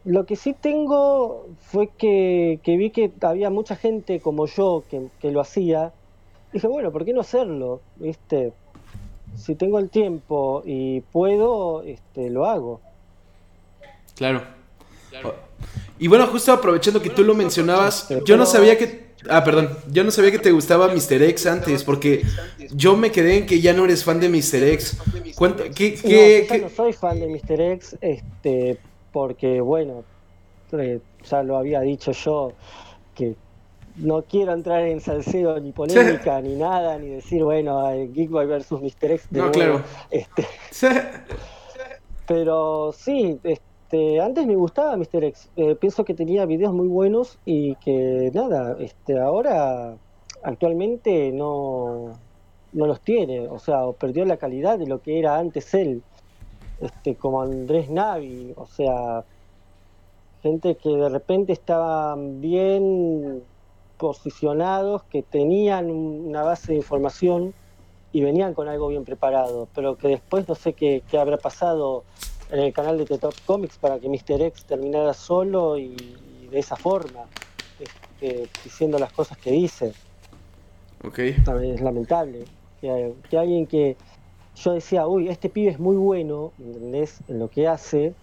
lo 0.05 0.25
que 0.25 0.35
sí 0.35 0.53
tengo 0.53 1.47
fue 1.59 1.89
que, 1.97 2.59
vi 2.65 2.91
que 2.91 3.11
había 3.21 3.49
mucha 3.49 3.75
gente 3.75 4.19
como 4.19 4.45
yo 4.45 4.83
que, 4.89 5.07
que 5.19 5.31
lo 5.31 5.41
hacía 5.41 5.91
dije, 6.55 6.67
bueno, 6.67 6.91
¿por 6.91 7.05
qué 7.05 7.13
no 7.13 7.21
hacerlo? 7.21 7.81
¿Viste? 7.97 8.53
Si 9.37 9.55
tengo 9.55 9.77
el 9.77 9.89
tiempo 9.89 10.63
y 10.65 11.01
puedo, 11.01 11.83
este, 11.83 12.29
lo 12.29 12.45
hago. 12.45 12.81
Claro. 14.15 14.41
Y 15.99 16.07
bueno, 16.07 16.27
justo 16.27 16.51
aprovechando 16.53 17.01
que 17.01 17.09
tú 17.09 17.23
lo 17.23 17.35
mencionabas, 17.35 18.07
yo 18.25 18.37
no 18.37 18.45
sabía 18.45 18.77
que... 18.77 19.05
Ah, 19.29 19.43
perdón, 19.43 19.69
yo 19.91 20.03
no 20.03 20.11
sabía 20.11 20.31
que 20.31 20.39
te 20.39 20.51
gustaba 20.51 20.87
Mr. 20.87 21.23
X 21.23 21.47
antes, 21.47 21.83
porque 21.83 22.21
yo 22.71 22.95
me 22.95 23.11
quedé 23.11 23.39
en 23.39 23.45
que 23.45 23.59
ya 23.59 23.73
no 23.73 23.85
eres 23.85 24.03
fan 24.03 24.19
de 24.19 24.29
Mr. 24.29 24.63
X. 24.63 24.97
Cuenta, 25.35 25.63
¿qué, 25.69 25.95
qué, 25.95 26.47
no, 26.49 26.65
no 26.65 26.69
soy 26.69 26.93
fan 26.93 27.19
de 27.19 27.27
Mr. 27.27 27.59
X, 27.59 27.97
este, 28.01 28.77
porque 29.15 29.61
bueno, 29.61 30.03
eh, 30.73 30.99
ya 31.23 31.41
lo 31.41 31.55
había 31.55 31.79
dicho 31.79 32.11
yo, 32.11 32.51
que 33.13 33.37
no 33.95 34.23
quiero 34.23 34.51
entrar 34.51 34.83
en 34.83 34.99
salseo 34.99 35.57
ni 35.61 35.71
polémica 35.71 36.41
ni 36.41 36.57
nada, 36.57 36.99
ni 36.99 37.11
decir, 37.11 37.41
bueno, 37.41 37.81
Geekboy 38.13 38.45
versus 38.45 38.81
Mr. 38.81 39.11
X. 39.11 39.27
no, 39.31 39.51
claro. 39.51 39.81
Este, 40.11 40.45
pero 42.27 42.91
sí, 42.91 43.39
este, 43.43 44.19
antes 44.19 44.45
me 44.45 44.57
gustaba 44.57 44.97
Mr. 44.97 45.23
X. 45.23 45.49
Eh, 45.55 45.75
pienso 45.75 46.03
que 46.03 46.13
tenía 46.13 46.45
videos 46.45 46.73
muy 46.73 46.89
buenos 46.89 47.39
y 47.45 47.75
que 47.75 48.31
nada, 48.33 48.75
este, 48.81 49.17
ahora 49.17 49.95
actualmente 50.43 51.31
no, 51.31 52.11
no 52.73 52.85
los 52.85 52.99
tiene, 52.99 53.47
o 53.47 53.59
sea, 53.59 53.89
perdió 53.97 54.25
la 54.25 54.35
calidad 54.35 54.77
de 54.77 54.87
lo 54.87 55.01
que 55.01 55.19
era 55.19 55.37
antes 55.37 55.73
él, 55.73 56.03
este, 56.81 57.15
como 57.15 57.41
Andrés 57.41 57.89
Navi, 57.89 58.53
o 58.55 58.65
sea, 58.65 59.23
gente 60.41 60.75
que 60.75 60.89
de 60.89 61.09
repente 61.09 61.53
estaban 61.53 62.41
bien 62.41 63.43
posicionados, 63.97 65.03
que 65.03 65.23
tenían 65.23 65.89
una 65.89 66.43
base 66.43 66.73
de 66.73 66.77
información 66.77 67.53
y 68.11 68.21
venían 68.21 68.53
con 68.53 68.67
algo 68.67 68.87
bien 68.89 69.03
preparado, 69.03 69.67
pero 69.73 69.97
que 69.97 70.07
después 70.07 70.47
no 70.47 70.55
sé 70.55 70.73
qué, 70.73 71.03
habrá 71.19 71.37
pasado 71.37 72.03
en 72.51 72.59
el 72.59 72.73
canal 72.73 72.97
de 72.97 73.05
The 73.05 73.17
Top 73.17 73.33
Comics 73.45 73.77
para 73.77 73.99
que 73.99 74.07
Mr. 74.07 74.41
X 74.41 74.65
terminara 74.65 75.13
solo 75.13 75.77
y, 75.77 75.95
de 76.49 76.59
esa 76.59 76.75
forma, 76.75 77.25
este, 77.79 78.47
diciendo 78.63 78.99
las 78.99 79.11
cosas 79.11 79.37
que 79.37 79.51
dice. 79.51 79.93
Okay. 81.03 81.35
Es 81.63 81.81
lamentable 81.81 82.45
que, 82.79 83.13
que, 83.29 83.37
alguien 83.37 83.67
que 83.67 83.97
yo 84.55 84.73
decía, 84.73 85.07
uy, 85.07 85.29
este 85.29 85.49
pibe 85.49 85.71
es 85.71 85.79
muy 85.79 85.95
bueno, 85.95 86.51
¿entendés? 86.59 87.19
En 87.27 87.39
lo 87.39 87.49
que 87.49 87.67
hace. 87.67 88.13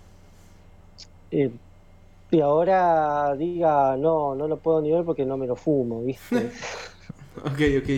Eh, 1.30 1.50
y 2.30 2.40
ahora 2.40 3.34
diga, 3.36 3.96
no, 3.96 4.34
no 4.34 4.48
lo 4.48 4.56
puedo 4.56 4.80
ni 4.80 4.90
ver 4.90 5.04
porque 5.04 5.24
no 5.24 5.36
me 5.36 5.46
lo 5.46 5.56
fumo, 5.56 6.02
¿viste? 6.02 6.50
ok, 7.44 7.60
ok. 7.82 7.90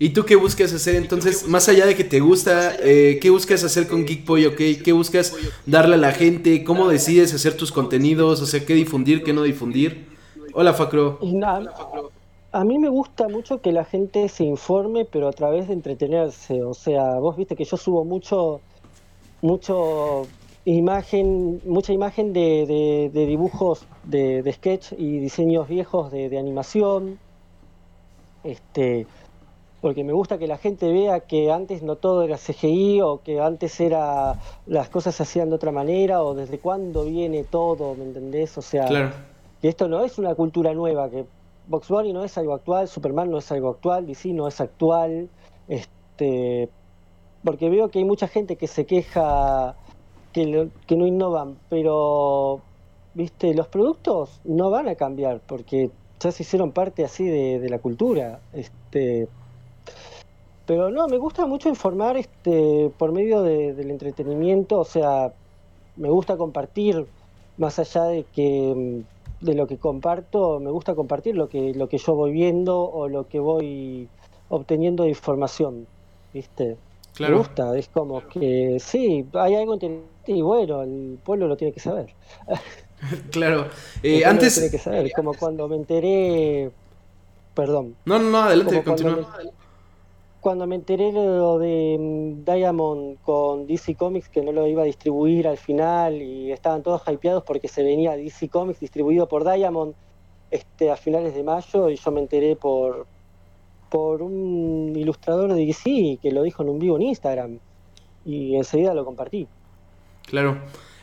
¿Y 0.00 0.10
tú 0.10 0.24
qué 0.24 0.36
buscas 0.36 0.72
hacer 0.72 0.94
entonces, 0.94 1.48
más 1.48 1.68
allá 1.68 1.84
de 1.84 1.96
que 1.96 2.04
te 2.04 2.20
gusta, 2.20 2.76
eh, 2.80 3.18
qué 3.20 3.30
buscas 3.30 3.64
hacer 3.64 3.88
con 3.88 4.06
Geekboy, 4.06 4.46
ok? 4.46 4.60
¿Qué 4.84 4.92
buscas 4.92 5.34
darle 5.66 5.94
a 5.94 5.98
la 5.98 6.12
gente? 6.12 6.62
¿Cómo 6.62 6.88
decides 6.88 7.34
hacer 7.34 7.56
tus 7.56 7.72
contenidos? 7.72 8.40
O 8.40 8.46
sea, 8.46 8.64
¿qué 8.64 8.74
difundir, 8.74 9.24
qué 9.24 9.32
no 9.32 9.42
difundir? 9.42 10.06
Hola, 10.52 10.72
Facro. 10.72 11.18
A 12.50 12.64
mí 12.64 12.78
me 12.78 12.88
gusta 12.88 13.28
mucho 13.28 13.60
que 13.60 13.72
la 13.72 13.84
gente 13.84 14.28
se 14.28 14.44
informe, 14.44 15.04
pero 15.04 15.28
a 15.28 15.32
través 15.32 15.68
de 15.68 15.74
entretenerse. 15.74 16.62
O 16.62 16.72
sea, 16.72 17.18
vos 17.18 17.36
viste 17.36 17.56
que 17.56 17.64
yo 17.64 17.76
subo 17.76 18.04
mucho, 18.04 18.60
mucho 19.42 20.26
imagen, 20.64 21.60
mucha 21.66 21.92
imagen 21.92 22.32
de, 22.32 23.10
de, 23.12 23.26
dibujos 23.26 23.84
de, 24.04 24.42
de, 24.42 24.52
sketch 24.52 24.92
y 24.96 25.18
diseños 25.18 25.68
viejos 25.68 26.10
de, 26.10 26.38
animación. 26.38 27.18
Este, 28.44 29.06
porque 29.82 30.02
me 30.02 30.14
gusta 30.14 30.38
que 30.38 30.46
la 30.46 30.56
gente 30.56 30.90
vea 30.90 31.20
que 31.20 31.52
antes 31.52 31.82
no 31.82 31.96
todo 31.96 32.22
era 32.22 32.38
CGI 32.38 33.02
o 33.02 33.20
que 33.22 33.40
antes 33.40 33.78
era 33.78 34.40
las 34.66 34.88
cosas 34.88 35.14
se 35.14 35.22
hacían 35.22 35.50
de 35.50 35.56
otra 35.56 35.70
manera 35.70 36.22
o 36.22 36.34
desde 36.34 36.58
cuándo 36.58 37.04
viene 37.04 37.44
todo, 37.44 37.94
¿me 37.94 38.04
entendés? 38.04 38.56
O 38.56 38.62
sea, 38.62 39.12
que 39.60 39.68
esto 39.68 39.86
no 39.86 40.02
es 40.02 40.18
una 40.18 40.34
cultura 40.34 40.72
nueva, 40.72 41.10
que 41.10 41.26
Box 41.68 41.90
no 41.90 42.24
es 42.24 42.38
algo 42.38 42.54
actual, 42.54 42.88
Superman 42.88 43.30
no 43.30 43.38
es 43.38 43.52
algo 43.52 43.68
actual, 43.68 44.06
DC 44.06 44.32
no 44.32 44.48
es 44.48 44.60
actual, 44.60 45.28
este, 45.68 46.70
porque 47.44 47.68
veo 47.68 47.90
que 47.90 47.98
hay 47.98 48.04
mucha 48.04 48.26
gente 48.26 48.56
que 48.56 48.66
se 48.66 48.86
queja 48.86 49.76
que, 50.32 50.96
no 50.96 51.06
innovan, 51.06 51.58
pero 51.68 52.60
viste, 53.14 53.54
los 53.54 53.68
productos 53.68 54.40
no 54.44 54.70
van 54.70 54.88
a 54.88 54.94
cambiar 54.94 55.40
porque 55.46 55.90
ya 56.20 56.32
se 56.32 56.42
hicieron 56.42 56.72
parte 56.72 57.04
así 57.04 57.24
de, 57.26 57.68
la 57.68 57.78
cultura. 57.78 58.40
Este, 58.52 59.28
pero 60.66 60.90
no, 60.90 61.08
me 61.08 61.18
gusta 61.18 61.46
mucho 61.46 61.68
informar 61.68 62.16
este, 62.16 62.90
por 62.96 63.12
medio 63.12 63.42
del 63.42 63.90
entretenimiento, 63.90 64.78
o 64.80 64.84
sea, 64.84 65.32
me 65.96 66.08
gusta 66.08 66.36
compartir, 66.36 67.06
más 67.56 67.78
allá 67.78 68.04
de 68.04 68.24
que 68.24 69.02
de 69.40 69.54
lo 69.54 69.66
que 69.66 69.78
comparto, 69.78 70.60
me 70.60 70.70
gusta 70.70 70.94
compartir 70.94 71.36
lo 71.36 71.48
que, 71.48 71.74
lo 71.74 71.88
que 71.88 71.98
yo 71.98 72.14
voy 72.14 72.32
viendo 72.32 72.80
o 72.80 73.08
lo 73.08 73.28
que 73.28 73.38
voy 73.38 74.08
obteniendo 74.48 75.04
de 75.04 75.10
información, 75.10 75.86
¿viste? 76.32 76.76
Me 77.20 77.32
gusta, 77.32 77.76
es 77.76 77.88
como 77.88 78.26
que 78.28 78.78
sí, 78.80 79.26
hay 79.34 79.56
algo 79.56 79.74
interesante 79.74 80.32
y 80.32 80.40
bueno, 80.40 80.82
el 80.82 81.18
pueblo 81.24 81.48
lo 81.48 81.56
tiene 81.56 81.72
que 81.72 81.80
saber. 81.80 82.14
claro, 83.30 83.66
eh, 84.02 84.24
antes... 84.24 84.56
Lo 84.56 84.62
tiene 84.62 84.70
que 84.70 84.82
saber, 84.82 85.12
como 85.12 85.34
cuando 85.34 85.66
me 85.68 85.76
enteré, 85.76 86.70
perdón. 87.54 87.96
No, 88.04 88.18
no, 88.18 88.30
no, 88.30 88.38
adelante, 88.38 88.82
continúa. 88.84 89.36
Cuando, 90.40 90.66
me 90.66 90.76
enteré 90.76 91.12
lo 91.12 91.58
de 91.58 91.96
mm, 91.98 92.44
Diamond 92.44 93.18
con 93.22 93.66
DC 93.66 93.96
Comics, 93.96 94.28
que 94.28 94.42
no 94.42 94.52
lo 94.52 94.66
iba 94.66 94.82
a 94.82 94.86
distribuir 94.86 95.48
al 95.48 95.58
final 95.58 96.22
y 96.22 96.52
estaban 96.52 96.82
todos 96.82 97.02
hypeados 97.06 97.44
porque 97.44 97.68
se 97.68 97.82
venía 97.82 98.16
DC 98.16 98.48
Comics 98.48 98.80
distribuido 98.80 99.28
por 99.28 99.44
Diamond 99.44 99.94
este, 100.50 100.90
a 100.90 100.96
finales 100.96 101.34
de 101.34 101.42
mayo 101.42 101.90
y 101.90 101.96
yo 101.96 102.10
me 102.10 102.20
enteré 102.20 102.56
por, 102.56 103.06
por 103.90 104.22
un 104.22 104.94
ilustrador 104.96 105.52
de 105.52 105.66
DC 105.66 106.18
que 106.22 106.30
lo 106.30 106.42
dijo 106.42 106.62
en 106.62 106.68
un 106.70 106.78
vivo 106.78 106.96
en 106.96 107.02
Instagram 107.02 107.58
y 108.24 108.56
enseguida 108.56 108.94
lo 108.94 109.04
compartí. 109.04 109.46
Claro. 110.26 110.58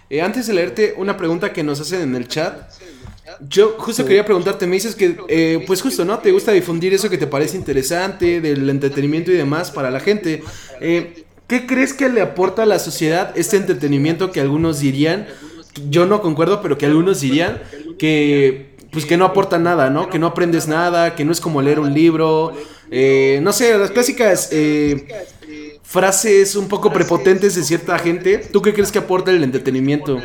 Eh, 0.09 0.21
antes 0.21 0.45
de 0.47 0.53
leerte 0.53 0.93
una 0.97 1.17
pregunta 1.17 1.51
que 1.51 1.63
nos 1.63 1.81
hacen 1.81 2.01
en 2.01 2.15
el 2.15 2.27
chat, 2.27 2.71
yo 3.47 3.75
justo 3.77 4.05
quería 4.05 4.25
preguntarte, 4.25 4.67
me 4.67 4.75
dices 4.75 4.95
que, 4.95 5.17
eh, 5.27 5.63
pues 5.65 5.81
justo, 5.81 6.05
¿no? 6.05 6.19
Te 6.19 6.31
gusta 6.31 6.51
difundir 6.51 6.93
eso 6.93 7.09
que 7.09 7.17
te 7.17 7.27
parece 7.27 7.57
interesante, 7.57 8.41
del 8.41 8.69
entretenimiento 8.69 9.31
y 9.31 9.35
demás 9.35 9.71
para 9.71 9.89
la 9.89 9.99
gente. 9.99 10.43
Eh, 10.79 11.25
¿Qué 11.47 11.67
crees 11.67 11.93
que 11.93 12.09
le 12.09 12.21
aporta 12.21 12.63
a 12.63 12.65
la 12.65 12.79
sociedad 12.79 13.31
este 13.37 13.57
entretenimiento 13.57 14.31
que 14.31 14.41
algunos 14.41 14.79
dirían, 14.79 15.27
yo 15.89 16.05
no 16.05 16.21
concuerdo, 16.21 16.61
pero 16.61 16.77
que 16.77 16.85
algunos 16.85 17.21
dirían 17.21 17.61
que, 17.99 18.75
pues 18.91 19.05
que 19.05 19.17
no 19.17 19.25
aporta 19.25 19.59
nada, 19.59 19.89
¿no? 19.89 20.09
Que 20.09 20.17
no 20.17 20.27
aprendes 20.27 20.67
nada, 20.67 21.15
que 21.15 21.25
no 21.25 21.31
es 21.31 21.41
como 21.41 21.61
leer 21.61 21.79
un 21.79 21.93
libro, 21.93 22.53
no 22.89 23.53
sé, 23.53 23.77
las 23.77 23.91
clásicas 23.91 24.49
frases 25.83 26.55
un 26.55 26.67
poco 26.67 26.91
prepotentes 26.91 27.55
de 27.55 27.63
cierta 27.63 27.99
gente. 27.99 28.39
¿Tú 28.51 28.61
qué 28.61 28.73
crees 28.73 28.91
que 28.91 28.99
aporta 28.99 29.31
el 29.31 29.43
entretenimiento? 29.43 30.19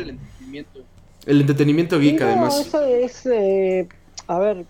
El 1.25 1.41
entretenimiento 1.41 1.99
geek, 1.99 2.21
además. 2.21 2.59
Eso 2.59 2.81
es, 2.83 3.25
eh, 3.25 3.87
a 4.27 4.39
ver, 4.39 4.65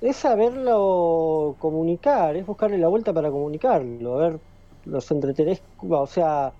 es 0.00 0.16
saberlo 0.16 1.56
comunicar, 1.58 2.36
es 2.36 2.44
buscarle 2.44 2.78
la 2.78 2.88
vuelta 2.88 3.12
para 3.12 3.30
comunicarlo, 3.30 4.18
a 4.18 4.28
ver, 4.28 4.40
los 4.84 5.10
entretenés, 5.10 5.62
o 5.88 6.06
sea, 6.06 6.52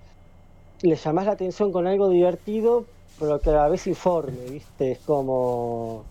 le 0.81 0.95
llamás 0.95 1.25
la 1.25 1.33
atención 1.33 1.71
con 1.71 1.87
algo 1.87 2.09
divertido, 2.09 2.85
pero 3.19 3.39
que 3.39 3.49
a 3.49 3.53
la 3.53 3.69
vez 3.69 3.85
informe, 3.87 4.49
¿viste? 4.49 4.93
Es 4.93 4.99
como 4.99 6.03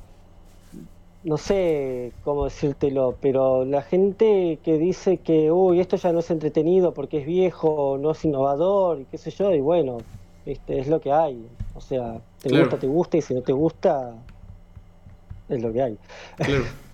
no 1.24 1.38
sé 1.38 2.12
cómo 2.24 2.44
decírtelo, 2.44 3.16
pero 3.20 3.64
la 3.64 3.82
gente 3.82 4.59
que 4.64 4.76
dice 4.76 5.18
que, 5.18 5.53
uy, 5.53 5.80
esto 5.80 5.96
ya 5.96 6.12
no 6.12 6.18
es 6.18 6.30
entretenido 6.30 6.92
porque 6.94 7.18
es 7.18 7.26
viejo, 7.26 7.96
no 8.00 8.11
es 8.11 8.24
innovador 8.24 9.00
y 9.00 9.05
qué 9.05 9.18
sé 9.18 9.30
yo, 9.30 9.53
y 9.55 9.61
bueno, 9.61 9.98
este, 10.46 10.80
es 10.80 10.88
lo 10.88 11.00
que 11.00 11.12
hay. 11.12 11.46
O 11.74 11.80
sea, 11.80 12.20
te 12.40 12.48
gusta, 12.48 12.78
te 12.78 12.86
gusta, 12.86 13.16
y 13.16 13.22
si 13.22 13.34
no 13.34 13.42
te 13.42 13.52
gusta, 13.52 14.14
es 15.48 15.62
lo 15.62 15.72
que 15.72 15.82
hay. 15.82 15.98
Claro. 16.36 16.64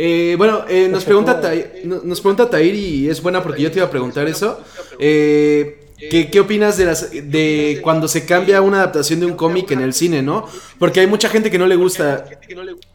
Eh, 0.00 0.36
bueno, 0.38 0.64
eh, 0.68 0.88
nos, 0.88 1.04
pregunta 1.04 1.40
nos 1.84 2.20
pregunta 2.20 2.48
Tair 2.48 2.72
y 2.72 3.08
es 3.08 3.20
buena 3.20 3.42
porque 3.42 3.62
yo 3.62 3.70
te 3.72 3.78
iba 3.78 3.86
a 3.86 3.90
preguntar 3.90 4.28
eso. 4.28 4.60
Eh, 5.00 5.88
¿Qué, 5.98 6.38
opinas 6.38 6.76
de, 6.76 6.84
las, 6.84 7.10
de 7.10 7.80
cuando 7.82 8.06
se 8.06 8.24
cambia 8.24 8.62
una 8.62 8.76
adaptación 8.76 9.18
de 9.18 9.26
un 9.26 9.34
cómic 9.34 9.72
en 9.72 9.80
el 9.80 9.92
cine, 9.92 10.22
no? 10.22 10.46
Porque 10.78 11.00
hay 11.00 11.08
mucha 11.08 11.28
gente 11.28 11.50
que 11.50 11.58
no 11.58 11.66
le 11.66 11.74
gusta. 11.74 12.24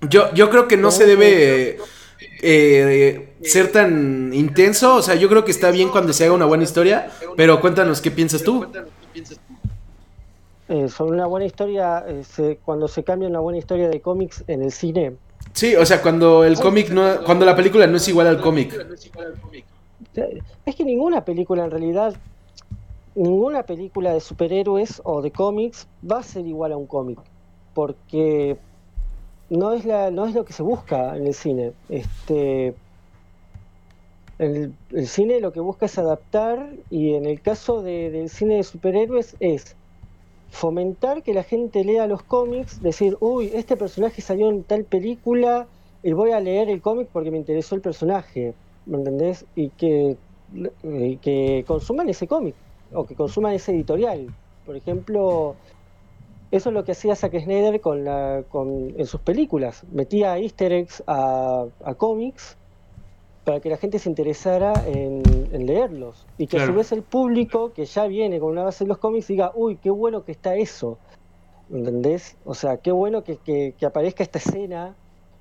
Yo, 0.10 0.34
yo 0.34 0.50
creo 0.50 0.70
que 0.70 0.78
no 0.78 0.90
se 0.90 1.06
debe 1.06 1.78
eh, 2.42 3.34
ser 3.44 3.74
tan 3.74 4.34
intenso. 4.34 4.96
O 4.96 5.02
sea, 5.02 5.16
yo 5.16 5.28
creo 5.28 5.44
que 5.44 5.52
está 5.52 5.72
bien 5.72 5.90
cuando 5.90 6.14
se 6.14 6.24
haga 6.24 6.34
una 6.34 6.46
buena 6.46 6.64
historia. 6.64 7.12
Pero 7.36 7.60
cuéntanos, 7.60 8.00
¿qué 8.00 8.12
piensas 8.12 8.42
tú? 8.44 8.66
Eh, 10.74 10.90
sobre 10.90 11.12
una 11.12 11.28
buena 11.28 11.46
historia, 11.46 12.04
eh, 12.08 12.58
cuando 12.66 12.88
se 12.88 13.04
cambia 13.04 13.30
una 13.30 13.40
buena 13.40 13.60
historia 13.60 13.90
de 13.90 14.02
cómics 14.02 14.44
en 14.48 14.64
el 14.64 14.72
cine. 14.72 15.14
Sí, 15.52 15.76
o 15.76 15.86
sea, 15.86 16.02
cuando 16.02 16.44
el 16.44 16.60
cómic 16.60 16.90
no, 16.90 17.24
cuando 17.24 17.46
la 17.46 17.56
película 17.56 17.86
no 17.86 17.98
es 17.98 18.08
igual 18.08 18.26
al 18.26 18.42
cómic. 18.42 18.74
Es 20.66 20.76
que 20.76 20.84
ninguna 20.84 21.24
película 21.24 21.66
en 21.66 21.70
realidad 21.70 22.16
ninguna 23.14 23.62
película 23.62 24.14
de 24.14 24.20
superhéroes 24.20 25.00
o 25.06 25.22
de 25.22 25.30
cómics 25.30 25.88
va 26.12 26.22
a 26.22 26.24
ser 26.24 26.48
igual 26.48 26.72
a 26.72 26.78
un 26.78 26.88
cómic, 26.88 27.20
porque 27.76 28.58
no 29.52 29.74
es 29.74 29.86
la, 29.86 30.10
no 30.10 30.26
es 30.26 30.34
lo 30.34 30.44
que 30.44 30.54
se 30.54 30.64
busca 30.64 31.16
en 31.16 31.28
el 31.28 31.36
cine. 31.36 31.74
Este, 31.90 32.74
el, 34.40 34.74
cine 35.06 35.40
lo 35.40 35.54
que 35.54 35.60
busca 35.60 35.86
es 35.86 36.00
adaptar 36.00 36.68
y 36.90 37.14
en 37.14 37.28
el 37.28 37.42
caso 37.42 37.84
del 37.84 38.28
cine 38.32 38.56
de 38.56 38.64
superhéroes 38.64 39.36
es 39.40 39.76
fomentar 40.54 41.24
que 41.24 41.34
la 41.34 41.44
gente 41.44 41.84
lea 41.84 42.06
los 42.06 42.22
cómics, 42.22 42.80
decir, 42.80 43.18
uy, 43.20 43.50
este 43.56 43.76
personaje 43.76 44.22
salió 44.22 44.50
en 44.50 44.64
tal 44.64 44.84
película 44.84 45.66
y 46.04 46.14
voy 46.14 46.30
a 46.30 46.40
leer 46.40 46.70
el 46.70 46.80
cómic 46.80 47.10
porque 47.12 47.32
me 47.32 47.38
interesó 47.40 47.74
el 47.74 47.82
personaje, 47.82 48.54
¿me 48.86 48.98
entendés? 48.98 49.46
Y 49.56 49.70
que, 49.70 50.16
consuman 51.66 52.08
ese 52.08 52.28
cómic 52.28 52.54
o 52.94 53.04
que 53.04 53.16
consuman 53.16 53.54
ese 53.54 53.72
editorial. 53.72 54.28
Por 54.64 54.76
ejemplo, 54.76 55.56
eso 56.52 56.70
es 56.70 56.74
lo 56.76 56.84
que 56.84 56.92
hacía 56.92 57.16
Zack 57.16 57.34
Snyder 57.40 57.82
con 57.82 58.04
la, 58.04 58.44
con, 58.50 58.94
en 58.96 59.08
sus 59.08 59.22
películas. 59.22 59.84
Metía 59.92 60.38
easter 60.38 60.72
eggs 60.72 61.04
a, 61.08 61.66
cómics 61.98 62.58
para 63.44 63.60
que 63.60 63.70
la 63.70 63.78
gente 63.78 64.00
se 64.00 64.10
interesara 64.10 64.74
en, 64.86 65.22
leerlos. 65.66 66.26
Y 66.38 66.48
que 66.48 66.60
a 66.60 66.66
su 66.66 66.74
vez 66.74 66.92
el 66.92 67.04
público, 67.04 67.74
que 67.74 67.86
ya 67.86 68.08
viene 68.08 68.40
con 68.40 68.52
una 68.52 68.64
base 68.64 68.84
en 68.84 68.88
los 68.88 68.98
cómics, 68.98 69.28
diga, 69.28 69.52
uy, 69.56 69.78
qué 69.78 69.90
bueno 69.90 70.24
que 70.24 70.32
está 70.32 70.56
eso. 70.56 70.98
¿Entendés? 71.72 72.36
O 72.46 72.54
sea, 72.54 72.78
qué 72.78 72.92
bueno 72.92 73.24
que, 73.24 73.38
que, 73.38 73.74
que 73.78 73.86
aparezca 73.86 74.24
esta 74.24 74.40
escena 74.40 74.96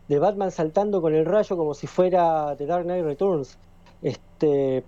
de 0.09 0.19
Batman 0.19 0.51
saltando 0.51 1.01
con 1.01 1.15
el 1.15 1.25
rayo 1.25 1.57
como 1.57 1.75
si 1.75 1.87
fuera 1.87 2.55
The 2.57 2.67
Dark 2.67 2.85
Knight 2.85 3.05
Returns. 3.05 3.59
Este, 4.03 4.85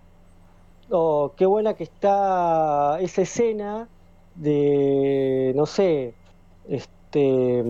oh, 0.91 1.33
qué 1.37 1.47
buena 1.47 1.75
que 1.75 1.85
está 1.85 2.99
esa 3.01 3.23
escena 3.23 3.89
de, 4.35 5.53
no 5.55 5.67
sé, 5.67 6.15
este, 6.69 7.65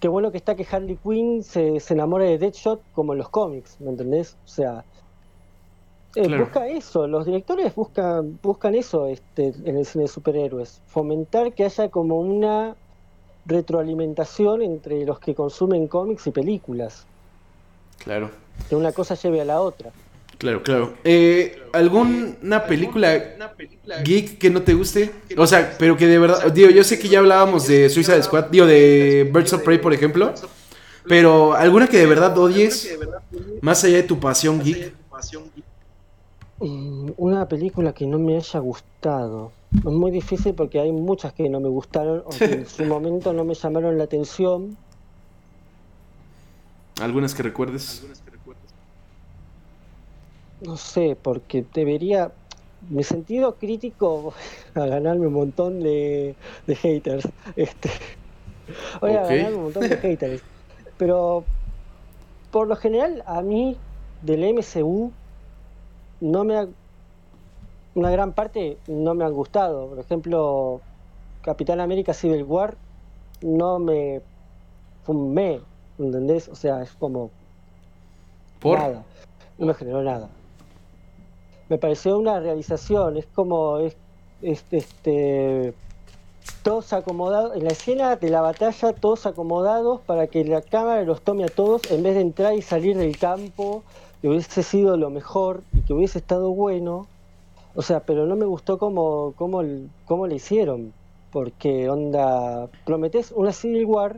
qué 0.00 0.08
bueno 0.08 0.30
que 0.30 0.38
está 0.38 0.54
que 0.54 0.66
Harley 0.70 0.96
Quinn 0.96 1.42
se, 1.42 1.80
se 1.80 1.94
enamore 1.94 2.26
de 2.26 2.38
Deadshot 2.38 2.80
como 2.92 3.12
en 3.12 3.18
los 3.18 3.28
cómics, 3.28 3.76
¿me 3.80 3.90
entendés? 3.90 4.36
O 4.44 4.48
sea, 4.48 4.84
eh, 6.16 6.38
busca 6.38 6.66
eso, 6.66 7.06
los 7.06 7.26
directores 7.26 7.74
buscan, 7.74 8.38
buscan 8.42 8.74
eso 8.74 9.06
este, 9.06 9.52
en 9.64 9.76
el 9.76 9.84
cine 9.84 10.04
de 10.04 10.08
superhéroes, 10.08 10.80
fomentar 10.86 11.52
que 11.52 11.64
haya 11.64 11.90
como 11.90 12.18
una 12.18 12.74
retroalimentación 13.44 14.62
entre 14.62 15.04
los 15.04 15.18
que 15.18 15.34
consumen 15.34 15.88
cómics 15.88 16.26
y 16.26 16.30
películas. 16.30 17.06
Claro. 17.98 18.30
Que 18.68 18.76
una 18.76 18.92
cosa 18.92 19.14
lleve 19.14 19.40
a 19.42 19.44
la 19.44 19.60
otra. 19.60 19.90
Claro, 20.38 20.62
claro. 20.62 20.94
Eh, 21.04 21.62
¿Alguna 21.72 22.66
película 22.66 23.36
geek 24.04 24.38
que 24.38 24.50
no 24.50 24.62
te 24.62 24.74
guste? 24.74 25.12
O 25.36 25.46
sea, 25.46 25.76
pero 25.78 25.96
que 25.96 26.06
de 26.06 26.18
verdad, 26.18 26.52
digo, 26.52 26.70
yo 26.70 26.84
sé 26.84 26.98
que 26.98 27.08
ya 27.08 27.20
hablábamos 27.20 27.66
de 27.66 27.88
Suicide 27.88 28.22
Squad, 28.22 28.46
digo, 28.46 28.66
de 28.66 29.30
Birds 29.32 29.52
of 29.54 29.62
Prey, 29.62 29.78
por 29.78 29.94
ejemplo, 29.94 30.34
pero 31.08 31.54
¿alguna 31.54 31.86
que 31.86 31.98
de 31.98 32.06
verdad 32.06 32.36
odies, 32.36 32.98
más 33.62 33.82
allá 33.84 33.96
de 33.96 34.02
tu 34.02 34.18
pasión 34.18 34.62
geek? 34.62 34.92
Mm, 36.58 37.10
una 37.18 37.46
película 37.48 37.92
que 37.92 38.06
no 38.06 38.18
me 38.18 38.36
haya 38.36 38.60
gustado. 38.60 39.52
Es 39.74 39.84
muy 39.84 40.10
difícil 40.10 40.54
porque 40.54 40.80
hay 40.80 40.92
muchas 40.92 41.32
que 41.32 41.48
no 41.48 41.60
me 41.60 41.68
gustaron 41.68 42.22
o 42.24 42.30
que 42.30 42.44
en 42.44 42.66
su 42.66 42.84
momento 42.86 43.32
no 43.32 43.44
me 43.44 43.54
llamaron 43.54 43.98
la 43.98 44.04
atención. 44.04 44.76
¿Algunas 47.00 47.34
que 47.34 47.42
recuerdes? 47.42 48.06
No 50.60 50.76
sé, 50.76 51.16
porque 51.20 51.64
debería. 51.74 52.32
Mi 52.88 53.02
sentido 53.02 53.56
crítico 53.56 54.32
a 54.74 54.86
ganarme 54.86 55.26
un 55.26 55.32
montón 55.32 55.80
de, 55.80 56.34
haters. 56.66 57.28
Este, 57.56 57.90
voy 59.00 59.12
a 59.12 59.22
ganarme 59.22 59.56
un 59.56 59.62
montón 59.64 59.88
de 59.88 59.96
haters. 59.96 60.42
Pero 60.96 61.44
por 62.50 62.68
lo 62.68 62.76
general, 62.76 63.22
a 63.26 63.42
mí 63.42 63.76
del 64.22 64.54
MCU 64.54 65.12
no 66.20 66.44
me 66.44 66.56
ha. 66.56 66.68
Una 67.94 68.10
gran 68.10 68.32
parte 68.32 68.76
no 68.86 69.14
me 69.14 69.24
han 69.24 69.32
gustado. 69.32 69.88
Por 69.88 69.98
ejemplo, 69.98 70.80
Capitán 71.42 71.80
América 71.80 72.14
Civil 72.14 72.44
War 72.44 72.76
no 73.42 73.78
me. 73.78 74.20
Fue 75.04 75.60
¿entendés? 75.98 76.48
O 76.48 76.54
sea, 76.54 76.82
es 76.82 76.92
como. 76.92 77.30
¿Por? 78.60 78.78
Nada. 78.78 79.04
No 79.58 79.66
me 79.66 79.74
generó 79.74 80.02
nada 80.02 80.28
me 81.68 81.78
pareció 81.78 82.18
una 82.18 82.40
realización, 82.40 83.16
es 83.16 83.26
como 83.26 83.78
es, 83.78 83.96
este 84.42 85.74
todos 86.62 86.92
acomodados, 86.92 87.56
en 87.56 87.64
la 87.64 87.70
escena 87.70 88.16
de 88.16 88.28
la 88.30 88.40
batalla 88.40 88.92
todos 88.92 89.26
acomodados 89.26 90.00
para 90.02 90.26
que 90.28 90.44
la 90.44 90.62
cámara 90.62 91.02
los 91.02 91.22
tome 91.22 91.44
a 91.44 91.48
todos 91.48 91.90
en 91.90 92.02
vez 92.02 92.14
de 92.14 92.20
entrar 92.20 92.54
y 92.54 92.62
salir 92.62 92.96
del 92.96 93.18
campo, 93.18 93.82
que 94.20 94.28
hubiese 94.28 94.62
sido 94.62 94.96
lo 94.96 95.10
mejor 95.10 95.62
y 95.72 95.80
que 95.82 95.92
hubiese 95.92 96.18
estado 96.18 96.50
bueno. 96.50 97.06
O 97.74 97.82
sea, 97.82 98.00
pero 98.00 98.26
no 98.26 98.36
me 98.36 98.46
gustó 98.46 98.78
cómo, 98.78 99.34
cómo, 99.36 99.62
cómo 100.06 100.26
le 100.26 100.36
hicieron, 100.36 100.92
porque 101.30 101.88
onda, 101.88 102.68
prometes 102.84 103.32
una 103.32 103.52
Civil 103.52 103.84
War 103.84 104.16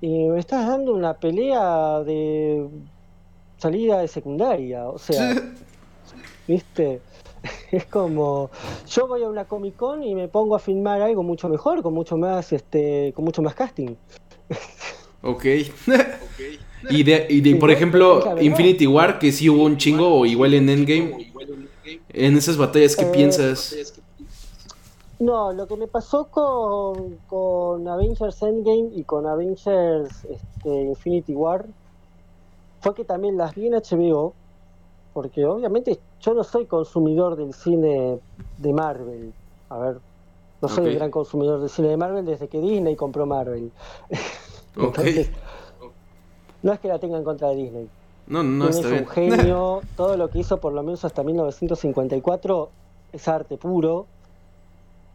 y 0.00 0.28
me 0.28 0.38
estás 0.38 0.66
dando 0.66 0.94
una 0.94 1.14
pelea 1.14 2.00
de 2.00 2.68
salida 3.58 4.00
de 4.00 4.08
secundaria, 4.08 4.88
o 4.88 4.98
sea... 4.98 5.34
¿viste? 6.46 7.00
Es 7.70 7.84
como, 7.86 8.50
yo 8.88 9.06
voy 9.06 9.22
a 9.22 9.28
una 9.28 9.44
Comic 9.44 9.76
Con 9.76 10.02
y 10.02 10.14
me 10.14 10.26
pongo 10.26 10.56
a 10.56 10.58
filmar 10.58 11.00
algo 11.02 11.22
mucho 11.22 11.48
mejor, 11.48 11.82
con 11.82 11.94
mucho 11.94 12.16
más, 12.16 12.52
este, 12.52 13.12
con 13.14 13.24
mucho 13.24 13.40
más 13.42 13.54
casting. 13.54 13.94
Ok. 15.22 15.44
y 16.90 17.02
de, 17.02 17.26
y 17.28 17.40
de 17.40 17.56
por 17.56 17.70
ejemplo, 17.70 18.40
Infinity 18.40 18.86
War, 18.86 19.18
que 19.18 19.32
sí 19.32 19.48
hubo 19.48 19.64
un 19.64 19.76
chingo, 19.76 20.20
o 20.20 20.26
igual 20.26 20.54
en 20.54 20.68
Endgame. 20.68 21.32
En 22.08 22.36
esas 22.36 22.56
batallas, 22.56 22.96
¿qué 22.96 23.04
eh, 23.04 23.12
piensas? 23.12 24.02
No, 25.18 25.52
lo 25.52 25.66
que 25.66 25.76
me 25.76 25.86
pasó 25.86 26.26
con, 26.26 27.16
con 27.26 27.88
Avengers 27.88 28.42
Endgame 28.42 28.90
y 28.94 29.04
con 29.04 29.26
Avengers 29.26 30.24
este, 30.24 30.82
Infinity 30.82 31.34
War 31.34 31.64
fue 32.80 32.94
que 32.94 33.04
también 33.04 33.36
las 33.36 33.54
vi 33.54 33.66
en 33.66 33.74
HBO, 33.74 34.34
porque 35.16 35.46
obviamente 35.46 35.98
yo 36.20 36.34
no 36.34 36.44
soy 36.44 36.66
consumidor 36.66 37.36
del 37.36 37.54
cine 37.54 38.18
de 38.58 38.72
Marvel. 38.74 39.32
A 39.70 39.78
ver, 39.78 39.96
no 40.60 40.68
soy 40.68 40.88
un 40.88 40.94
gran 40.94 41.10
consumidor 41.10 41.58
del 41.58 41.70
cine 41.70 41.88
de 41.88 41.96
Marvel 41.96 42.26
desde 42.26 42.48
que 42.48 42.60
Disney 42.60 42.96
compró 42.96 43.24
Marvel. 43.24 43.72
Entonces, 44.76 45.30
no 46.62 46.70
es 46.70 46.80
que 46.80 46.88
la 46.88 46.98
tenga 46.98 47.16
en 47.16 47.24
contra 47.24 47.48
de 47.48 47.56
Disney. 47.56 47.88
No, 48.26 48.42
no 48.42 48.68
es 48.68 48.84
un 48.84 49.06
genio. 49.06 49.80
Todo 49.96 50.18
lo 50.18 50.28
que 50.28 50.40
hizo 50.40 50.58
por 50.58 50.74
lo 50.74 50.82
menos 50.82 51.02
hasta 51.06 51.22
1954 51.22 52.68
es 53.14 53.26
arte 53.26 53.56
puro. 53.56 54.04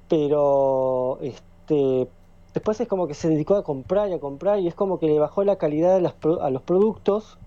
Pero 0.09 1.19
este 1.21 2.07
después 2.55 2.81
es 2.81 2.87
como 2.87 3.05
que 3.05 3.13
se 3.13 3.29
dedicó 3.29 3.53
a 3.55 3.63
comprar 3.63 4.09
y 4.09 4.13
a 4.13 4.19
comprar 4.19 4.57
y 4.61 4.67
es 4.67 4.73
como 4.73 4.97
que 4.97 5.05
le 5.05 5.19
bajó 5.19 5.43
la 5.43 5.57
calidad 5.57 5.97
a 5.97 6.49
los 6.49 6.61
productos 6.63 7.37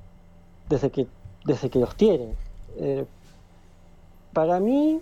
desde 0.68 0.90
que, 0.90 1.08
desde 1.44 1.68
que 1.68 1.80
los 1.80 1.96
tiene. 1.96 2.43
Eh, 2.78 3.04
para 4.32 4.60
mí, 4.60 5.00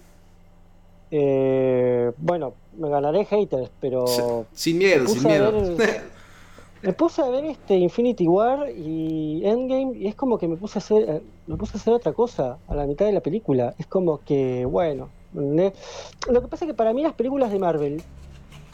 eh, 1.10 2.12
bueno, 2.18 2.54
me 2.76 2.88
ganaré 2.88 3.24
haters, 3.24 3.70
pero... 3.80 4.06
Sin 4.52 4.78
miedo, 4.78 5.06
sin 5.06 5.24
miedo. 5.24 5.52
me 6.82 6.92
puse 6.92 7.22
a 7.22 7.28
ver 7.28 7.44
este 7.46 7.76
Infinity 7.76 8.26
War 8.26 8.70
y 8.70 9.42
Endgame 9.44 9.96
y 9.96 10.06
es 10.08 10.14
como 10.14 10.38
que 10.38 10.48
me 10.48 10.56
puse 10.56 10.78
a 10.78 10.80
hacer, 10.80 11.08
eh, 11.08 11.22
me 11.46 11.56
puse 11.56 11.76
a 11.76 11.80
hacer 11.80 11.94
otra 11.94 12.12
cosa 12.12 12.58
a 12.68 12.74
la 12.74 12.86
mitad 12.86 13.06
de 13.06 13.12
la 13.12 13.20
película. 13.20 13.74
Es 13.78 13.86
como 13.86 14.20
que, 14.24 14.64
bueno, 14.64 15.08
lo 15.34 16.42
que 16.42 16.48
pasa 16.48 16.64
es 16.64 16.70
que 16.70 16.74
para 16.74 16.92
mí 16.92 17.02
las 17.02 17.14
películas 17.14 17.50
de 17.50 17.58
Marvel 17.58 18.02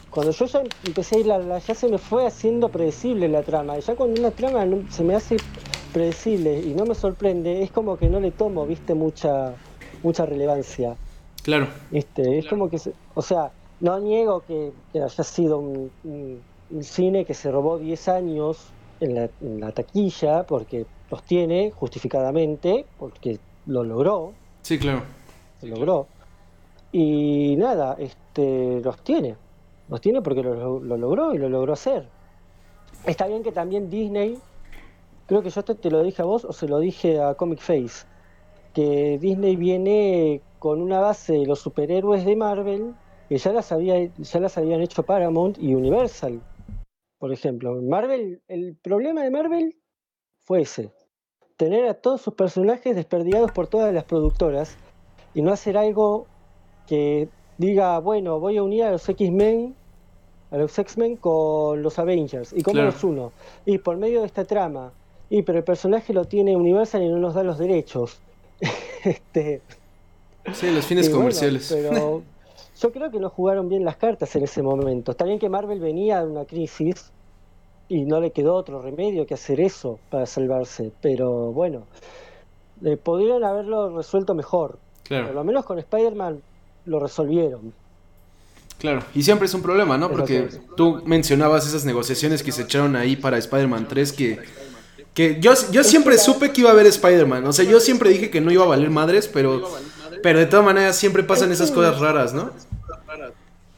cuando 0.09 0.31
yo 0.31 0.45
ya 0.45 0.63
empecé 0.85 1.17
a 1.17 1.19
ir, 1.19 1.25
ya 1.67 1.75
se 1.75 1.87
me 1.87 1.97
fue 1.97 2.25
haciendo 2.25 2.69
predecible 2.69 3.27
la 3.27 3.43
trama. 3.43 3.77
Y 3.77 3.81
ya 3.81 3.95
cuando 3.95 4.19
una 4.19 4.31
trama 4.31 4.65
se 4.89 5.03
me 5.03 5.15
hace 5.15 5.37
predecible 5.93 6.59
y 6.59 6.73
no 6.73 6.85
me 6.85 6.95
sorprende, 6.95 7.63
es 7.63 7.71
como 7.71 7.97
que 7.97 8.09
no 8.09 8.19
le 8.19 8.31
tomo, 8.31 8.65
viste, 8.65 8.93
mucha 8.93 9.55
mucha 10.03 10.25
relevancia. 10.25 10.95
Claro. 11.43 11.67
Este, 11.91 12.39
es 12.39 12.47
como 12.47 12.69
que, 12.69 12.79
o 13.13 13.21
sea, 13.21 13.51
no 13.79 13.99
niego 13.99 14.43
que, 14.45 14.71
haya 14.93 15.23
sido 15.23 15.59
un, 15.59 15.91
cine 16.81 17.25
que 17.25 17.33
se 17.33 17.51
robó 17.51 17.79
10 17.79 18.07
años 18.09 18.67
en 18.99 19.15
la, 19.15 19.29
en 19.41 19.59
la 19.59 19.71
taquilla, 19.71 20.43
porque 20.43 20.85
los 21.09 21.23
tiene 21.23 21.71
justificadamente, 21.71 22.85
porque 22.97 23.39
lo 23.65 23.83
logró. 23.83 24.33
Sí, 24.61 24.77
claro. 24.77 25.03
Lo 25.61 25.69
logró. 25.69 26.07
Y 26.91 27.55
nada, 27.57 27.95
este, 27.99 28.81
los 28.81 29.01
tiene. 29.03 29.35
Los 29.89 30.01
tiene 30.01 30.21
porque 30.21 30.43
lo, 30.43 30.79
logró 30.79 31.33
y 31.33 31.37
lo 31.37 31.49
logró 31.49 31.73
hacer. 31.73 32.07
Está 33.05 33.27
bien 33.27 33.43
que 33.43 33.51
también 33.51 33.89
Disney, 33.89 34.37
creo 35.29 35.43
que 35.43 35.51
yo 35.51 35.63
te, 35.63 35.89
lo 35.91 36.03
dije 36.03 36.21
a 36.23 36.25
vos 36.25 36.43
o 36.43 36.51
se 36.51 36.67
lo 36.67 36.79
dije 36.79 37.21
a 37.21 37.35
Comic 37.35 37.59
Face, 37.59 38.05
que 38.73 39.17
Disney 39.19 39.55
viene 39.55 40.41
con 40.57 40.81
una 40.81 40.99
base 40.99 41.33
de 41.33 41.45
los 41.45 41.59
superhéroes 41.59 42.25
de 42.25 42.35
Marvel 42.35 42.95
que 43.29 43.37
ya 43.37 43.53
las, 43.53 43.71
había, 43.71 44.11
ya 44.17 44.39
las 44.39 44.57
habían 44.57 44.81
hecho 44.81 45.03
Paramount 45.03 45.59
y 45.59 45.75
Universal. 45.75 46.41
Por 47.19 47.31
ejemplo, 47.31 47.79
Marvel, 47.79 48.41
el 48.47 48.75
problema 48.75 49.21
de 49.21 49.29
Marvel 49.29 49.75
fue 50.41 50.61
ese, 50.61 50.91
tener 51.55 51.87
a 51.87 51.93
todos 51.93 52.21
sus 52.21 52.33
personajes 52.33 52.95
desperdigados 52.95 53.51
por 53.51 53.67
todas 53.67 53.93
las 53.93 54.05
productoras 54.05 54.77
y 55.35 55.43
no 55.43 55.51
hacer 55.51 55.77
algo 55.77 56.25
que 56.87 57.29
diga, 57.59 57.99
bueno, 57.99 58.39
voy 58.39 58.57
a 58.57 58.63
unir 58.63 58.83
a 58.85 58.91
los 58.91 59.07
X-Men 59.07 59.75
a 60.51 60.57
los 60.57 60.77
X-Men 60.77 61.17
con 61.17 61.81
los 61.81 61.99
Avengers. 61.99 62.53
¿Y 62.53 62.63
cómo 62.63 62.81
los 62.81 63.03
uno? 63.03 63.31
Y 63.65 63.77
por 63.77 63.97
medio 63.97 64.21
de 64.21 64.25
esta 64.25 64.45
trama. 64.45 64.91
Y 65.29 65.43
pero 65.43 65.59
el 65.59 65.63
personaje 65.63 66.13
lo 66.13 66.25
tiene 66.25 66.55
Universal 66.55 67.03
y 67.03 67.09
no 67.09 67.17
nos 67.17 67.35
da 67.35 67.43
los 67.43 67.57
derechos. 67.57 68.19
este, 69.03 69.61
sí, 70.53 70.71
los 70.71 70.85
fines 70.85 71.09
comerciales. 71.09 71.71
pero 71.71 72.23
yo 72.81 72.91
creo 72.91 73.11
que 73.11 73.19
no 73.19 73.29
jugaron 73.29 73.69
bien 73.69 73.85
las 73.85 73.97
cartas 73.97 74.35
en 74.35 74.43
ese 74.43 74.61
momento. 74.61 75.11
Está 75.11 75.25
bien 75.25 75.39
que 75.39 75.49
Marvel 75.49 75.79
venía 75.79 76.21
de 76.21 76.27
una 76.27 76.45
crisis 76.45 77.11
y 77.87 78.01
no 78.01 78.19
le 78.19 78.31
quedó 78.31 78.55
otro 78.55 78.81
remedio 78.81 79.25
que 79.25 79.35
hacer 79.35 79.59
eso 79.59 79.99
para 80.09 80.25
salvarse. 80.25 80.91
Pero 81.01 81.51
bueno, 81.51 81.83
eh, 82.83 82.97
podrían 82.97 83.43
haberlo 83.43 83.95
resuelto 83.95 84.33
mejor. 84.33 84.77
Por 85.07 85.33
lo 85.33 85.43
menos 85.43 85.65
con 85.65 85.79
Spider-Man 85.79 86.41
lo 86.85 86.99
resolvieron. 86.99 87.73
Claro, 88.77 89.03
y 89.13 89.23
siempre 89.23 89.47
es 89.47 89.53
un 89.53 89.61
problema, 89.61 89.97
¿no? 89.97 90.09
Porque 90.09 90.47
tú 90.77 91.01
mencionabas 91.05 91.67
esas 91.67 91.83
negociaciones 91.83 92.43
que 92.43 92.51
se 92.51 92.61
echaron 92.61 92.95
ahí 92.95 93.15
para 93.15 93.37
Spider-Man 93.37 93.87
3 93.89 94.13
que, 94.13 94.39
que 95.13 95.39
yo, 95.39 95.53
yo 95.71 95.83
siempre 95.83 96.17
supe 96.17 96.51
que 96.51 96.61
iba 96.61 96.69
a 96.69 96.73
haber 96.73 96.85
Spider-Man, 96.87 97.45
o 97.45 97.53
sea, 97.53 97.65
yo 97.65 97.79
siempre 97.79 98.09
dije 98.09 98.29
que 98.29 98.41
no 98.41 98.51
iba 98.51 98.63
a 98.63 98.67
valer 98.67 98.89
madres, 98.89 99.27
pero, 99.27 99.69
pero 100.23 100.39
de 100.39 100.45
todas 100.45 100.65
maneras 100.65 100.95
siempre 100.95 101.23
pasan 101.23 101.51
esas 101.51 101.71
cosas 101.71 101.99
raras, 101.99 102.33
¿no? 102.33 102.51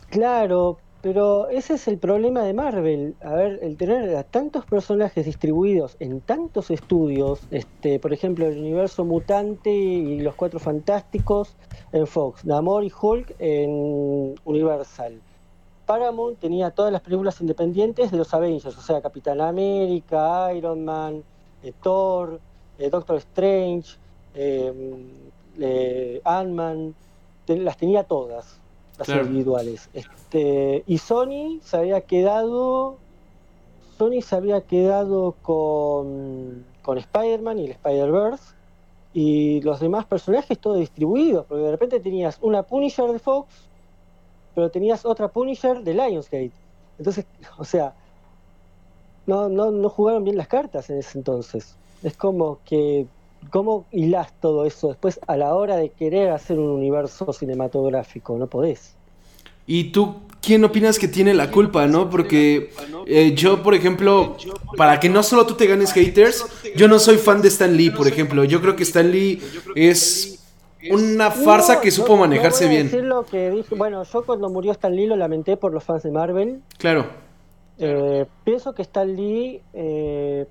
Claro, 0.09 0.77
pero 1.01 1.49
ese 1.49 1.75
es 1.75 1.87
el 1.87 1.97
problema 1.97 2.43
de 2.43 2.53
Marvel. 2.53 3.15
A 3.21 3.33
ver, 3.33 3.59
el 3.63 3.75
tener 3.75 4.15
a 4.15 4.23
tantos 4.23 4.65
personajes 4.65 5.25
distribuidos 5.25 5.95
en 5.99 6.21
tantos 6.21 6.69
estudios, 6.69 7.39
este, 7.49 7.97
por 7.97 8.13
ejemplo, 8.13 8.45
el 8.45 8.59
universo 8.59 9.03
mutante 9.03 9.71
y 9.71 10.19
los 10.19 10.35
cuatro 10.35 10.59
fantásticos 10.59 11.55
en 11.91 12.05
Fox, 12.05 12.45
Namor 12.45 12.83
y 12.83 12.91
Hulk 13.01 13.35
en 13.39 14.35
Universal. 14.43 15.19
Paramount 15.91 16.39
tenía 16.39 16.71
todas 16.71 16.89
las 16.89 17.01
películas 17.01 17.41
independientes 17.41 18.11
de 18.11 18.17
los 18.17 18.33
Avengers, 18.33 18.77
o 18.77 18.81
sea, 18.81 19.01
Capitán 19.01 19.41
América, 19.41 20.53
Iron 20.53 20.85
Man, 20.85 21.21
eh, 21.61 21.73
Thor, 21.83 22.39
eh, 22.79 22.89
Doctor 22.89 23.17
Strange, 23.17 23.97
eh, 24.33 26.21
Ant-Man, 26.23 26.95
las 27.45 27.75
tenía 27.75 28.05
todas 28.05 28.57
individuales. 29.05 29.89
Este, 29.93 30.85
y 30.87 30.97
Sony 30.97 31.59
se 31.61 31.75
había 31.75 31.99
quedado. 31.99 32.95
Sony 33.97 34.21
se 34.21 34.35
había 34.37 34.61
quedado 34.61 35.35
con, 35.41 36.63
con 36.83 36.97
Spider-Man 36.99 37.59
y 37.59 37.65
el 37.65 37.71
Spider-Verse. 37.71 38.55
Y 39.13 39.59
los 39.63 39.81
demás 39.81 40.05
personajes 40.05 40.57
todos 40.57 40.77
distribuidos. 40.79 41.45
Porque 41.47 41.65
de 41.65 41.71
repente 41.71 41.99
tenías 41.99 42.37
una 42.41 42.63
Punisher 42.63 43.11
de 43.11 43.19
Fox, 43.19 43.70
pero 44.53 44.69
tenías 44.69 45.05
otra 45.05 45.27
Punisher 45.27 45.83
de 45.83 45.93
Lionsgate. 45.93 46.51
Entonces, 46.97 47.25
o 47.57 47.65
sea, 47.65 47.93
no, 49.25 49.49
no, 49.49 49.71
no 49.71 49.89
jugaron 49.89 50.23
bien 50.23 50.37
las 50.37 50.47
cartas 50.47 50.89
en 50.89 50.99
ese 50.99 51.17
entonces. 51.17 51.75
Es 52.03 52.17
como 52.17 52.59
que 52.65 53.07
¿Cómo 53.49 53.85
hilás 53.91 54.31
todo 54.39 54.65
eso 54.65 54.89
después 54.89 55.19
a 55.27 55.35
la 55.35 55.55
hora 55.55 55.75
de 55.75 55.89
querer 55.89 56.29
hacer 56.29 56.59
un 56.59 56.69
universo 56.69 57.33
cinematográfico? 57.33 58.37
No 58.37 58.47
podés. 58.47 58.93
¿Y 59.65 59.85
tú 59.85 60.21
quién 60.41 60.63
opinas 60.63 60.99
que 60.99 61.07
tiene 61.07 61.33
la 61.33 61.49
culpa, 61.49 61.87
no? 61.87 62.09
Porque 62.09 62.71
eh, 63.07 63.33
yo, 63.35 63.63
por 63.63 63.73
ejemplo, 63.73 64.37
para 64.77 64.99
que 64.99 65.09
no 65.09 65.23
solo 65.23 65.45
tú 65.45 65.55
te 65.55 65.65
ganes 65.65 65.91
haters, 65.91 66.45
yo 66.75 66.87
no 66.87 66.99
soy 66.99 67.17
fan 67.17 67.41
de 67.41 67.47
Stan 67.47 67.75
Lee, 67.75 67.89
por 67.89 68.07
ejemplo. 68.07 68.43
Yo 68.43 68.61
creo 68.61 68.75
que 68.75 68.83
Stan 68.83 69.09
Lee 69.09 69.41
es 69.75 70.40
una 70.89 71.31
farsa 71.31 71.81
que 71.81 71.91
supo 71.91 72.17
manejarse 72.17 72.67
bien. 72.67 72.89
Bueno, 73.77 74.03
yo 74.03 74.25
cuando 74.25 74.49
murió 74.49 74.71
Stan 74.71 74.95
Lee 74.95 75.07
lo 75.07 75.15
lamenté 75.15 75.57
por 75.57 75.71
los 75.73 75.83
fans 75.83 76.03
de 76.03 76.11
Marvel. 76.11 76.61
Claro. 76.77 77.05
Eh, 77.77 78.25
pienso 78.43 78.73
que 78.73 78.81
Stan 78.81 79.15
Lee 79.15 79.61
eh, 79.73 80.45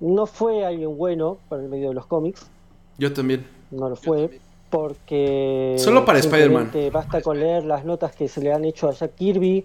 no 0.00 0.26
fue 0.26 0.64
alguien 0.64 0.96
bueno 0.96 1.38
para 1.48 1.62
el 1.62 1.68
medio 1.68 1.88
de 1.88 1.94
los 1.94 2.06
cómics. 2.06 2.46
Yo 2.98 3.12
también. 3.12 3.46
No 3.70 3.88
lo 3.88 3.96
fue, 3.96 4.40
porque... 4.68 5.76
Solo 5.78 6.04
para 6.04 6.18
Spider-Man. 6.18 6.70
Basta 6.92 7.22
con 7.22 7.38
leer 7.38 7.64
las 7.64 7.84
notas 7.84 8.14
que 8.14 8.28
se 8.28 8.40
le 8.40 8.52
han 8.52 8.64
hecho 8.64 8.88
a 8.88 8.92
Jack 8.92 9.14
Kirby 9.14 9.64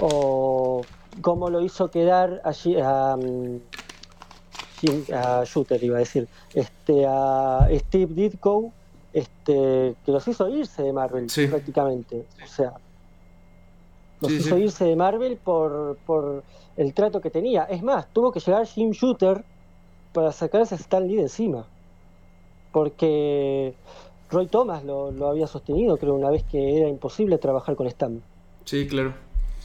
o 0.00 0.82
cómo 1.20 1.50
lo 1.50 1.60
hizo 1.60 1.90
quedar 1.90 2.40
allí 2.44 2.76
a, 2.80 3.16
mm, 3.16 3.60
a 5.12 5.44
Shooter, 5.44 5.82
iba 5.82 5.96
a 5.96 6.00
decir, 6.00 6.28
este, 6.54 7.04
a 7.06 7.68
Steve 7.72 8.14
Ditko, 8.14 8.72
este, 9.12 9.94
que 10.04 10.12
los 10.12 10.26
hizo 10.28 10.48
irse 10.48 10.82
de 10.82 10.92
Marvel 10.92 11.26
prácticamente. 11.50 12.26
O 12.42 12.46
sea, 12.46 12.74
los 14.20 14.32
hizo 14.32 14.58
irse 14.58 14.84
de 14.84 14.96
Marvel 14.96 15.36
por, 15.36 15.96
por 16.06 16.42
el 16.76 16.94
trato 16.94 17.20
que 17.20 17.30
tenía. 17.30 17.64
Es 17.64 17.82
más, 17.82 18.12
tuvo 18.12 18.32
que 18.32 18.40
llegar 18.40 18.66
Jim 18.66 18.90
Shooter 18.90 19.44
para 20.12 20.32
sacarse 20.32 20.74
a 20.74 20.78
Stan 20.78 21.06
Lee 21.06 21.16
de 21.16 21.22
encima. 21.22 21.66
Porque 22.72 23.74
Roy 24.30 24.46
Thomas 24.46 24.84
lo, 24.84 25.28
había 25.28 25.46
sostenido, 25.46 25.96
creo, 25.96 26.14
una 26.14 26.30
vez 26.30 26.44
que 26.44 26.78
era 26.78 26.88
imposible 26.88 27.38
trabajar 27.38 27.76
con 27.76 27.86
Stan. 27.86 28.22
Sí, 28.64 28.86
claro. 28.86 29.14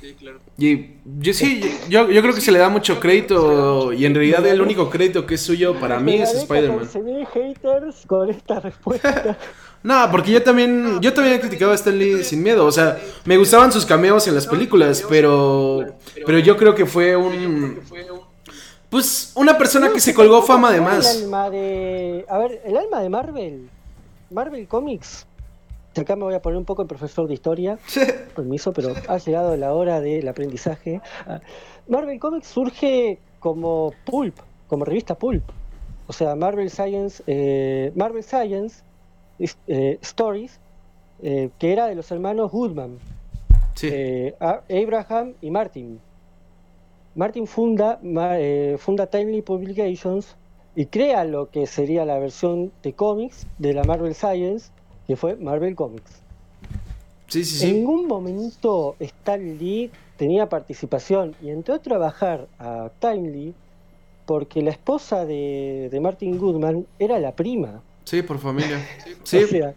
Sí, 0.04 0.16
claro. 0.20 0.42
Y 0.58 0.98
yo 1.18 1.34
sí, 1.34 1.62
yo, 1.88 2.12
yo 2.12 2.22
creo 2.22 2.36
que 2.36 2.42
se 2.42 2.52
le 2.52 2.60
da 2.60 2.68
mucho 2.68 3.00
crédito 3.00 3.94
y 3.94 4.06
en 4.06 4.14
realidad 4.14 4.46
el 4.46 4.60
único 4.60 4.90
crédito 4.90 5.26
que 5.26 5.36
es 5.36 5.42
suyo 5.42 5.80
para 5.80 5.98
mí 6.02 6.16
es 6.16 6.34
Spider-Man. 6.34 6.90
haters 7.34 8.06
con 8.06 8.30
esta 8.30 8.60
respuesta. 8.60 9.38
no, 9.84 10.12
porque 10.12 10.34
yo 10.34 10.44
también, 10.44 11.00
yo 11.00 11.14
también 11.14 11.38
he 11.38 11.40
criticado 11.40 11.72
a 11.72 11.76
Stan 11.76 11.98
Lee 11.98 12.22
sin 12.26 12.44
miedo. 12.44 12.66
O 12.66 12.72
sea, 12.74 13.00
me 13.24 13.38
gustaban 13.38 13.72
sus 13.72 13.86
cameos 13.86 14.28
en 14.28 14.36
las 14.36 14.46
películas, 14.46 15.06
pero, 15.08 15.96
pero 16.26 16.38
yo 16.40 16.58
creo 16.58 16.76
que 16.76 16.86
fue 16.86 17.16
un, 17.16 17.80
pues 18.90 19.32
una 19.36 19.58
persona 19.58 19.90
que 19.94 20.02
se 20.02 20.14
colgó 20.14 20.44
fama 20.44 20.68
además. 20.68 21.16
El 21.16 21.24
alma 21.24 21.50
de... 21.50 22.26
A 22.28 22.40
ver, 22.40 22.62
el 22.66 22.76
alma 22.76 23.00
de 23.00 23.10
Marvel. 23.10 23.70
Marvel 24.30 24.68
Comics. 24.68 25.26
Acá 25.96 26.16
me 26.16 26.24
voy 26.24 26.34
a 26.34 26.42
poner 26.42 26.58
un 26.58 26.66
poco 26.66 26.82
el 26.82 26.88
profesor 26.88 27.28
de 27.28 27.36
historia. 27.36 27.78
Permiso, 28.36 28.74
pero 28.74 28.94
ha 29.08 29.18
llegado 29.18 29.56
la 29.58 29.74
hora 29.74 30.02
del 30.02 30.28
aprendizaje. 30.28 31.02
Marvel 31.88 32.20
Comics 32.20 32.48
surge 32.48 33.20
como 33.40 33.94
Pulp, 34.06 34.38
como 34.68 34.86
revista 34.86 35.16
Pulp. 35.16 35.44
O 36.08 36.14
sea, 36.14 36.36
Marvel 36.36 36.70
Science, 36.70 37.24
eh, 37.28 37.92
Marvel 37.96 38.24
Science 38.24 38.84
eh, 39.68 39.98
Stories, 40.02 40.60
eh, 41.22 41.50
que 41.60 41.72
era 41.72 41.88
de 41.88 41.96
los 41.96 42.12
hermanos 42.12 42.52
Goodman. 42.52 42.98
Abraham 44.40 45.34
y 45.42 45.52
Martin. 45.52 46.00
Martin 47.16 47.48
funda, 47.48 48.00
funda 48.80 49.08
Timely 49.08 49.42
Publications 49.42 50.36
y 50.76 50.88
crea 50.88 51.24
lo 51.26 51.50
que 51.50 51.68
sería 51.68 52.06
la 52.06 52.18
versión 52.18 52.72
de 52.82 52.94
cómics 52.94 53.46
de 53.60 53.74
la 53.74 53.84
Marvel 53.84 54.16
Science, 54.16 54.72
que 55.08 55.16
fue 55.16 55.36
Marvel 55.36 55.76
Comics. 55.76 56.12
Sí, 57.28 57.44
sí, 57.44 57.58
sí. 57.58 57.70
En 57.70 57.76
ningún 57.78 58.08
momento 58.08 58.96
Stan 59.00 59.58
Lee 59.58 59.90
tenía 60.18 60.48
participación 60.48 61.36
y 61.42 61.50
entró 61.50 61.76
a 61.76 61.80
trabajar 61.80 62.48
a 62.60 62.90
Timely 63.00 63.54
porque 64.26 64.62
la 64.62 64.70
esposa 64.72 65.26
de, 65.26 65.90
de 65.92 66.00
Martin 66.00 66.38
Goodman 66.38 66.86
era 67.00 67.20
la 67.20 67.32
prima. 67.34 67.82
Sí, 68.06 68.22
por 68.22 68.38
familia. 68.40 68.80
Sí. 69.24 69.44
O 69.44 69.48
sea, 69.48 69.74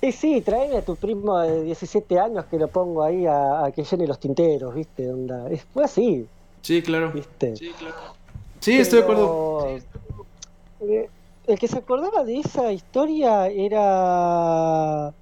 y 0.00 0.12
sí, 0.12 0.40
tráeme 0.40 0.76
a 0.78 0.82
tu 0.82 0.96
primo 0.96 1.38
de 1.38 1.62
17 1.64 2.18
años 2.18 2.44
que 2.46 2.58
lo 2.58 2.68
pongo 2.68 3.02
ahí 3.02 3.26
a, 3.26 3.64
a 3.66 3.72
que 3.72 3.84
llene 3.84 4.06
los 4.06 4.18
tinteros, 4.18 4.74
¿viste? 4.74 5.10
Onda. 5.10 5.48
Es- 5.50 5.64
Fue 5.72 5.84
así, 5.84 6.26
Sí, 6.62 6.82
claro. 6.82 7.12
¿viste? 7.12 7.54
Sí, 7.56 8.78
estoy 8.78 8.98
de 8.98 9.02
acuerdo. 9.02 9.80
Pero, 10.78 10.92
eh, 10.92 11.10
El 11.46 11.58
que 11.58 11.68
se 11.68 11.78
acordaba 11.78 12.24
de 12.24 12.38
esa 12.38 12.72
historia 12.72 13.48
era 13.48 15.12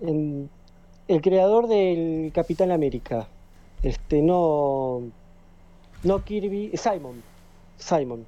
el, 0.00 0.48
el 1.08 1.20
creador 1.20 1.66
del 1.66 2.30
Capitán 2.32 2.70
América. 2.70 3.26
Este, 3.82 4.22
no. 4.22 5.02
No 6.04 6.24
Kirby, 6.24 6.72
Simon. 6.76 7.22
Simon. 7.78 8.24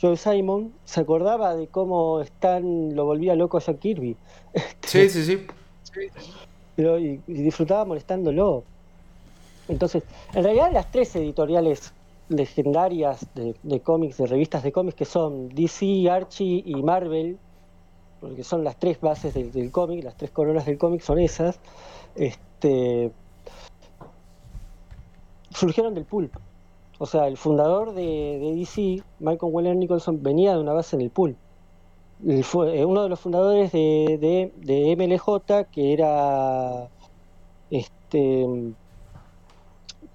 Joe 0.00 0.16
Simon 0.16 0.72
se 0.84 1.00
acordaba 1.00 1.56
de 1.56 1.66
cómo 1.66 2.20
Stan 2.20 2.94
lo 2.94 3.04
volvía 3.04 3.34
loco 3.34 3.56
a 3.56 3.60
Jack 3.60 3.78
Kirby. 3.78 4.16
Sí, 4.82 5.08
sí, 5.08 5.24
sí. 5.24 5.46
Pero, 6.76 6.98
y, 6.98 7.20
y 7.26 7.32
disfrutaba 7.32 7.84
molestándolo. 7.84 8.62
Entonces, 9.68 10.04
en 10.34 10.44
realidad 10.44 10.70
las 10.72 10.90
tres 10.90 11.16
editoriales 11.16 11.92
legendarias 12.28 13.26
de, 13.34 13.80
cómics, 13.80 14.18
de 14.18 14.26
revistas 14.26 14.62
de 14.62 14.72
cómics, 14.72 14.96
que 14.96 15.04
son 15.04 15.48
DC, 15.48 16.08
Archie 16.10 16.62
y 16.64 16.82
Marvel, 16.82 17.38
porque 18.20 18.44
son 18.44 18.64
las 18.64 18.76
tres 18.76 19.00
bases 19.00 19.34
del, 19.34 19.52
del 19.52 19.70
cómic, 19.70 20.04
las 20.04 20.16
tres 20.16 20.30
coronas 20.30 20.66
del 20.66 20.78
cómic 20.78 21.00
son 21.00 21.18
esas, 21.18 21.58
este, 22.14 23.12
surgieron 25.50 25.94
del 25.94 26.04
pulp. 26.04 26.34
O 26.98 27.06
sea, 27.06 27.28
el 27.28 27.36
fundador 27.36 27.94
de, 27.94 28.54
DC, 28.56 29.02
Michael 29.20 29.52
Weller 29.52 29.76
Nicholson, 29.76 30.22
venía 30.22 30.54
de 30.54 30.60
una 30.60 30.72
base 30.72 30.96
en 30.96 31.02
el 31.02 31.10
pulp. 31.10 31.36
Él 32.26 32.42
fue 32.42 32.76
eh, 32.76 32.84
uno 32.84 33.04
de 33.04 33.08
los 33.08 33.20
fundadores 33.20 33.70
de, 33.70 34.18
de, 34.20 34.52
de 34.56 34.96
MLJ, 34.96 35.70
que 35.70 35.92
era 35.92 36.88
este 37.70 38.74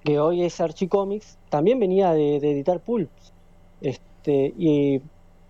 que 0.04 0.20
hoy 0.20 0.44
es 0.44 0.60
Archie 0.60 0.90
Comics, 0.90 1.38
también 1.50 1.80
venía 1.80 2.12
de, 2.14 2.40
de 2.40 2.52
editar 2.52 2.80
pulp. 2.80 3.10
Este, 3.82 4.54
y 4.58 5.02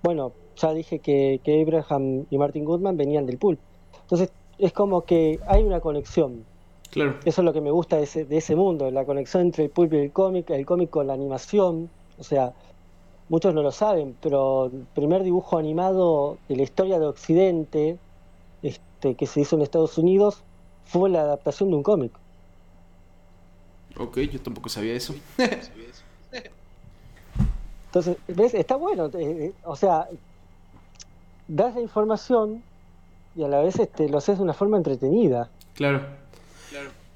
bueno, 0.04 0.34
ya 0.58 0.74
dije 0.74 1.00
que, 1.00 1.40
que 1.44 1.62
Abraham 1.62 2.26
y 2.30 2.38
Martin 2.38 2.66
Goodman 2.66 2.98
venían 2.98 3.26
del 3.26 3.38
pulp. 3.38 3.60
Entonces, 4.02 4.32
es 4.60 4.74
como 4.74 5.02
que 5.02 5.40
hay 5.48 5.64
una 5.64 5.80
conexión. 5.80 6.46
Claro. 6.92 7.18
Eso 7.26 7.42
es 7.42 7.46
lo 7.46 7.54
que 7.54 7.62
me 7.62 7.72
gusta 7.72 7.98
de 7.98 8.04
ese, 8.04 8.26
de 8.26 8.38
ese 8.38 8.56
mundo, 8.56 8.92
la 8.92 9.06
conexión 9.06 9.44
entre 9.44 9.64
el 9.64 9.70
pulp 9.72 9.94
y 9.94 9.98
el 9.98 10.12
cómic, 10.12 10.50
el 10.52 10.66
cómic 10.66 10.90
con 10.92 11.08
la 11.08 11.14
animación. 11.14 11.90
O 12.20 12.24
sea, 12.24 12.54
muchos 13.30 13.54
no 13.56 13.64
lo 13.64 13.72
saben, 13.72 14.16
pero 14.22 14.66
el 14.66 14.86
primer 14.94 15.24
dibujo 15.24 15.58
animado 15.58 16.38
de 16.48 16.58
la 16.58 16.64
historia 16.64 17.00
de 17.00 17.08
Occidente, 17.08 17.98
este, 18.62 19.16
que 19.16 19.26
se 19.26 19.42
hizo 19.42 19.56
en 19.56 19.64
Estados 19.64 19.98
Unidos, 19.98 20.44
fue 20.86 21.10
la 21.10 21.22
adaptación 21.22 21.72
de 21.72 21.78
un 21.78 21.84
cómic. 21.84 22.12
Ok, 23.98 24.18
yo 24.20 24.42
tampoco 24.42 24.70
sabía 24.70 24.94
eso. 24.94 25.14
Entonces, 27.88 28.18
¿ves? 28.28 28.54
Está 28.54 28.76
bueno. 28.76 29.06
eh, 29.06 29.12
eh, 29.20 29.54
o 29.64 29.76
sea, 29.76 30.08
das 31.48 31.76
la 31.76 31.82
información 31.82 32.64
y 33.36 33.44
a 33.44 33.48
la 33.48 33.62
vez 33.62 33.80
este, 33.80 34.10
lo 34.10 34.18
haces 34.18 34.38
de 34.38 34.44
una 34.44 34.54
forma 34.54 34.78
entretenida. 34.78 35.50
Claro. 35.76 36.02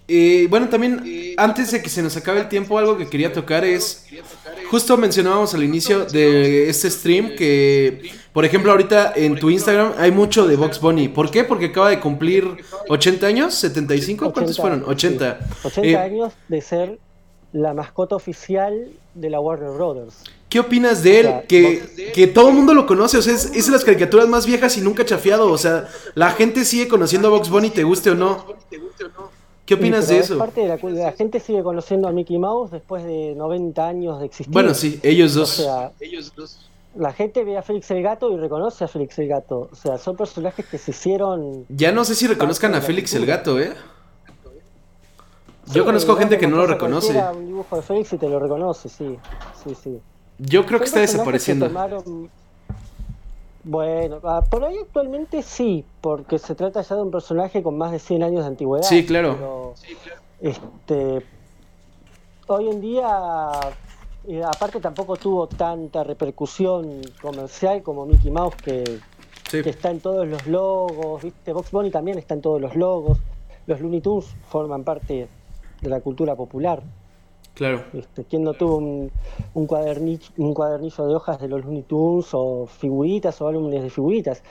Eh, 0.08 0.48
bueno, 0.50 0.70
también 0.70 1.04
antes 1.38 1.72
de 1.72 1.82
que 1.82 1.90
se 1.90 2.02
nos 2.02 2.16
acabe 2.16 2.40
el 2.40 2.48
tiempo, 2.50 2.78
algo 2.78 2.98
que 2.98 3.10
quería 3.10 3.34
tocar 3.34 3.66
es, 3.66 4.06
justo 4.70 4.96
mencionábamos 4.98 5.54
al 5.54 5.64
inicio 5.64 6.06
de 6.06 6.70
este 6.70 6.90
stream 6.90 7.36
que, 7.36 8.10
por 8.32 8.46
ejemplo, 8.46 8.72
ahorita 8.72 9.14
en 9.16 9.36
tu 9.38 9.50
Instagram 9.50 9.94
hay 9.98 10.12
mucho 10.12 10.48
de 10.48 10.56
Box 10.56 10.80
Bunny. 10.80 11.10
¿Por 11.10 11.30
qué? 11.30 11.44
Porque 11.44 11.66
acaba 11.66 11.90
de 11.90 12.00
cumplir 12.00 12.46
80 12.88 13.28
años, 13.28 13.54
75, 13.56 14.32
¿cuántos 14.32 14.58
80, 14.58 14.62
fueron? 14.62 14.84
80. 14.90 15.40
sí. 15.42 15.68
80 15.68 15.88
Eh, 15.90 15.98
años 15.98 16.34
de 16.48 16.62
ser 16.62 17.00
la 17.52 17.74
mascota 17.74 18.16
oficial 18.16 18.92
de 19.14 19.30
la 19.30 19.40
Warner 19.40 19.72
Brothers. 19.72 20.16
¿Qué 20.50 20.60
opinas 20.62 21.04
de 21.04 21.20
él? 21.20 21.26
O 21.26 21.30
sea, 21.30 21.42
Que, 21.44 22.12
que 22.14 22.28
todo 22.28 22.50
el 22.50 22.56
mundo 22.56 22.74
lo 22.74 22.86
conoce, 22.86 23.18
o 23.18 23.22
sea, 23.22 23.34
es, 23.34 23.52
es 23.54 23.66
de 23.66 23.72
las 23.74 23.84
caricaturas 23.84 24.28
más 24.30 24.46
viejas 24.46 24.78
y 24.78 24.82
nunca 24.82 25.04
chafiado, 25.06 25.52
o 25.52 25.58
sea, 25.58 25.90
la 26.16 26.32
gente 26.32 26.64
sigue 26.64 26.88
conociendo 26.88 27.28
a 27.28 27.32
Box 27.32 27.50
Bunny, 27.50 27.70
te 27.72 27.84
guste 27.84 28.12
o 28.12 28.16
no. 28.16 28.46
¿Qué 29.68 29.74
opinas 29.76 30.06
Sí, 30.08 30.14
de 30.14 30.20
es 30.22 30.26
eso? 30.28 30.38
parte 30.40 30.62
de 30.62 30.68
la, 30.70 31.12
gente 31.12 31.40
sigue 31.42 31.62
conociendo 31.62 32.08
a 32.08 32.12
Mickey 32.14 32.40
Mouse 32.40 32.72
después 32.72 33.04
de 33.04 33.36
90 33.36 33.86
años 33.88 34.20
de 34.20 34.26
existir. 34.26 34.52
Bueno, 34.54 34.74
sí, 34.74 35.00
ellos 35.04 35.36
O 35.36 35.40
dos. 35.42 36.58
la 36.96 37.12
gente 37.14 37.44
ve 37.44 37.58
a 37.58 37.62
Félix 37.62 37.92
el 37.92 38.02
Gato 38.02 38.32
y 38.32 38.38
reconoce 38.38 38.86
a 38.86 38.88
Félix 38.88 39.20
el 39.20 39.28
Gato. 39.28 39.70
O 39.72 39.76
sea, 39.76 39.98
son 39.98 40.16
personajes 40.16 40.66
que 40.66 40.78
se 40.78 40.92
hicieron. 40.92 41.66
Ya 41.68 41.92
no 41.92 42.06
sé 42.06 42.16
si 42.16 42.26
reconozcan 42.28 42.74
a 42.76 42.82
Félix 42.82 43.14
el 43.14 43.26
gato, 43.26 43.60
¿eh? 43.60 43.74
Sí, 45.66 45.74
Yo 45.74 45.84
conozco 45.84 46.16
gente 46.16 46.38
que 46.38 46.48
no 46.48 46.56
lo 46.56 46.66
reconoce. 46.66 47.22
Un 47.36 47.46
dibujo 47.48 47.76
de 47.76 47.82
Félix 47.82 48.14
y 48.14 48.18
te 48.18 48.30
lo 48.30 48.40
reconoce, 48.40 48.88
sí. 48.88 49.18
Sí, 49.66 49.76
sí. 49.84 50.00
Yo 50.40 50.66
creo 50.66 50.80
que 50.80 50.86
está 50.86 51.00
que 51.00 51.08
desapareciendo. 51.08 51.68
tomaron- 51.68 52.30
Bueno, 53.68 54.22
ah, 54.24 54.42
por 54.50 54.64
ahí 54.64 54.78
actualmente 54.78 55.44
sí, 55.44 55.84
porque 56.00 56.40
se 56.40 56.56
trata 56.56 56.82
ya 56.82 56.96
de 56.96 57.02
un 57.02 57.12
personaje 57.12 57.62
con 57.62 57.78
más 57.78 57.92
de 57.92 58.00
100 58.00 58.24
años 58.24 58.42
de 58.42 58.48
antigüedad. 58.48 58.88
Sí, 58.88 59.06
claro. 59.06 59.36
pero, 59.38 59.74
este, 60.40 61.26
hoy 62.48 62.70
en 62.70 62.80
día, 62.80 63.52
eh, 64.26 64.42
aparte 64.42 64.80
tampoco 64.80 65.18
tuvo 65.18 65.48
tanta 65.48 66.06
repercusión 66.06 67.02
comercial 67.22 67.84
como 67.84 68.06
Mickey 68.06 68.32
Mouse, 68.32 68.56
que, 68.56 69.00
Sí, 69.50 69.62
que 69.62 69.70
está 69.70 69.92
en 69.92 70.00
todos 70.00 70.26
los 70.28 70.48
logos, 70.48 71.24
¿viste? 71.24 71.52
Box 71.52 71.72
Bunny 71.72 71.92
también 71.92 72.18
está 72.18 72.36
en 72.36 72.42
todos 72.42 72.62
los 72.62 72.76
logos. 72.76 73.18
Los 73.66 73.82
Looney 73.82 74.00
Tunes 74.00 74.28
forman 74.50 74.84
parte 74.86 75.28
de 75.82 75.90
la 75.90 76.00
cultura 76.00 76.36
popular. 76.36 76.84
Claro. 77.58 77.84
Este, 77.94 78.24
¿Quién 78.24 78.44
no 78.44 78.54
tuvo 78.54 78.78
un, 78.78 79.12
un, 79.56 79.68
cuadernillo, 79.68 80.30
un 80.38 80.54
cuadernillo 80.54 81.08
de 81.08 81.16
hojas 81.16 81.42
de 81.42 81.48
los 81.48 81.66
Looney 81.66 81.82
Tunes 81.82 82.30
o 82.34 82.68
figuritas 82.68 83.42
o 83.42 83.48
álbumes 83.48 83.82
de 83.82 83.90
figuritas? 83.90 84.44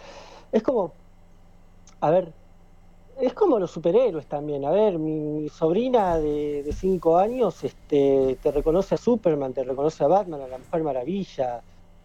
Es 0.50 0.62
como, 0.62 0.92
a 2.00 2.10
ver, 2.10 2.32
es 3.20 3.32
como 3.32 3.58
los 3.58 3.70
superhéroes 3.70 4.26
también. 4.26 4.64
A 4.64 4.70
ver, 4.70 4.98
mi, 4.98 5.48
sobrina 5.48 6.18
de 6.18 6.68
5 6.70 7.16
años 7.16 7.62
este, 7.64 8.38
te 8.42 8.50
reconoce 8.50 8.96
a 8.96 8.98
Superman, 8.98 9.52
te 9.52 9.64
reconoce 9.64 10.04
a 10.04 10.08
Batman, 10.08 10.42
a 10.42 10.48
la 10.48 10.58
Mujer 10.58 10.82
Maravilla. 10.82 11.62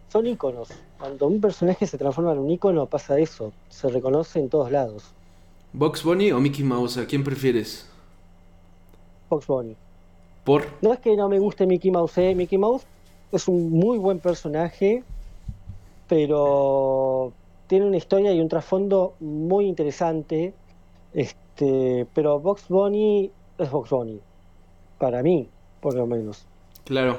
Son 0.08 0.26
íconos. 0.26 0.68
Cuando 0.98 1.26
un 1.26 1.40
personaje 1.40 1.86
se 1.86 1.98
transforma 1.98 2.32
en 2.32 2.38
un 2.38 2.50
ícono 2.50 2.86
pasa 2.86 3.18
eso. 3.18 3.52
Se 3.68 3.88
reconoce 3.88 4.38
en 4.38 4.48
todos 4.48 4.70
lados. 4.70 5.04
¿Box 5.72 6.04
Bunny 6.04 6.32
o 6.32 6.38
Mickey 6.38 6.64
Mouse? 6.64 6.98
¿A 6.98 7.06
quién 7.06 7.24
prefieres? 7.24 7.88
Fox 9.28 9.46
Bunny. 9.46 9.74
¿Por? 10.44 10.64
No 10.80 10.92
es 10.92 11.00
que 11.00 11.16
no 11.16 11.28
me 11.28 11.38
guste 11.38 11.66
Mickey 11.66 11.90
Mouse, 11.90 12.18
¿eh? 12.18 12.34
Mickey 12.34 12.58
Mouse 12.58 12.82
es 13.30 13.48
un 13.48 13.70
muy 13.70 13.98
buen 13.98 14.18
personaje, 14.18 15.02
pero 16.08 17.32
tiene 17.66 17.86
una 17.86 17.96
historia 17.96 18.32
y 18.32 18.40
un 18.40 18.48
trasfondo 18.48 19.14
muy 19.20 19.66
interesante. 19.66 20.52
Este, 21.14 22.06
pero 22.14 22.40
Box 22.40 22.64
Bunny 22.68 23.30
es 23.58 23.70
Box 23.70 23.90
Bunny, 23.90 24.20
para 24.98 25.22
mí, 25.22 25.48
por 25.80 25.94
lo 25.94 26.06
menos. 26.06 26.44
Claro. 26.84 27.18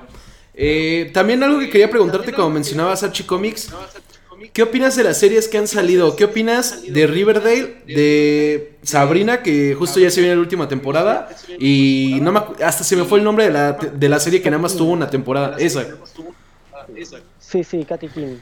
Eh, 0.53 1.09
también 1.13 1.41
algo 1.41 1.59
que 1.59 1.69
quería 1.69 1.89
preguntarte, 1.89 2.31
como 2.33 2.49
mencionabas 2.51 3.03
Archie 3.03 3.25
Comics, 3.25 3.73
¿qué 4.51 4.63
opinas 4.63 4.95
de 4.95 5.03
las 5.03 5.17
series 5.17 5.47
que 5.47 5.57
han 5.57 5.67
salido? 5.67 6.15
¿Qué 6.15 6.25
opinas 6.25 6.83
de 6.91 7.07
Riverdale, 7.07 7.83
de 7.85 8.77
Sabrina, 8.83 9.41
que 9.41 9.75
justo 9.75 9.99
ya 9.99 10.09
se 10.09 10.21
viene 10.21 10.35
la 10.35 10.41
última 10.41 10.67
temporada? 10.67 11.29
Y 11.59 12.19
no 12.21 12.31
me 12.31 12.41
hasta 12.63 12.83
se 12.83 12.95
me 12.95 13.05
fue 13.05 13.19
el 13.19 13.25
nombre 13.25 13.45
de 13.45 13.51
la, 13.51 13.73
de 13.73 14.09
la 14.09 14.19
serie 14.19 14.41
que 14.41 14.49
nada 14.49 14.61
más 14.61 14.75
tuvo 14.75 14.91
una 14.91 15.09
temporada. 15.09 15.57
Esa. 15.57 15.85
Sí, 17.39 17.63
sí, 17.63 17.85
Katy 17.85 18.07
King. 18.09 18.37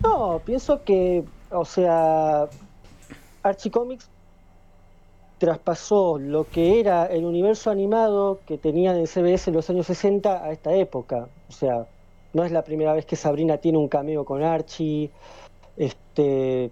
No, 0.00 0.40
pienso 0.44 0.82
que, 0.84 1.24
o 1.50 1.64
sea, 1.64 2.48
Archie 3.42 3.70
Comics 3.70 4.08
traspasó 5.38 6.18
lo 6.18 6.44
que 6.44 6.78
era 6.78 7.06
el 7.06 7.24
universo 7.24 7.70
animado 7.70 8.40
que 8.46 8.58
tenían 8.58 8.96
en 8.96 9.08
CBS 9.08 9.50
en 9.50 9.56
los 9.56 9.68
años 9.70 9.86
60 9.86 10.44
a 10.44 10.52
esta 10.52 10.72
época. 10.72 11.28
O 11.48 11.52
sea, 11.52 11.86
no 12.32 12.44
es 12.44 12.52
la 12.52 12.62
primera 12.62 12.92
vez 12.92 13.06
que 13.06 13.16
Sabrina 13.16 13.58
tiene 13.58 13.78
un 13.78 13.88
cameo 13.88 14.24
con 14.24 14.42
Archie. 14.42 15.10
Este, 15.76 16.70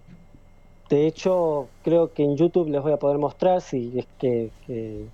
de 0.88 1.06
hecho, 1.06 1.68
creo 1.82 2.12
que 2.12 2.24
en 2.24 2.36
YouTube 2.36 2.68
les 2.68 2.82
voy 2.82 2.92
a 2.92 2.98
poder 2.98 3.18
mostrar, 3.18 3.60
si 3.60 3.98
es 3.98 4.06
que, 4.18 4.50
que, 4.66 5.06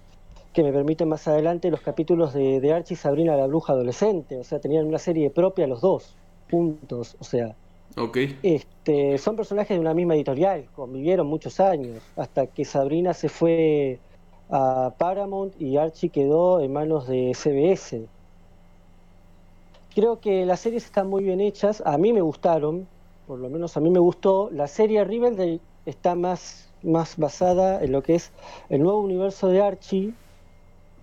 que 0.53 0.62
me 0.62 0.72
permiten 0.72 1.09
más 1.09 1.28
adelante, 1.28 1.70
los 1.70 1.80
capítulos 1.80 2.32
de, 2.34 2.61
de 2.61 2.72
Archie 2.72 2.95
y 2.95 2.97
Sabrina 2.97 3.37
la 3.37 3.47
bruja 3.47 3.72
adolescente. 3.74 4.39
O 4.39 4.45
sea, 4.45 4.61
tenían 4.61 4.87
una 4.87 4.99
serie 4.99 5.30
propia 5.30 5.66
los 5.66 5.80
dos. 5.80 6.16
juntos, 6.51 7.16
o 7.20 7.24
sea, 7.24 7.57
este, 8.43 9.18
son 9.18 9.37
personajes 9.37 9.76
de 9.76 9.80
una 9.80 9.95
misma 9.95 10.14
editorial, 10.16 10.68
convivieron 10.74 11.26
muchos 11.26 11.61
años, 11.61 12.12
hasta 12.16 12.47
que 12.47 12.64
Sabrina 12.64 13.14
se 13.14 13.28
fue 13.28 14.01
a 14.51 14.95
Paramount 14.99 15.55
y 15.61 15.76
Archie 15.78 16.11
quedó 16.11 16.61
en 16.61 16.72
manos 16.72 17.07
de 17.09 17.32
CBS. 17.34 18.09
Creo 19.95 20.20
que 20.20 20.45
las 20.47 20.61
series 20.61 20.84
están 20.84 21.09
muy 21.09 21.24
bien 21.24 21.41
hechas, 21.41 21.82
a 21.84 21.97
mí 21.99 22.12
me 22.12 22.20
gustaron, 22.20 22.89
por 23.27 23.39
lo 23.39 23.49
menos 23.51 23.77
a 23.77 23.81
mí 23.81 23.91
me 23.91 23.99
gustó. 23.99 24.49
La 24.53 24.66
serie 24.66 25.05
Riverdale 25.05 25.61
está 25.85 26.14
más, 26.14 26.68
más 26.83 27.16
basada 27.16 27.83
en 27.83 27.93
lo 27.93 28.03
que 28.03 28.14
es 28.16 28.31
el 28.68 28.83
nuevo 28.83 29.01
universo 29.01 29.49
de 29.49 29.62
Archie 29.62 30.12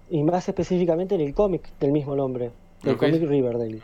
y 0.09 0.23
más 0.23 0.47
específicamente 0.47 1.15
en 1.15 1.21
el 1.21 1.33
cómic 1.33 1.63
del 1.79 1.91
mismo 1.91 2.15
nombre, 2.15 2.51
el 2.83 2.97
cómic 2.97 3.23
Riverdale. 3.23 3.81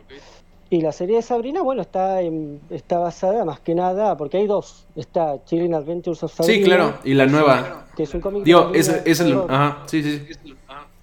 Y 0.71 0.81
la 0.81 0.91
serie 0.91 1.15
de 1.15 1.21
Sabrina, 1.23 1.63
bueno, 1.63 1.81
está 1.81 2.21
en- 2.21 2.61
está 2.69 2.99
basada 2.99 3.43
más 3.43 3.59
que 3.59 3.73
nada, 3.73 4.15
porque 4.17 4.37
hay 4.37 4.45
dos. 4.45 4.85
Está 4.95 5.43
Chilling 5.45 5.73
Adventures 5.73 6.21
of 6.21 6.31
Sabrina. 6.31 6.57
Sí, 6.59 6.63
claro. 6.63 6.93
Y 7.03 7.15
la 7.15 7.25
nueva. 7.25 7.87
Que 7.95 8.03
es 8.03 8.13
un 8.13 8.21
cómic 8.21 8.43
Digo, 8.43 8.69
es, 8.75 8.87
es 8.87 9.19
el. 9.19 9.33
Ajá, 9.49 9.83
sí, 9.87 10.03
sí. 10.03 10.21
sí. 10.43 10.55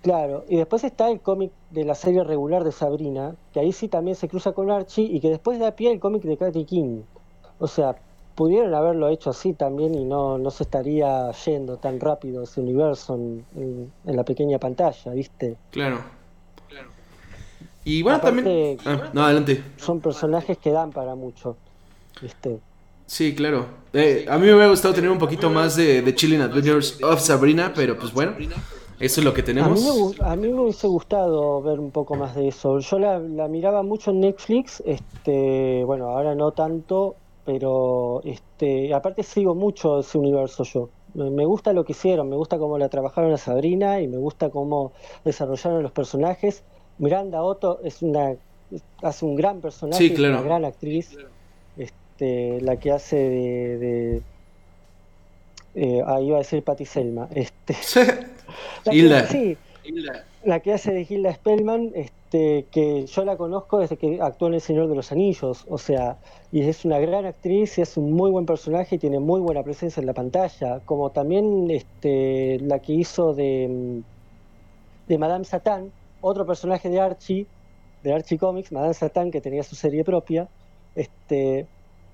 Claro, 0.02 0.44
y 0.48 0.56
después 0.56 0.84
está 0.84 1.10
el 1.10 1.18
cómic 1.20 1.50
de 1.72 1.84
la 1.84 1.96
serie 1.96 2.22
regular 2.22 2.62
de 2.62 2.70
Sabrina, 2.70 3.34
que 3.52 3.58
ahí 3.58 3.72
sí 3.72 3.88
también 3.88 4.14
se 4.14 4.28
cruza 4.28 4.52
con 4.52 4.70
Archie, 4.70 5.02
y 5.04 5.18
que 5.18 5.30
después 5.30 5.58
da 5.58 5.72
pie 5.72 5.90
el 5.90 5.98
cómic 5.98 6.22
de 6.22 6.36
Katy 6.36 6.64
King. 6.64 7.00
O 7.58 7.66
sea, 7.66 7.96
pudieron 8.34 8.74
haberlo 8.74 9.08
hecho 9.08 9.30
así 9.30 9.54
también 9.54 9.94
y 9.94 10.04
no, 10.04 10.36
no 10.38 10.50
se 10.50 10.64
estaría 10.64 11.30
yendo 11.32 11.76
tan 11.78 11.98
rápido 12.00 12.42
ese 12.42 12.60
universo 12.60 13.14
en, 13.14 13.44
en- 13.56 13.92
en 14.04 14.16
la 14.16 14.24
pequeña 14.24 14.58
pantalla, 14.58 15.12
¿viste? 15.12 15.56
Claro. 15.70 16.00
Y 17.84 18.02
bueno, 18.02 18.18
Aparte- 18.18 18.42
también. 18.42 18.78
Ah, 18.84 19.10
no, 19.12 19.24
adelante. 19.24 19.62
Son 19.76 20.00
personajes 20.00 20.58
que 20.58 20.70
dan 20.72 20.90
para 20.90 21.14
mucho, 21.14 21.56
¿viste? 22.20 22.58
Sí, 23.06 23.34
claro. 23.34 23.66
Eh, 23.92 24.26
a 24.28 24.36
mí 24.36 24.46
me 24.46 24.52
hubiera 24.54 24.68
gustado 24.68 24.92
tener 24.92 25.08
un 25.10 25.18
poquito 25.18 25.48
más 25.48 25.76
de, 25.76 26.02
de 26.02 26.14
Chilling 26.14 26.40
Adventures 26.40 27.00
of 27.04 27.20
Sabrina, 27.20 27.72
pero 27.74 27.96
pues 27.96 28.12
bueno, 28.12 28.32
eso 28.98 29.20
es 29.20 29.24
lo 29.24 29.32
que 29.32 29.42
A 29.42 29.44
tenemos. 29.44 29.80
mí, 29.80 29.88
me, 30.18 30.26
a 30.26 30.34
mí 30.34 30.48
me 30.48 30.60
hubiese 30.62 30.88
gustado 30.88 31.62
ver 31.62 31.78
un 31.78 31.92
poco 31.92 32.16
más 32.16 32.34
de 32.34 32.48
eso. 32.48 32.80
Yo 32.80 32.98
la, 32.98 33.20
la 33.20 33.46
miraba 33.46 33.84
mucho 33.84 34.10
en 34.10 34.20
Netflix, 34.20 34.82
este, 34.84 35.84
bueno, 35.84 36.06
ahora 36.10 36.34
no 36.34 36.50
tanto, 36.50 37.14
pero 37.46 38.20
este, 38.24 38.92
aparte 38.92 39.22
sigo 39.22 39.54
mucho 39.54 40.00
ese 40.00 40.18
universo 40.18 40.64
yo. 40.64 40.90
Me 41.14 41.46
gusta 41.46 41.72
lo 41.72 41.84
que 41.84 41.92
hicieron, 41.92 42.28
me 42.28 42.36
gusta 42.36 42.58
cómo 42.58 42.76
la 42.76 42.90
trabajaron 42.90 43.32
a 43.32 43.38
Sabrina 43.38 44.02
y 44.02 44.08
me 44.08 44.18
gusta 44.18 44.50
cómo 44.50 44.92
desarrollaron 45.24 45.82
los 45.82 45.92
personajes. 45.92 46.62
Miranda 46.98 47.42
Otto 47.42 47.80
es 47.84 48.02
una 48.02 48.34
hace 49.00 49.24
un 49.24 49.36
gran 49.36 49.60
personaje, 49.60 49.96
Sí, 50.08 50.12
claro. 50.12 50.34
una 50.34 50.42
gran 50.42 50.64
actriz. 50.66 51.16
Este, 51.78 52.60
la 52.60 52.76
que 52.78 52.90
hace 52.90 53.16
de, 53.16 53.78
de 53.78 54.22
eh, 55.74 56.02
ah, 56.06 56.20
iba 56.20 56.36
a 56.36 56.40
decir 56.40 56.62
Patty 56.64 56.84
Selma. 56.84 57.28
Este, 57.34 57.76
la 58.84 59.26
que- 59.28 59.56
Hilda. 59.84 60.24
La 60.46 60.60
que 60.60 60.72
hace 60.72 60.92
de 60.92 61.06
Hilda 61.08 61.34
Spellman, 61.34 61.90
este, 61.94 62.66
que 62.70 63.06
yo 63.06 63.24
la 63.24 63.36
conozco 63.36 63.80
desde 63.80 63.96
que 63.96 64.20
actuó 64.22 64.48
en 64.48 64.54
El 64.54 64.60
Señor 64.60 64.88
de 64.88 64.94
los 64.94 65.10
Anillos, 65.10 65.64
o 65.68 65.76
sea, 65.76 66.18
y 66.52 66.62
es 66.62 66.84
una 66.84 67.00
gran 67.00 67.26
actriz 67.26 67.78
y 67.78 67.82
es 67.82 67.96
un 67.96 68.12
muy 68.12 68.30
buen 68.30 68.46
personaje 68.46 68.94
y 68.94 68.98
tiene 68.98 69.18
muy 69.18 69.40
buena 69.40 69.64
presencia 69.64 70.00
en 70.00 70.06
la 70.06 70.14
pantalla, 70.14 70.80
como 70.84 71.10
también 71.10 71.68
este, 71.70 72.60
la 72.60 72.78
que 72.78 72.92
hizo 72.92 73.34
de, 73.34 73.68
mm, 73.68 75.08
de 75.08 75.18
Madame 75.18 75.44
Satán, 75.44 75.92
otro 76.20 76.46
personaje 76.46 76.88
de 76.90 77.00
Archie, 77.00 77.46
de 78.02 78.12
Archie 78.14 78.38
Comics, 78.38 78.70
Madame 78.70 78.94
Satán, 78.94 79.32
que 79.32 79.40
tenía 79.40 79.64
su 79.64 79.74
serie 79.74 80.04
propia, 80.04 80.48
este, 80.94 81.66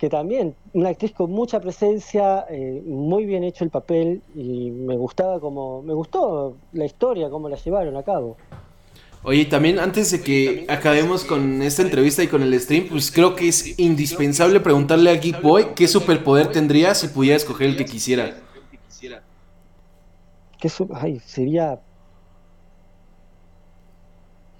que 0.02 0.08
también, 0.10 0.56
una 0.72 0.88
actriz 0.88 1.12
con 1.12 1.30
mucha 1.30 1.60
presencia, 1.60 2.44
eh, 2.50 2.82
muy 2.84 3.24
bien 3.24 3.44
hecho 3.44 3.62
el 3.62 3.70
papel 3.70 4.20
y 4.34 4.72
me 4.72 4.96
gustaba 4.96 5.38
como, 5.38 5.80
me 5.82 5.94
gustó 5.94 6.56
la 6.72 6.84
historia, 6.86 7.30
cómo 7.30 7.48
la 7.48 7.54
llevaron 7.54 7.96
a 7.96 8.02
cabo. 8.02 8.36
Oye, 9.22 9.44
también 9.44 9.78
antes 9.78 10.10
de 10.10 10.20
que 10.20 10.66
acabemos 10.68 11.24
con 11.24 11.62
esta 11.62 11.82
entrevista 11.82 12.20
y 12.24 12.26
con 12.26 12.42
el 12.42 12.58
stream, 12.58 12.88
pues 12.88 13.12
creo 13.12 13.36
que 13.36 13.46
es 13.46 13.78
indispensable 13.78 14.58
preguntarle 14.58 15.08
a 15.08 15.14
Geek 15.14 15.40
Boy 15.40 15.66
qué 15.76 15.86
superpoder 15.86 16.48
tendría 16.50 16.96
si 16.96 17.06
pudiera 17.06 17.36
escoger 17.36 17.68
el 17.68 17.76
que 17.76 17.84
quisiera. 17.84 18.34
Su- 20.68 20.90
ay, 20.94 21.20
sería. 21.24 21.78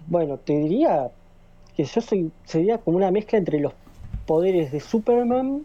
Bueno, 0.06 0.36
te 0.36 0.52
diría 0.52 1.10
que 1.76 1.82
yo 1.84 2.00
soy. 2.00 2.30
Sería 2.44 2.78
como 2.78 2.96
una 2.98 3.10
mezcla 3.10 3.38
entre 3.38 3.58
los 3.58 3.72
poderes 4.22 4.72
de 4.72 4.80
Superman 4.80 5.64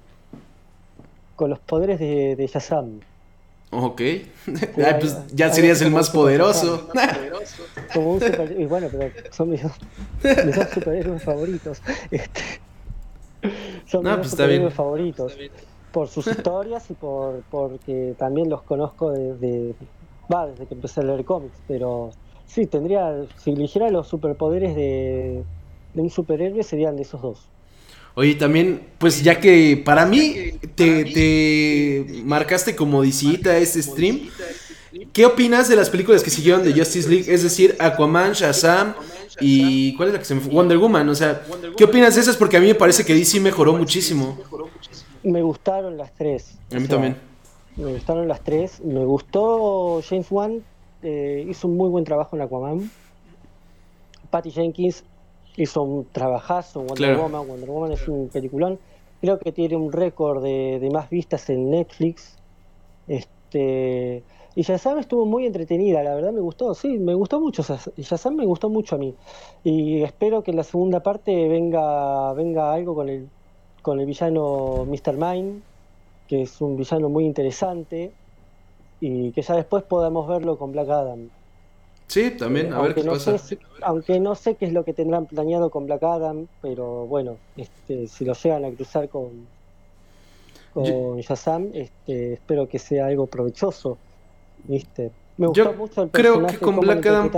con 1.35 1.49
los 1.49 1.59
poderes 1.59 1.99
de, 1.99 2.35
de 2.35 2.47
Shazam. 2.47 2.99
Ok. 3.71 4.01
Ay, 4.01 4.29
pues 4.99 5.27
ya 5.33 5.51
serías 5.53 5.81
el 5.81 5.91
más 5.91 6.09
poderoso. 6.09 6.87
Como 7.93 8.13
un 8.13 8.21
super. 8.21 8.55
y 8.57 8.65
bueno, 8.65 8.87
pero 8.91 9.11
son 9.31 9.49
mis 9.49 9.63
dos, 9.63 9.73
mis 10.45 10.55
dos 10.55 10.69
superhéroes 10.69 11.23
favoritos. 11.23 11.81
Este, 12.11 12.41
son 13.85 14.03
No, 14.03 14.11
mis 14.11 14.19
pues 14.19 14.31
superhéroes 14.31 14.73
favoritos. 14.73 15.37
Por 15.91 16.07
sus 16.07 16.27
historias 16.27 16.89
y 16.89 16.93
por 16.93 17.43
porque 17.49 18.15
también 18.17 18.49
los 18.49 18.63
conozco 18.63 19.11
desde. 19.11 19.75
Va, 20.33 20.47
desde 20.47 20.65
que 20.65 20.73
empecé 20.73 21.01
a 21.01 21.03
leer 21.03 21.23
cómics, 21.23 21.57
pero 21.67 22.11
sí, 22.45 22.67
tendría. 22.67 23.25
Si 23.37 23.51
eligiera 23.51 23.89
los 23.89 24.07
superpoderes 24.07 24.75
de, 24.75 25.43
de 25.93 26.01
un 26.01 26.09
superhéroe, 26.09 26.63
serían 26.63 26.95
de 26.95 27.03
esos 27.03 27.21
dos. 27.21 27.49
Oye, 28.19 28.33
también, 28.33 28.81
pues 28.97 29.21
ya 29.21 29.39
que 29.39 29.79
para 29.85 30.03
mí 30.07 30.33
te, 30.73 31.05
te 31.05 32.23
marcaste 32.23 32.75
como 32.75 33.01
visita 33.01 33.51
a 33.51 33.57
este 33.57 33.79
stream, 33.83 34.21
¿qué 35.13 35.23
opinas 35.27 35.69
de 35.69 35.75
las 35.75 35.91
películas 35.91 36.23
que 36.23 36.31
siguieron 36.31 36.63
de 36.63 36.73
Justice 36.73 37.07
League? 37.07 37.31
Es 37.31 37.43
decir, 37.43 37.75
Aquaman, 37.77 38.33
Shazam 38.33 38.95
y... 39.39 39.95
¿Cuál 39.97 40.09
es 40.09 40.13
la 40.13 40.19
que 40.19 40.25
se 40.25 40.33
me 40.33 40.41
fue? 40.41 40.51
Wonder 40.51 40.79
Woman, 40.79 41.07
o 41.09 41.13
sea, 41.13 41.43
¿qué 41.77 41.83
opinas 41.83 42.15
de 42.15 42.21
esas? 42.21 42.37
Porque 42.37 42.57
a 42.57 42.59
mí 42.59 42.65
me 42.65 42.73
parece 42.73 43.05
que 43.05 43.13
DC 43.13 43.39
mejoró 43.39 43.73
muchísimo. 43.75 44.39
Me 45.21 45.43
gustaron 45.43 45.95
las 45.95 46.11
tres. 46.15 46.57
A 46.71 46.79
mí 46.79 46.85
O 46.85 46.87
sea, 46.87 46.89
también. 46.95 47.17
Me 47.75 47.91
gustaron 47.93 48.27
las 48.27 48.43
tres. 48.43 48.79
Me 48.81 49.05
gustó 49.05 50.01
James 50.07 50.27
Wan. 50.31 50.63
eh, 51.03 51.45
hizo 51.47 51.67
un 51.67 51.77
muy 51.77 51.89
buen 51.89 52.03
trabajo 52.03 52.35
en 52.35 52.41
Aquaman. 52.41 52.91
Patty 54.31 54.51
Jenkins 54.51 55.03
hizo 55.57 55.81
un 55.83 56.05
trabajazo 56.11 56.79
en 56.81 56.87
Wonder 56.87 57.09
Claro. 57.15 57.23
Woman. 57.23 57.47
Wonder 57.49 57.69
Woman 57.69 57.91
es 57.91 58.07
un 58.07 58.29
peliculón. 58.29 58.79
Creo 59.19 59.39
que 59.39 59.51
tiene 59.51 59.75
un 59.75 59.91
récord 59.91 60.41
de, 60.41 60.79
de 60.79 60.89
más 60.89 61.09
vistas 61.09 61.49
en 61.49 61.69
Netflix. 61.71 62.37
Este, 63.07 64.23
y 64.55 64.61
Shazam 64.63 64.99
estuvo 64.99 65.25
muy 65.25 65.45
entretenida, 65.45 66.01
la 66.03 66.15
verdad 66.15 66.31
me 66.33 66.41
gustó, 66.41 66.73
sí, 66.73 66.97
me 66.99 67.13
gustó 67.13 67.39
mucho. 67.39 67.63
Shaz- 67.63 67.91
Shazam 67.97 68.35
me 68.35 68.45
gustó 68.45 68.69
mucho 68.69 68.95
a 68.95 68.99
mí. 68.99 69.13
Y 69.63 70.01
espero 70.03 70.43
que 70.43 70.51
en 70.51 70.57
la 70.57 70.63
segunda 70.63 71.01
parte 71.01 71.47
venga, 71.47 72.33
venga 72.33 72.73
algo 72.73 72.95
con 72.95 73.09
el, 73.09 73.27
con 73.81 73.99
el 73.99 74.05
villano 74.05 74.85
Mr. 74.85 75.17
Mind, 75.17 75.61
que 76.27 76.43
es 76.43 76.59
un 76.61 76.75
villano 76.77 77.09
muy 77.09 77.25
interesante. 77.25 78.11
Y 78.99 79.31
que 79.31 79.43
ya 79.43 79.55
después 79.55 79.83
podamos 79.83 80.27
verlo 80.27 80.57
con 80.57 80.71
Black 80.71 80.89
Adam. 80.89 81.29
Sí, 82.07 82.31
también, 82.31 82.67
a 82.73 82.77
ver 82.81 82.85
aunque 82.91 83.01
qué 83.01 83.07
no 83.07 83.13
pasa. 83.13 83.37
sé 83.37 83.59
aunque 83.81 84.19
no 84.19 84.33
sé 84.35 84.55
qué 84.55 84.65
es 84.65 84.73
lo 84.73 84.83
que 84.85 84.93
tendrán 84.93 85.25
planeado 85.25 85.69
con 85.69 85.85
Black 85.85 86.03
Adam, 86.03 86.47
pero 86.61 87.05
bueno, 87.05 87.35
este, 87.57 88.07
si 88.07 88.23
lo 88.25 88.33
llegan 88.33 88.65
a 88.65 88.71
cruzar 88.71 89.09
con 89.09 89.45
con 90.73 91.17
Shazam, 91.19 91.69
este, 91.73 92.33
espero 92.33 92.67
que 92.69 92.77
sea 92.79 93.07
algo 93.07 93.25
provechoso, 93.25 93.97
¿viste? 94.65 95.11
Me 95.37 95.47
gustó 95.47 95.63
Yo 95.63 95.73
mucho 95.73 96.03
el 96.03 96.09
creo 96.11 96.45
que 96.45 96.57
con 96.59 96.79
Black 96.79 97.05
Adam-. 97.05 97.31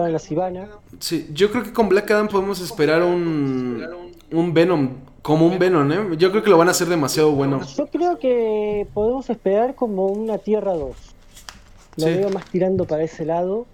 Sí, 0.99 1.29
yo 1.33 1.49
creo 1.51 1.63
que 1.63 1.71
con 1.73 1.87
Black 1.89 2.11
Adam 2.11 2.27
podemos 2.27 2.59
esperar 2.61 3.01
un, 3.01 3.85
un 4.31 4.53
Venom, 4.53 4.89
como 5.21 5.45
un 5.47 5.57
Venom, 5.57 5.91
¿eh? 5.91 6.17
Yo 6.17 6.31
creo 6.31 6.43
que 6.43 6.49
lo 6.49 6.57
van 6.57 6.67
a 6.67 6.71
hacer 6.71 6.87
demasiado 6.87 7.31
bueno. 7.31 7.61
Yo 7.77 7.87
creo 7.87 8.19
que 8.19 8.85
podemos 8.93 9.29
esperar 9.29 9.73
como 9.75 10.07
una 10.07 10.37
Tierra 10.37 10.73
2. 10.73 10.95
Lo 11.97 12.05
Sí. 12.05 12.13
veo 12.13 12.29
más 12.29 12.45
tirando 12.45 12.85
para 12.85 13.03
ese 13.03 13.25
lado, 13.25 13.65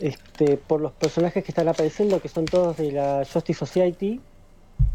este, 0.00 0.56
por 0.56 0.80
los 0.80 0.92
personajes 0.92 1.42
que 1.44 1.50
están 1.50 1.68
apareciendo, 1.68 2.20
que 2.20 2.28
son 2.28 2.44
todos 2.44 2.76
de 2.76 2.92
la 2.92 3.24
Justice 3.30 3.58
Society. 3.58 4.20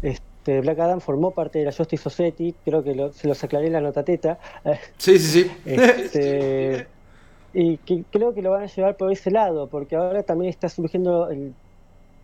Este, 0.02 0.60
Black 0.60 0.78
Adam 0.78 1.00
formó 1.00 1.30
parte 1.32 1.58
de 1.58 1.66
la 1.66 1.72
Justice 1.72 2.02
Society, 2.02 2.54
creo 2.64 2.82
que 2.82 2.94
lo- 2.94 3.12
se 3.12 3.28
los 3.28 3.42
aclaré 3.44 3.66
en 3.68 3.72
la 3.74 3.80
nota 3.80 4.02
teta. 4.04 4.38
Sí, 4.98 5.18
sí, 5.18 5.44
sí. 5.44 5.50
Este, 5.66 6.86
y 7.54 7.76
que 7.78 8.04
creo 8.10 8.34
que 8.34 8.42
lo 8.42 8.50
van 8.50 8.62
a 8.64 8.66
llevar 8.66 8.96
por 8.96 9.12
ese 9.12 9.30
lado, 9.30 9.68
porque 9.68 9.96
ahora 9.96 10.22
también 10.22 10.50
está 10.50 10.68
surgiendo 10.68 11.30
el- 11.30 11.54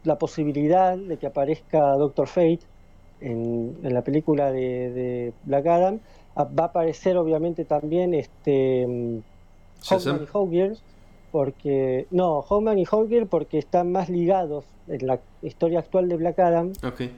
la 0.04 0.16
posibilidad 0.18 0.96
de 0.96 1.16
que 1.18 1.26
aparezca 1.26 1.92
Doctor 1.92 2.26
Fate 2.26 2.60
en, 3.20 3.76
en 3.82 3.92
la 3.94 4.00
película 4.02 4.50
de, 4.50 4.90
de 4.90 5.32
Black 5.44 5.66
Adam. 5.66 5.98
Va 6.38 6.64
a 6.64 6.66
aparecer 6.68 7.18
obviamente 7.18 7.66
también 7.66 8.14
este 8.14 8.86
mm. 8.88 9.18
Hawkman 9.86 10.22
y 10.22 10.26
porque 11.30 12.06
no, 12.10 12.42
Hawkman 12.42 12.78
y 12.78 12.84
Hawkgirl 12.84 13.26
porque 13.26 13.58
están 13.58 13.92
más 13.92 14.08
ligados 14.08 14.64
en 14.88 15.06
la 15.06 15.20
historia 15.42 15.78
actual 15.78 16.08
de 16.08 16.16
Black 16.16 16.38
Adam, 16.38 16.72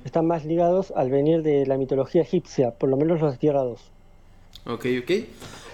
están 0.05 0.27
más 0.27 0.45
ligados 0.45 0.93
al 0.95 1.11
venir 1.11 1.43
de 1.43 1.67
la 1.67 1.79
mitología 1.79 2.23
egipcia, 2.23 2.73
por 2.73 2.91
lo 2.91 2.97
menos 2.97 3.21
los 3.21 3.33
de 3.33 3.39
Tierra 3.39 3.63
2. 3.63 3.81
Ok, 4.67 4.87
ok. 5.03 5.11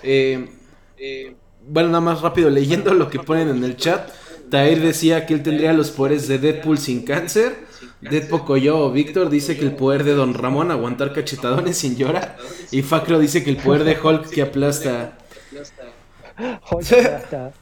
Eh, 0.02 0.48
eh, 0.96 1.34
bueno, 1.66 1.88
nada 1.88 2.00
más 2.00 2.22
rápido, 2.22 2.50
leyendo 2.50 2.94
lo 2.94 3.10
que 3.10 3.18
ponen 3.18 3.48
en 3.48 3.64
el 3.64 3.76
chat, 3.76 4.10
Tair 4.50 4.80
decía 4.80 5.26
que 5.26 5.34
él 5.34 5.42
tendría 5.42 5.72
los 5.72 5.90
poderes 5.90 6.28
de 6.28 6.38
Deadpool 6.38 6.78
sin 6.78 7.04
cáncer. 7.04 7.66
Deadpool 8.00 8.44
Coyo 8.44 8.90
Víctor 8.90 9.28
dice 9.28 9.56
que 9.56 9.64
el 9.64 9.72
poder 9.72 10.04
de 10.04 10.14
Don 10.14 10.34
Ramón 10.34 10.70
aguantar 10.70 11.12
cachetadones 11.12 11.78
sin 11.78 11.96
llorar. 11.96 12.36
Y 12.70 12.82
Facro 12.82 13.18
dice 13.18 13.44
que 13.44 13.50
el 13.50 13.56
poder 13.56 13.84
de 13.84 13.98
Hulk 14.00 14.30
que 14.30 14.42
aplasta. 14.42 15.18
Hulk 16.38 16.92
aplasta. 16.92 17.52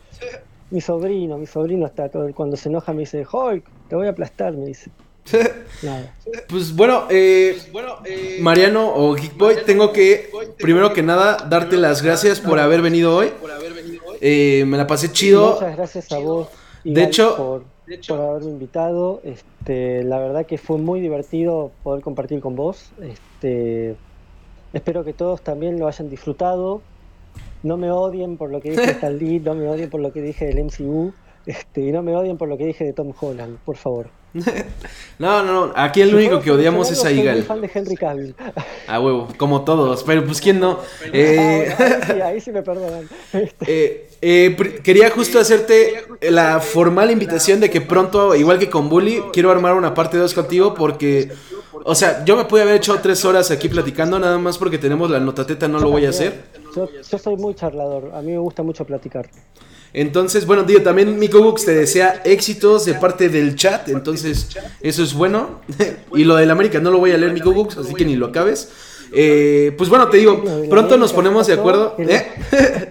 Mi 0.70 0.80
sobrino, 0.80 1.38
mi 1.38 1.46
sobrino 1.46 1.86
está 1.86 2.08
todo, 2.08 2.32
cuando 2.34 2.56
se 2.56 2.68
enoja 2.68 2.92
me 2.92 3.00
dice, 3.00 3.24
Hulk, 3.30 3.64
te 3.88 3.94
voy 3.94 4.06
a 4.08 4.10
aplastar, 4.10 4.52
me 4.52 4.66
dice. 4.66 4.90
Pues 6.48 6.74
bueno, 6.74 7.04
eh, 7.10 7.58
eh, 8.04 8.38
Mariano 8.40 8.94
o 8.94 9.14
Geekboy, 9.14 9.64
tengo 9.64 9.92
que, 9.92 10.30
primero 10.58 10.92
que 10.92 11.02
nada, 11.02 11.36
darte 11.48 11.76
las 11.76 12.02
gracias 12.02 12.40
por 12.40 12.58
haber 12.58 12.82
venido 12.82 13.14
hoy. 13.14 13.30
Eh, 14.20 14.64
me 14.66 14.76
la 14.76 14.86
pasé 14.86 15.12
chido. 15.12 15.54
Muchas 15.54 15.76
gracias 15.76 16.12
a 16.12 16.18
vos. 16.18 16.48
de 16.84 17.02
hecho, 17.02 17.36
por, 17.36 17.64
por, 18.06 18.20
haberme 18.20 18.50
invitado. 18.50 19.20
Este, 19.24 20.04
la 20.04 20.18
verdad 20.18 20.46
que 20.46 20.58
fue 20.58 20.78
muy 20.78 21.00
divertido 21.00 21.72
poder 21.82 22.02
compartir 22.02 22.40
con 22.40 22.56
vos. 22.56 22.90
Este, 23.02 23.96
espero 24.72 25.04
que 25.04 25.12
todos 25.12 25.42
también 25.42 25.78
lo 25.78 25.88
hayan 25.88 26.08
disfrutado 26.08 26.80
no 27.66 27.76
me 27.76 27.90
odien 27.90 28.36
por 28.36 28.50
lo 28.50 28.60
que 28.60 28.70
dije 28.70 28.86
de 28.86 28.92
Stan 28.92 29.18
Lee, 29.18 29.40
no 29.40 29.54
me 29.54 29.68
odien 29.68 29.90
por 29.90 30.00
lo 30.00 30.12
que 30.12 30.22
dije 30.22 30.46
del 30.46 30.64
MCU, 30.64 31.12
este, 31.46 31.80
y 31.80 31.92
no 31.92 32.02
me 32.02 32.16
odien 32.16 32.36
por 32.36 32.48
lo 32.48 32.56
que 32.56 32.66
dije 32.66 32.84
de 32.84 32.92
Tom 32.92 33.12
Holland, 33.18 33.58
por 33.64 33.76
favor. 33.76 34.08
no, 35.18 35.42
no, 35.42 35.72
aquí 35.74 36.02
el 36.02 36.14
único 36.14 36.40
que 36.40 36.50
odiamos 36.50 36.90
es 36.90 37.04
a 37.04 37.10
Igal. 37.10 37.42
fan 37.44 37.60
de 37.60 37.70
Henry 37.72 37.96
Cavill. 37.96 38.34
A 38.86 39.00
huevo, 39.00 39.28
como 39.36 39.64
todos, 39.64 40.02
pero 40.04 40.24
pues 40.24 40.40
quién 40.40 40.60
no. 40.60 40.80
Eh... 41.12 41.74
ahí, 42.24 42.40
sí, 42.40 42.50
me 42.50 42.62
perdonan. 42.62 43.08
Este. 43.32 43.64
Eh, 43.66 44.08
eh, 44.20 44.80
quería 44.82 45.10
justo 45.10 45.38
hacerte 45.38 46.04
la 46.20 46.60
formal 46.60 47.10
invitación 47.10 47.60
de 47.60 47.70
que 47.70 47.80
pronto, 47.80 48.34
igual 48.34 48.58
que 48.58 48.68
con 48.68 48.88
Bully, 48.88 49.22
quiero 49.32 49.50
armar 49.50 49.74
una 49.74 49.94
parte 49.94 50.18
2 50.18 50.34
contigo 50.34 50.74
porque, 50.74 51.30
o 51.84 51.94
sea, 51.94 52.24
yo 52.24 52.36
me 52.36 52.44
pude 52.44 52.62
haber 52.62 52.76
hecho 52.76 52.98
tres 53.00 53.24
horas 53.24 53.50
aquí 53.50 53.68
platicando, 53.68 54.18
nada 54.18 54.38
más 54.38 54.58
porque 54.58 54.78
tenemos 54.78 55.10
la 55.10 55.20
notateta, 55.20 55.68
no 55.68 55.78
lo 55.78 55.90
voy 55.90 56.06
a 56.06 56.10
hacer. 56.10 56.65
Yo, 56.76 57.18
soy 57.18 57.36
muy 57.36 57.54
charlador, 57.54 58.12
a 58.14 58.20
mí 58.20 58.32
me 58.32 58.38
gusta 58.38 58.62
mucho 58.62 58.84
platicar. 58.84 59.28
Entonces, 59.92 60.46
bueno, 60.46 60.62
digo, 60.62 60.82
también 60.82 61.18
Miko 61.18 61.42
Books 61.42 61.64
te 61.64 61.74
desea 61.74 62.20
éxitos 62.24 62.84
de 62.84 62.94
parte 62.94 63.28
del 63.28 63.56
chat, 63.56 63.88
entonces 63.88 64.48
eso 64.80 65.02
es 65.02 65.14
bueno. 65.14 65.60
y 66.14 66.24
lo 66.24 66.36
del 66.36 66.50
América 66.50 66.78
no 66.80 66.90
lo 66.90 66.98
voy 66.98 67.12
a 67.12 67.18
leer 67.18 67.32
Miko 67.32 67.52
Books, 67.52 67.78
así 67.78 67.94
que 67.94 68.04
ni 68.04 68.16
lo 68.16 68.26
acabes. 68.26 68.70
Eh, 69.12 69.72
pues 69.78 69.88
bueno, 69.88 70.08
te 70.08 70.18
digo, 70.18 70.42
pronto 70.70 70.98
nos 70.98 71.12
ponemos 71.12 71.46
de 71.46 71.54
acuerdo. 71.54 71.96
¿eh? 71.98 72.90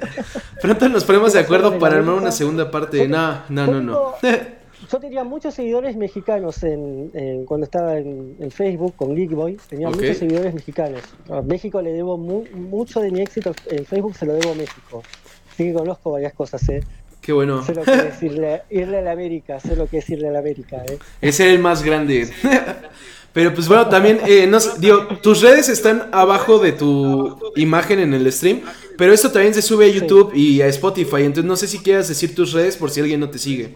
pronto 0.62 0.90
nos 0.90 1.04
ponemos 1.04 1.34
de 1.34 1.40
acuerdo 1.40 1.78
para 1.78 1.98
armar 1.98 2.16
una 2.16 2.32
segunda 2.32 2.72
parte. 2.72 3.08
No, 3.08 3.44
no, 3.50 3.68
no, 3.68 3.82
no. 3.82 4.14
yo 4.92 5.00
tenía 5.00 5.24
muchos 5.24 5.54
seguidores 5.54 5.96
mexicanos 5.96 6.64
en, 6.64 7.46
cuando 7.46 7.66
estaba 7.66 7.98
en, 7.98 8.52
Facebook 8.52 8.96
con 8.96 9.16
Geekboy. 9.16 9.58
Tenía 9.70 9.90
muchos 9.90 10.18
seguidores 10.18 10.54
mexicanos. 10.54 11.02
A 11.30 11.42
México 11.42 11.82
le 11.82 11.94
debo 11.94 12.18
mucho 12.18 13.00
de 13.02 13.12
mi 13.12 13.22
éxito 13.22 13.54
en 13.68 13.86
Facebook, 13.86 14.16
se 14.16 14.26
lo 14.26 14.34
debo 14.34 14.52
a 14.52 14.56
México. 14.56 15.04
Así 15.52 15.64
que 15.64 15.74
conozco 15.74 16.12
varias 16.12 16.34
cosas, 16.34 16.68
¿eh? 16.70 16.84
Qué 17.22 17.34
bueno. 17.34 17.64
Sé 17.64 17.74
lo 17.74 17.84
que 17.84 17.92
es 17.92 18.24
irle, 18.24 18.98
a 18.98 19.02
la 19.02 19.12
América, 19.12 19.60
sé 19.60 19.76
lo 19.76 19.88
que 19.88 19.98
es 19.98 20.10
irle 20.10 20.28
a 20.28 20.32
la 20.32 20.40
América, 20.40 20.84
¿eh? 20.88 21.00
Es 21.22 21.40
el 21.40 21.60
más 21.60 21.82
grande. 21.82 22.30
Pero 23.34 23.54
pues 23.54 23.68
bueno, 23.68 23.90
también, 23.90 24.20
eh, 24.26 24.48
no, 24.48 24.60
digo, 24.78 25.08
tus 25.22 25.42
redes 25.42 25.68
están 25.68 26.08
abajo 26.14 26.58
de 26.60 26.72
tu 26.72 27.38
imagen 27.58 28.00
en 28.00 28.14
el 28.14 28.32
stream, 28.32 28.62
pero 28.98 29.12
esto 29.12 29.30
también 29.30 29.54
se 29.54 29.62
sube 29.62 29.88
a 29.88 29.90
YouTube 29.90 30.34
y 30.34 30.62
a 30.62 30.68
Spotify, 30.68 31.24
entonces 31.24 31.44
no 31.44 31.58
sé 31.58 31.68
si 31.68 31.80
quieras 31.80 32.08
decir 32.08 32.34
tus 32.34 32.54
redes 32.54 32.78
por 32.78 32.92
si 32.92 33.02
alguien 33.02 33.20
no 33.20 33.30
te 33.30 33.38
sigue. 33.38 33.76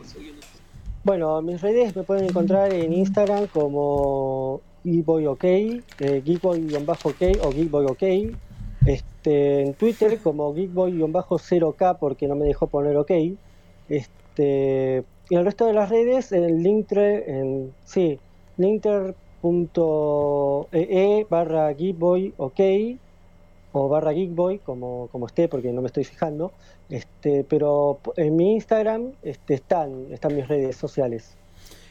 Bueno, 1.09 1.41
mis 1.41 1.59
redes 1.59 1.95
me 1.95 2.03
pueden 2.03 2.25
encontrar 2.25 2.71
en 2.71 2.93
Instagram 2.93 3.47
como 3.47 4.61
GeekboyOK, 4.83 5.43
eh, 5.43 5.81
Geekboy-OK 5.97 7.41
o 7.41 7.51
GeekboyOK. 7.51 8.03
Este, 8.85 9.61
en 9.61 9.73
Twitter 9.73 10.19
como 10.21 10.53
Geekboy-0K 10.53 11.97
porque 11.97 12.27
no 12.27 12.35
me 12.35 12.45
dejó 12.45 12.67
poner 12.67 12.95
OK. 12.95 13.09
Este, 13.89 15.03
y 15.31 15.35
el 15.35 15.45
resto 15.45 15.65
de 15.65 15.73
las 15.73 15.89
redes 15.89 16.31
en 16.31 16.61
Linktree, 16.61 17.23
en, 17.27 17.73
sí, 17.85 18.19
linktree.ee 18.57 19.15
barra 21.27 21.73
GeekboyOK 21.73 22.59
o 23.71 23.89
barra 23.89 24.13
Geekboy, 24.13 24.59
como, 24.59 25.07
como 25.11 25.25
esté, 25.25 25.47
porque 25.47 25.71
no 25.71 25.81
me 25.81 25.87
estoy 25.87 26.03
fijando. 26.03 26.53
Este, 26.89 27.45
pero 27.47 27.99
en 28.15 28.35
mi 28.35 28.53
Instagram 28.53 29.11
este, 29.21 29.53
están, 29.53 30.07
están 30.11 30.35
mis 30.35 30.47
redes 30.47 30.75
sociales. 30.75 31.35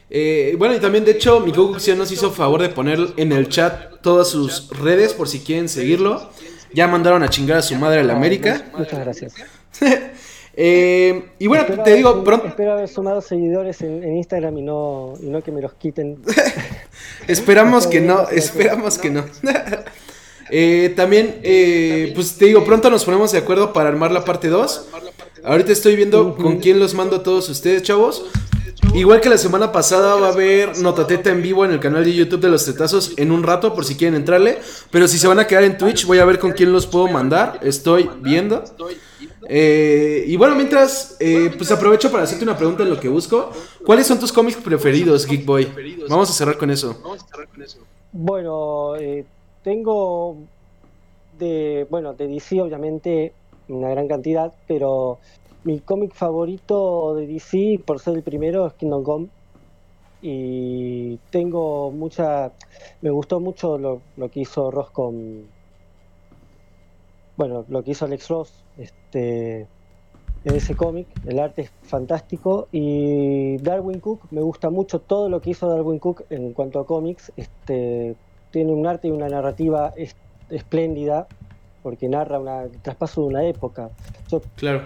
Eh, 0.09 0.55
bueno, 0.57 0.75
y 0.75 0.79
también 0.79 1.05
de 1.05 1.11
hecho, 1.11 1.39
mi 1.39 1.51
Google 1.51 1.95
nos 1.95 2.11
hizo 2.11 2.31
favor 2.31 2.61
de 2.61 2.69
poner 2.69 2.99
en 3.17 3.31
el 3.31 3.47
chat 3.47 4.01
todas 4.01 4.29
sus 4.29 4.69
redes 4.77 5.13
por 5.13 5.27
si 5.27 5.39
quieren 5.39 5.69
seguirlo. 5.69 6.29
Ya 6.73 6.87
mandaron 6.87 7.23
a 7.23 7.29
chingar 7.29 7.57
a 7.57 7.61
su 7.61 7.75
madre 7.75 8.01
a 8.01 8.03
la 8.03 8.13
América. 8.13 8.65
Muchas 8.77 8.99
gracias. 8.99 9.33
Eh, 10.61 11.29
y 11.39 11.47
bueno, 11.47 11.63
te 11.85 11.93
digo, 11.93 12.21
pronto. 12.21 12.47
Espero 12.47 12.73
haber 12.73 12.89
sumado 12.89 13.21
seguidores 13.21 13.81
en, 13.81 14.17
Instagram 14.17 14.57
y 14.57 14.61
no, 14.61 15.13
y 15.21 15.27
no 15.27 15.41
que 15.41 15.53
me 15.53 15.61
los 15.61 15.73
quiten. 15.75 16.21
esperamos 17.29 17.87
que 17.87 18.01
no, 18.01 18.27
esperamos 18.31 18.97
que 18.97 19.09
no. 19.09 19.23
Eh, 20.49 20.93
también, 20.95 21.39
eh, 21.43 22.11
pues 22.15 22.35
te 22.35 22.45
digo, 22.45 22.63
pronto 22.63 22.89
nos 22.89 23.05
ponemos 23.05 23.31
de 23.31 23.37
acuerdo 23.37 23.73
para 23.73 23.89
armar 23.89 24.11
la 24.11 24.25
parte 24.25 24.49
2. 24.49 24.87
Ahorita 25.43 25.71
estoy 25.71 25.95
viendo 25.95 26.35
con 26.35 26.57
quién 26.57 26.79
los 26.79 26.93
mando 26.93 27.17
a 27.17 27.23
todos 27.23 27.49
ustedes, 27.49 27.83
chavos. 27.83 28.25
Igual 28.93 29.21
que 29.21 29.29
la 29.29 29.37
semana 29.37 29.71
pasada 29.71 30.15
va 30.15 30.27
a 30.27 30.31
haber 30.31 30.77
Notateta 30.79 31.29
en 31.29 31.41
vivo 31.41 31.63
en 31.63 31.71
el 31.71 31.79
canal 31.79 32.03
de 32.03 32.13
YouTube 32.13 32.41
de 32.41 32.49
los 32.49 32.65
tetazos 32.65 33.13
en 33.17 33.31
un 33.31 33.43
rato 33.43 33.73
por 33.75 33.85
si 33.85 33.95
quieren 33.95 34.15
entrarle. 34.15 34.57
Pero 34.89 35.07
si 35.07 35.19
se 35.19 35.27
van 35.27 35.39
a 35.39 35.45
quedar 35.45 35.63
en 35.63 35.77
Twitch 35.77 36.05
voy 36.05 36.17
a 36.17 36.25
ver 36.25 36.39
con 36.39 36.53
quién 36.53 36.71
los 36.71 36.87
puedo 36.87 37.07
mandar. 37.07 37.59
Estoy 37.61 38.09
viendo. 38.21 38.63
Eh, 39.47 40.23
y 40.27 40.35
bueno, 40.37 40.55
mientras, 40.55 41.17
pues 41.57 41.71
aprovecho 41.71 42.11
para 42.11 42.23
hacerte 42.23 42.43
una 42.43 42.57
pregunta 42.57 42.83
en 42.83 42.89
lo 42.89 42.99
que 42.99 43.09
busco. 43.09 43.51
¿Cuáles 43.85 44.07
son 44.07 44.19
tus 44.19 44.33
cómics 44.33 44.57
preferidos, 44.57 45.25
Geek 45.25 45.45
Boy? 45.45 45.71
Vamos 46.09 46.29
a 46.29 46.33
cerrar 46.33 46.57
con 46.57 46.71
eso. 46.71 46.97
Bueno, 48.11 48.95
eh, 48.95 49.25
tengo 49.63 50.37
de, 51.37 51.87
bueno, 51.89 52.13
de 52.13 52.27
DC 52.27 52.61
obviamente 52.61 53.33
una 53.67 53.89
gran 53.89 54.07
cantidad, 54.07 54.53
pero 54.67 55.19
mi 55.63 55.79
cómic 55.79 56.13
favorito 56.13 57.15
de 57.15 57.27
DC, 57.27 57.81
por 57.85 57.99
ser 57.99 58.15
el 58.15 58.23
primero, 58.23 58.67
es 58.67 58.73
Kingdom 58.73 59.03
Come. 59.03 59.27
Y 60.21 61.17
tengo 61.29 61.91
mucha. 61.91 62.51
Me 63.01 63.09
gustó 63.09 63.39
mucho 63.39 63.77
lo, 63.77 64.01
que 64.31 64.41
hizo 64.41 64.69
Ross 64.71 64.89
con. 64.91 65.47
Bueno, 67.37 67.65
lo 67.69 67.83
que 67.83 67.91
hizo 67.91 68.03
Alex 68.05 68.27
Ross 68.27 68.53
este, 68.77 69.61
en 70.43 70.55
ese 70.55 70.75
cómic. 70.75 71.07
El 71.25 71.39
arte 71.39 71.63
es 71.63 71.71
fantástico. 71.83 72.67
Y 72.71 73.57
Darwin 73.57 74.01
Cook, 74.01 74.23
me 74.31 74.41
gusta 74.41 74.69
mucho 74.69 74.99
todo 74.99 75.29
lo 75.29 75.39
que 75.41 75.51
hizo 75.51 75.69
Darwin 75.69 75.99
Cook 75.99 76.25
en 76.29 76.53
cuanto 76.53 76.79
a 76.79 76.85
cómics. 76.85 77.31
Este, 77.37 78.15
tiene 78.51 78.71
un 78.71 78.85
arte 78.87 79.07
y 79.07 79.11
una 79.11 79.29
narrativa 79.29 79.93
espléndida 80.49 81.27
porque 81.83 82.09
narra 82.09 82.39
una, 82.39 82.63
el 82.63 82.77
traspaso 82.81 83.21
de 83.21 83.27
una 83.27 83.45
época. 83.45 83.89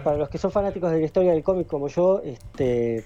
Para 0.03 0.17
los 0.17 0.29
que 0.29 0.37
son 0.37 0.51
fanáticos 0.51 0.91
de 0.91 0.99
la 0.99 1.05
historia 1.05 1.31
del 1.31 1.43
cómic 1.43 1.67
como 1.67 1.87
yo, 1.87 2.21
este, 2.23 3.03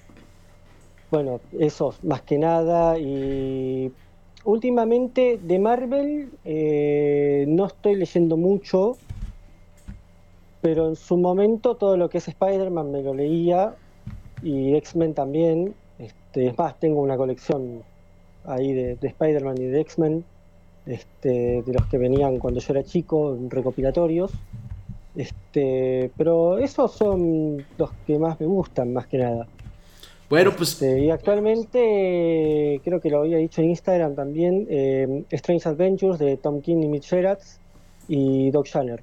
bueno, 1.09 1.39
eso 1.57 1.93
más 2.03 2.21
que 2.21 2.37
nada. 2.37 2.97
Y 2.99 3.91
últimamente 4.43 5.39
de 5.41 5.59
Marvel 5.59 6.29
eh, 6.45 7.45
no 7.47 7.65
estoy 7.65 7.95
leyendo 7.95 8.37
mucho, 8.37 8.97
pero 10.61 10.89
en 10.89 10.95
su 10.95 11.17
momento 11.17 11.75
todo 11.75 11.97
lo 11.97 12.09
que 12.09 12.17
es 12.17 12.27
Spider-Man 12.27 12.91
me 12.91 13.01
lo 13.01 13.13
leía 13.13 13.75
y 14.43 14.75
X-Men 14.75 15.13
también. 15.13 15.73
Este, 15.97 16.47
es 16.47 16.57
más, 16.57 16.79
tengo 16.79 17.01
una 17.01 17.17
colección 17.17 17.83
ahí 18.45 18.73
de, 18.73 18.95
de 18.95 19.07
Spider-Man 19.07 19.57
y 19.59 19.65
de 19.65 19.81
X-Men 19.81 20.25
este, 20.87 21.63
de 21.65 21.73
los 21.73 21.85
que 21.87 21.97
venían 21.97 22.39
cuando 22.39 22.59
yo 22.59 22.73
era 22.73 22.83
chico, 22.83 23.37
recopilatorios. 23.49 24.31
Este, 25.15 26.11
pero 26.15 26.57
esos 26.59 26.91
son 26.91 27.65
los 27.77 27.91
que 28.05 28.19
más 28.19 28.39
me 28.39 28.45
gustan, 28.45 28.93
más 28.93 29.07
que 29.07 29.17
nada. 29.17 29.47
Bueno, 30.29 30.51
pues. 30.55 30.73
Este, 30.73 30.99
y 30.99 31.09
actualmente, 31.09 32.81
creo 32.83 32.99
que 32.99 33.09
lo 33.09 33.19
había 33.19 33.37
dicho 33.37 33.61
en 33.61 33.69
Instagram 33.69 34.15
también, 34.15 34.67
eh, 34.69 35.23
Strange 35.31 35.69
Adventures 35.69 36.19
de 36.19 36.37
Tom 36.37 36.61
King 36.61 36.83
y 36.83 36.87
Mitch 36.87 37.07
Gerads 37.07 37.59
y 38.07 38.51
Doc 38.51 38.67
Shanner. 38.67 39.01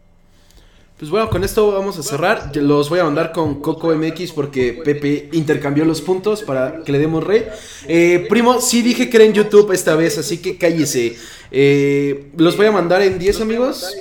Pues 0.99 1.11
bueno, 1.11 1.29
con 1.29 1.43
esto 1.43 1.73
vamos 1.73 1.99
a 1.99 2.05
cerrar. 2.05 2.55
Los 2.57 2.89
voy 2.89 3.01
a 3.01 3.05
mandar 3.05 3.33
con 3.33 3.61
Coco 3.61 3.93
MX 3.93 4.31
porque 4.31 4.81
Pepe 4.85 5.29
intercambió 5.33 5.85
los 5.85 6.01
puntos 6.01 6.43
para 6.43 6.85
que 6.85 6.93
le 6.93 7.01
demos 7.01 7.25
rey. 7.25 7.47
Eh, 7.89 8.27
primo, 8.29 8.61
sí 8.61 8.81
dije 8.81 9.11
que 9.11 9.17
era 9.17 9.27
en 9.27 9.33
YouTube 9.33 9.73
esta 9.73 9.97
vez, 9.97 10.19
así 10.19 10.39
que 10.39 10.57
cállese. 10.57 11.17
Eh, 11.51 12.31
los 12.37 12.57
voy 12.57 12.67
a 12.67 12.73
mandar 12.73 13.03
en 13.03 13.19
10 13.19 13.41
amigos. 13.41 13.93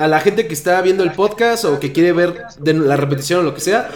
A 0.00 0.08
la 0.08 0.18
gente 0.20 0.46
que 0.46 0.54
está 0.54 0.80
viendo 0.80 1.02
el 1.02 1.12
podcast 1.12 1.66
o 1.66 1.78
que 1.78 1.92
quiere 1.92 2.14
ver 2.14 2.42
la 2.64 2.96
repetición 2.96 3.40
o 3.40 3.42
lo 3.42 3.54
que 3.54 3.60
sea, 3.60 3.90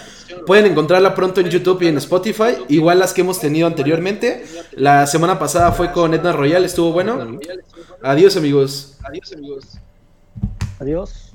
pueden 0.46 0.66
encontrarla 0.66 1.14
pronto 1.14 1.40
en 1.40 1.48
YouTube 1.48 1.80
y 1.80 1.86
en 1.86 1.96
Spotify. 1.96 2.56
Igual 2.68 2.98
las 2.98 3.14
que 3.14 3.22
hemos 3.22 3.40
tenido 3.40 3.66
anteriormente. 3.66 4.44
La 4.72 5.06
semana 5.06 5.38
pasada 5.38 5.72
fue 5.72 5.92
con 5.92 6.12
Edna 6.12 6.32
Royal, 6.32 6.62
estuvo 6.66 6.92
bueno. 6.92 7.38
Adiós 8.02 8.36
amigos. 8.36 8.98
Adiós 9.02 9.32
amigos. 9.32 9.64
Adiós. 10.78 11.27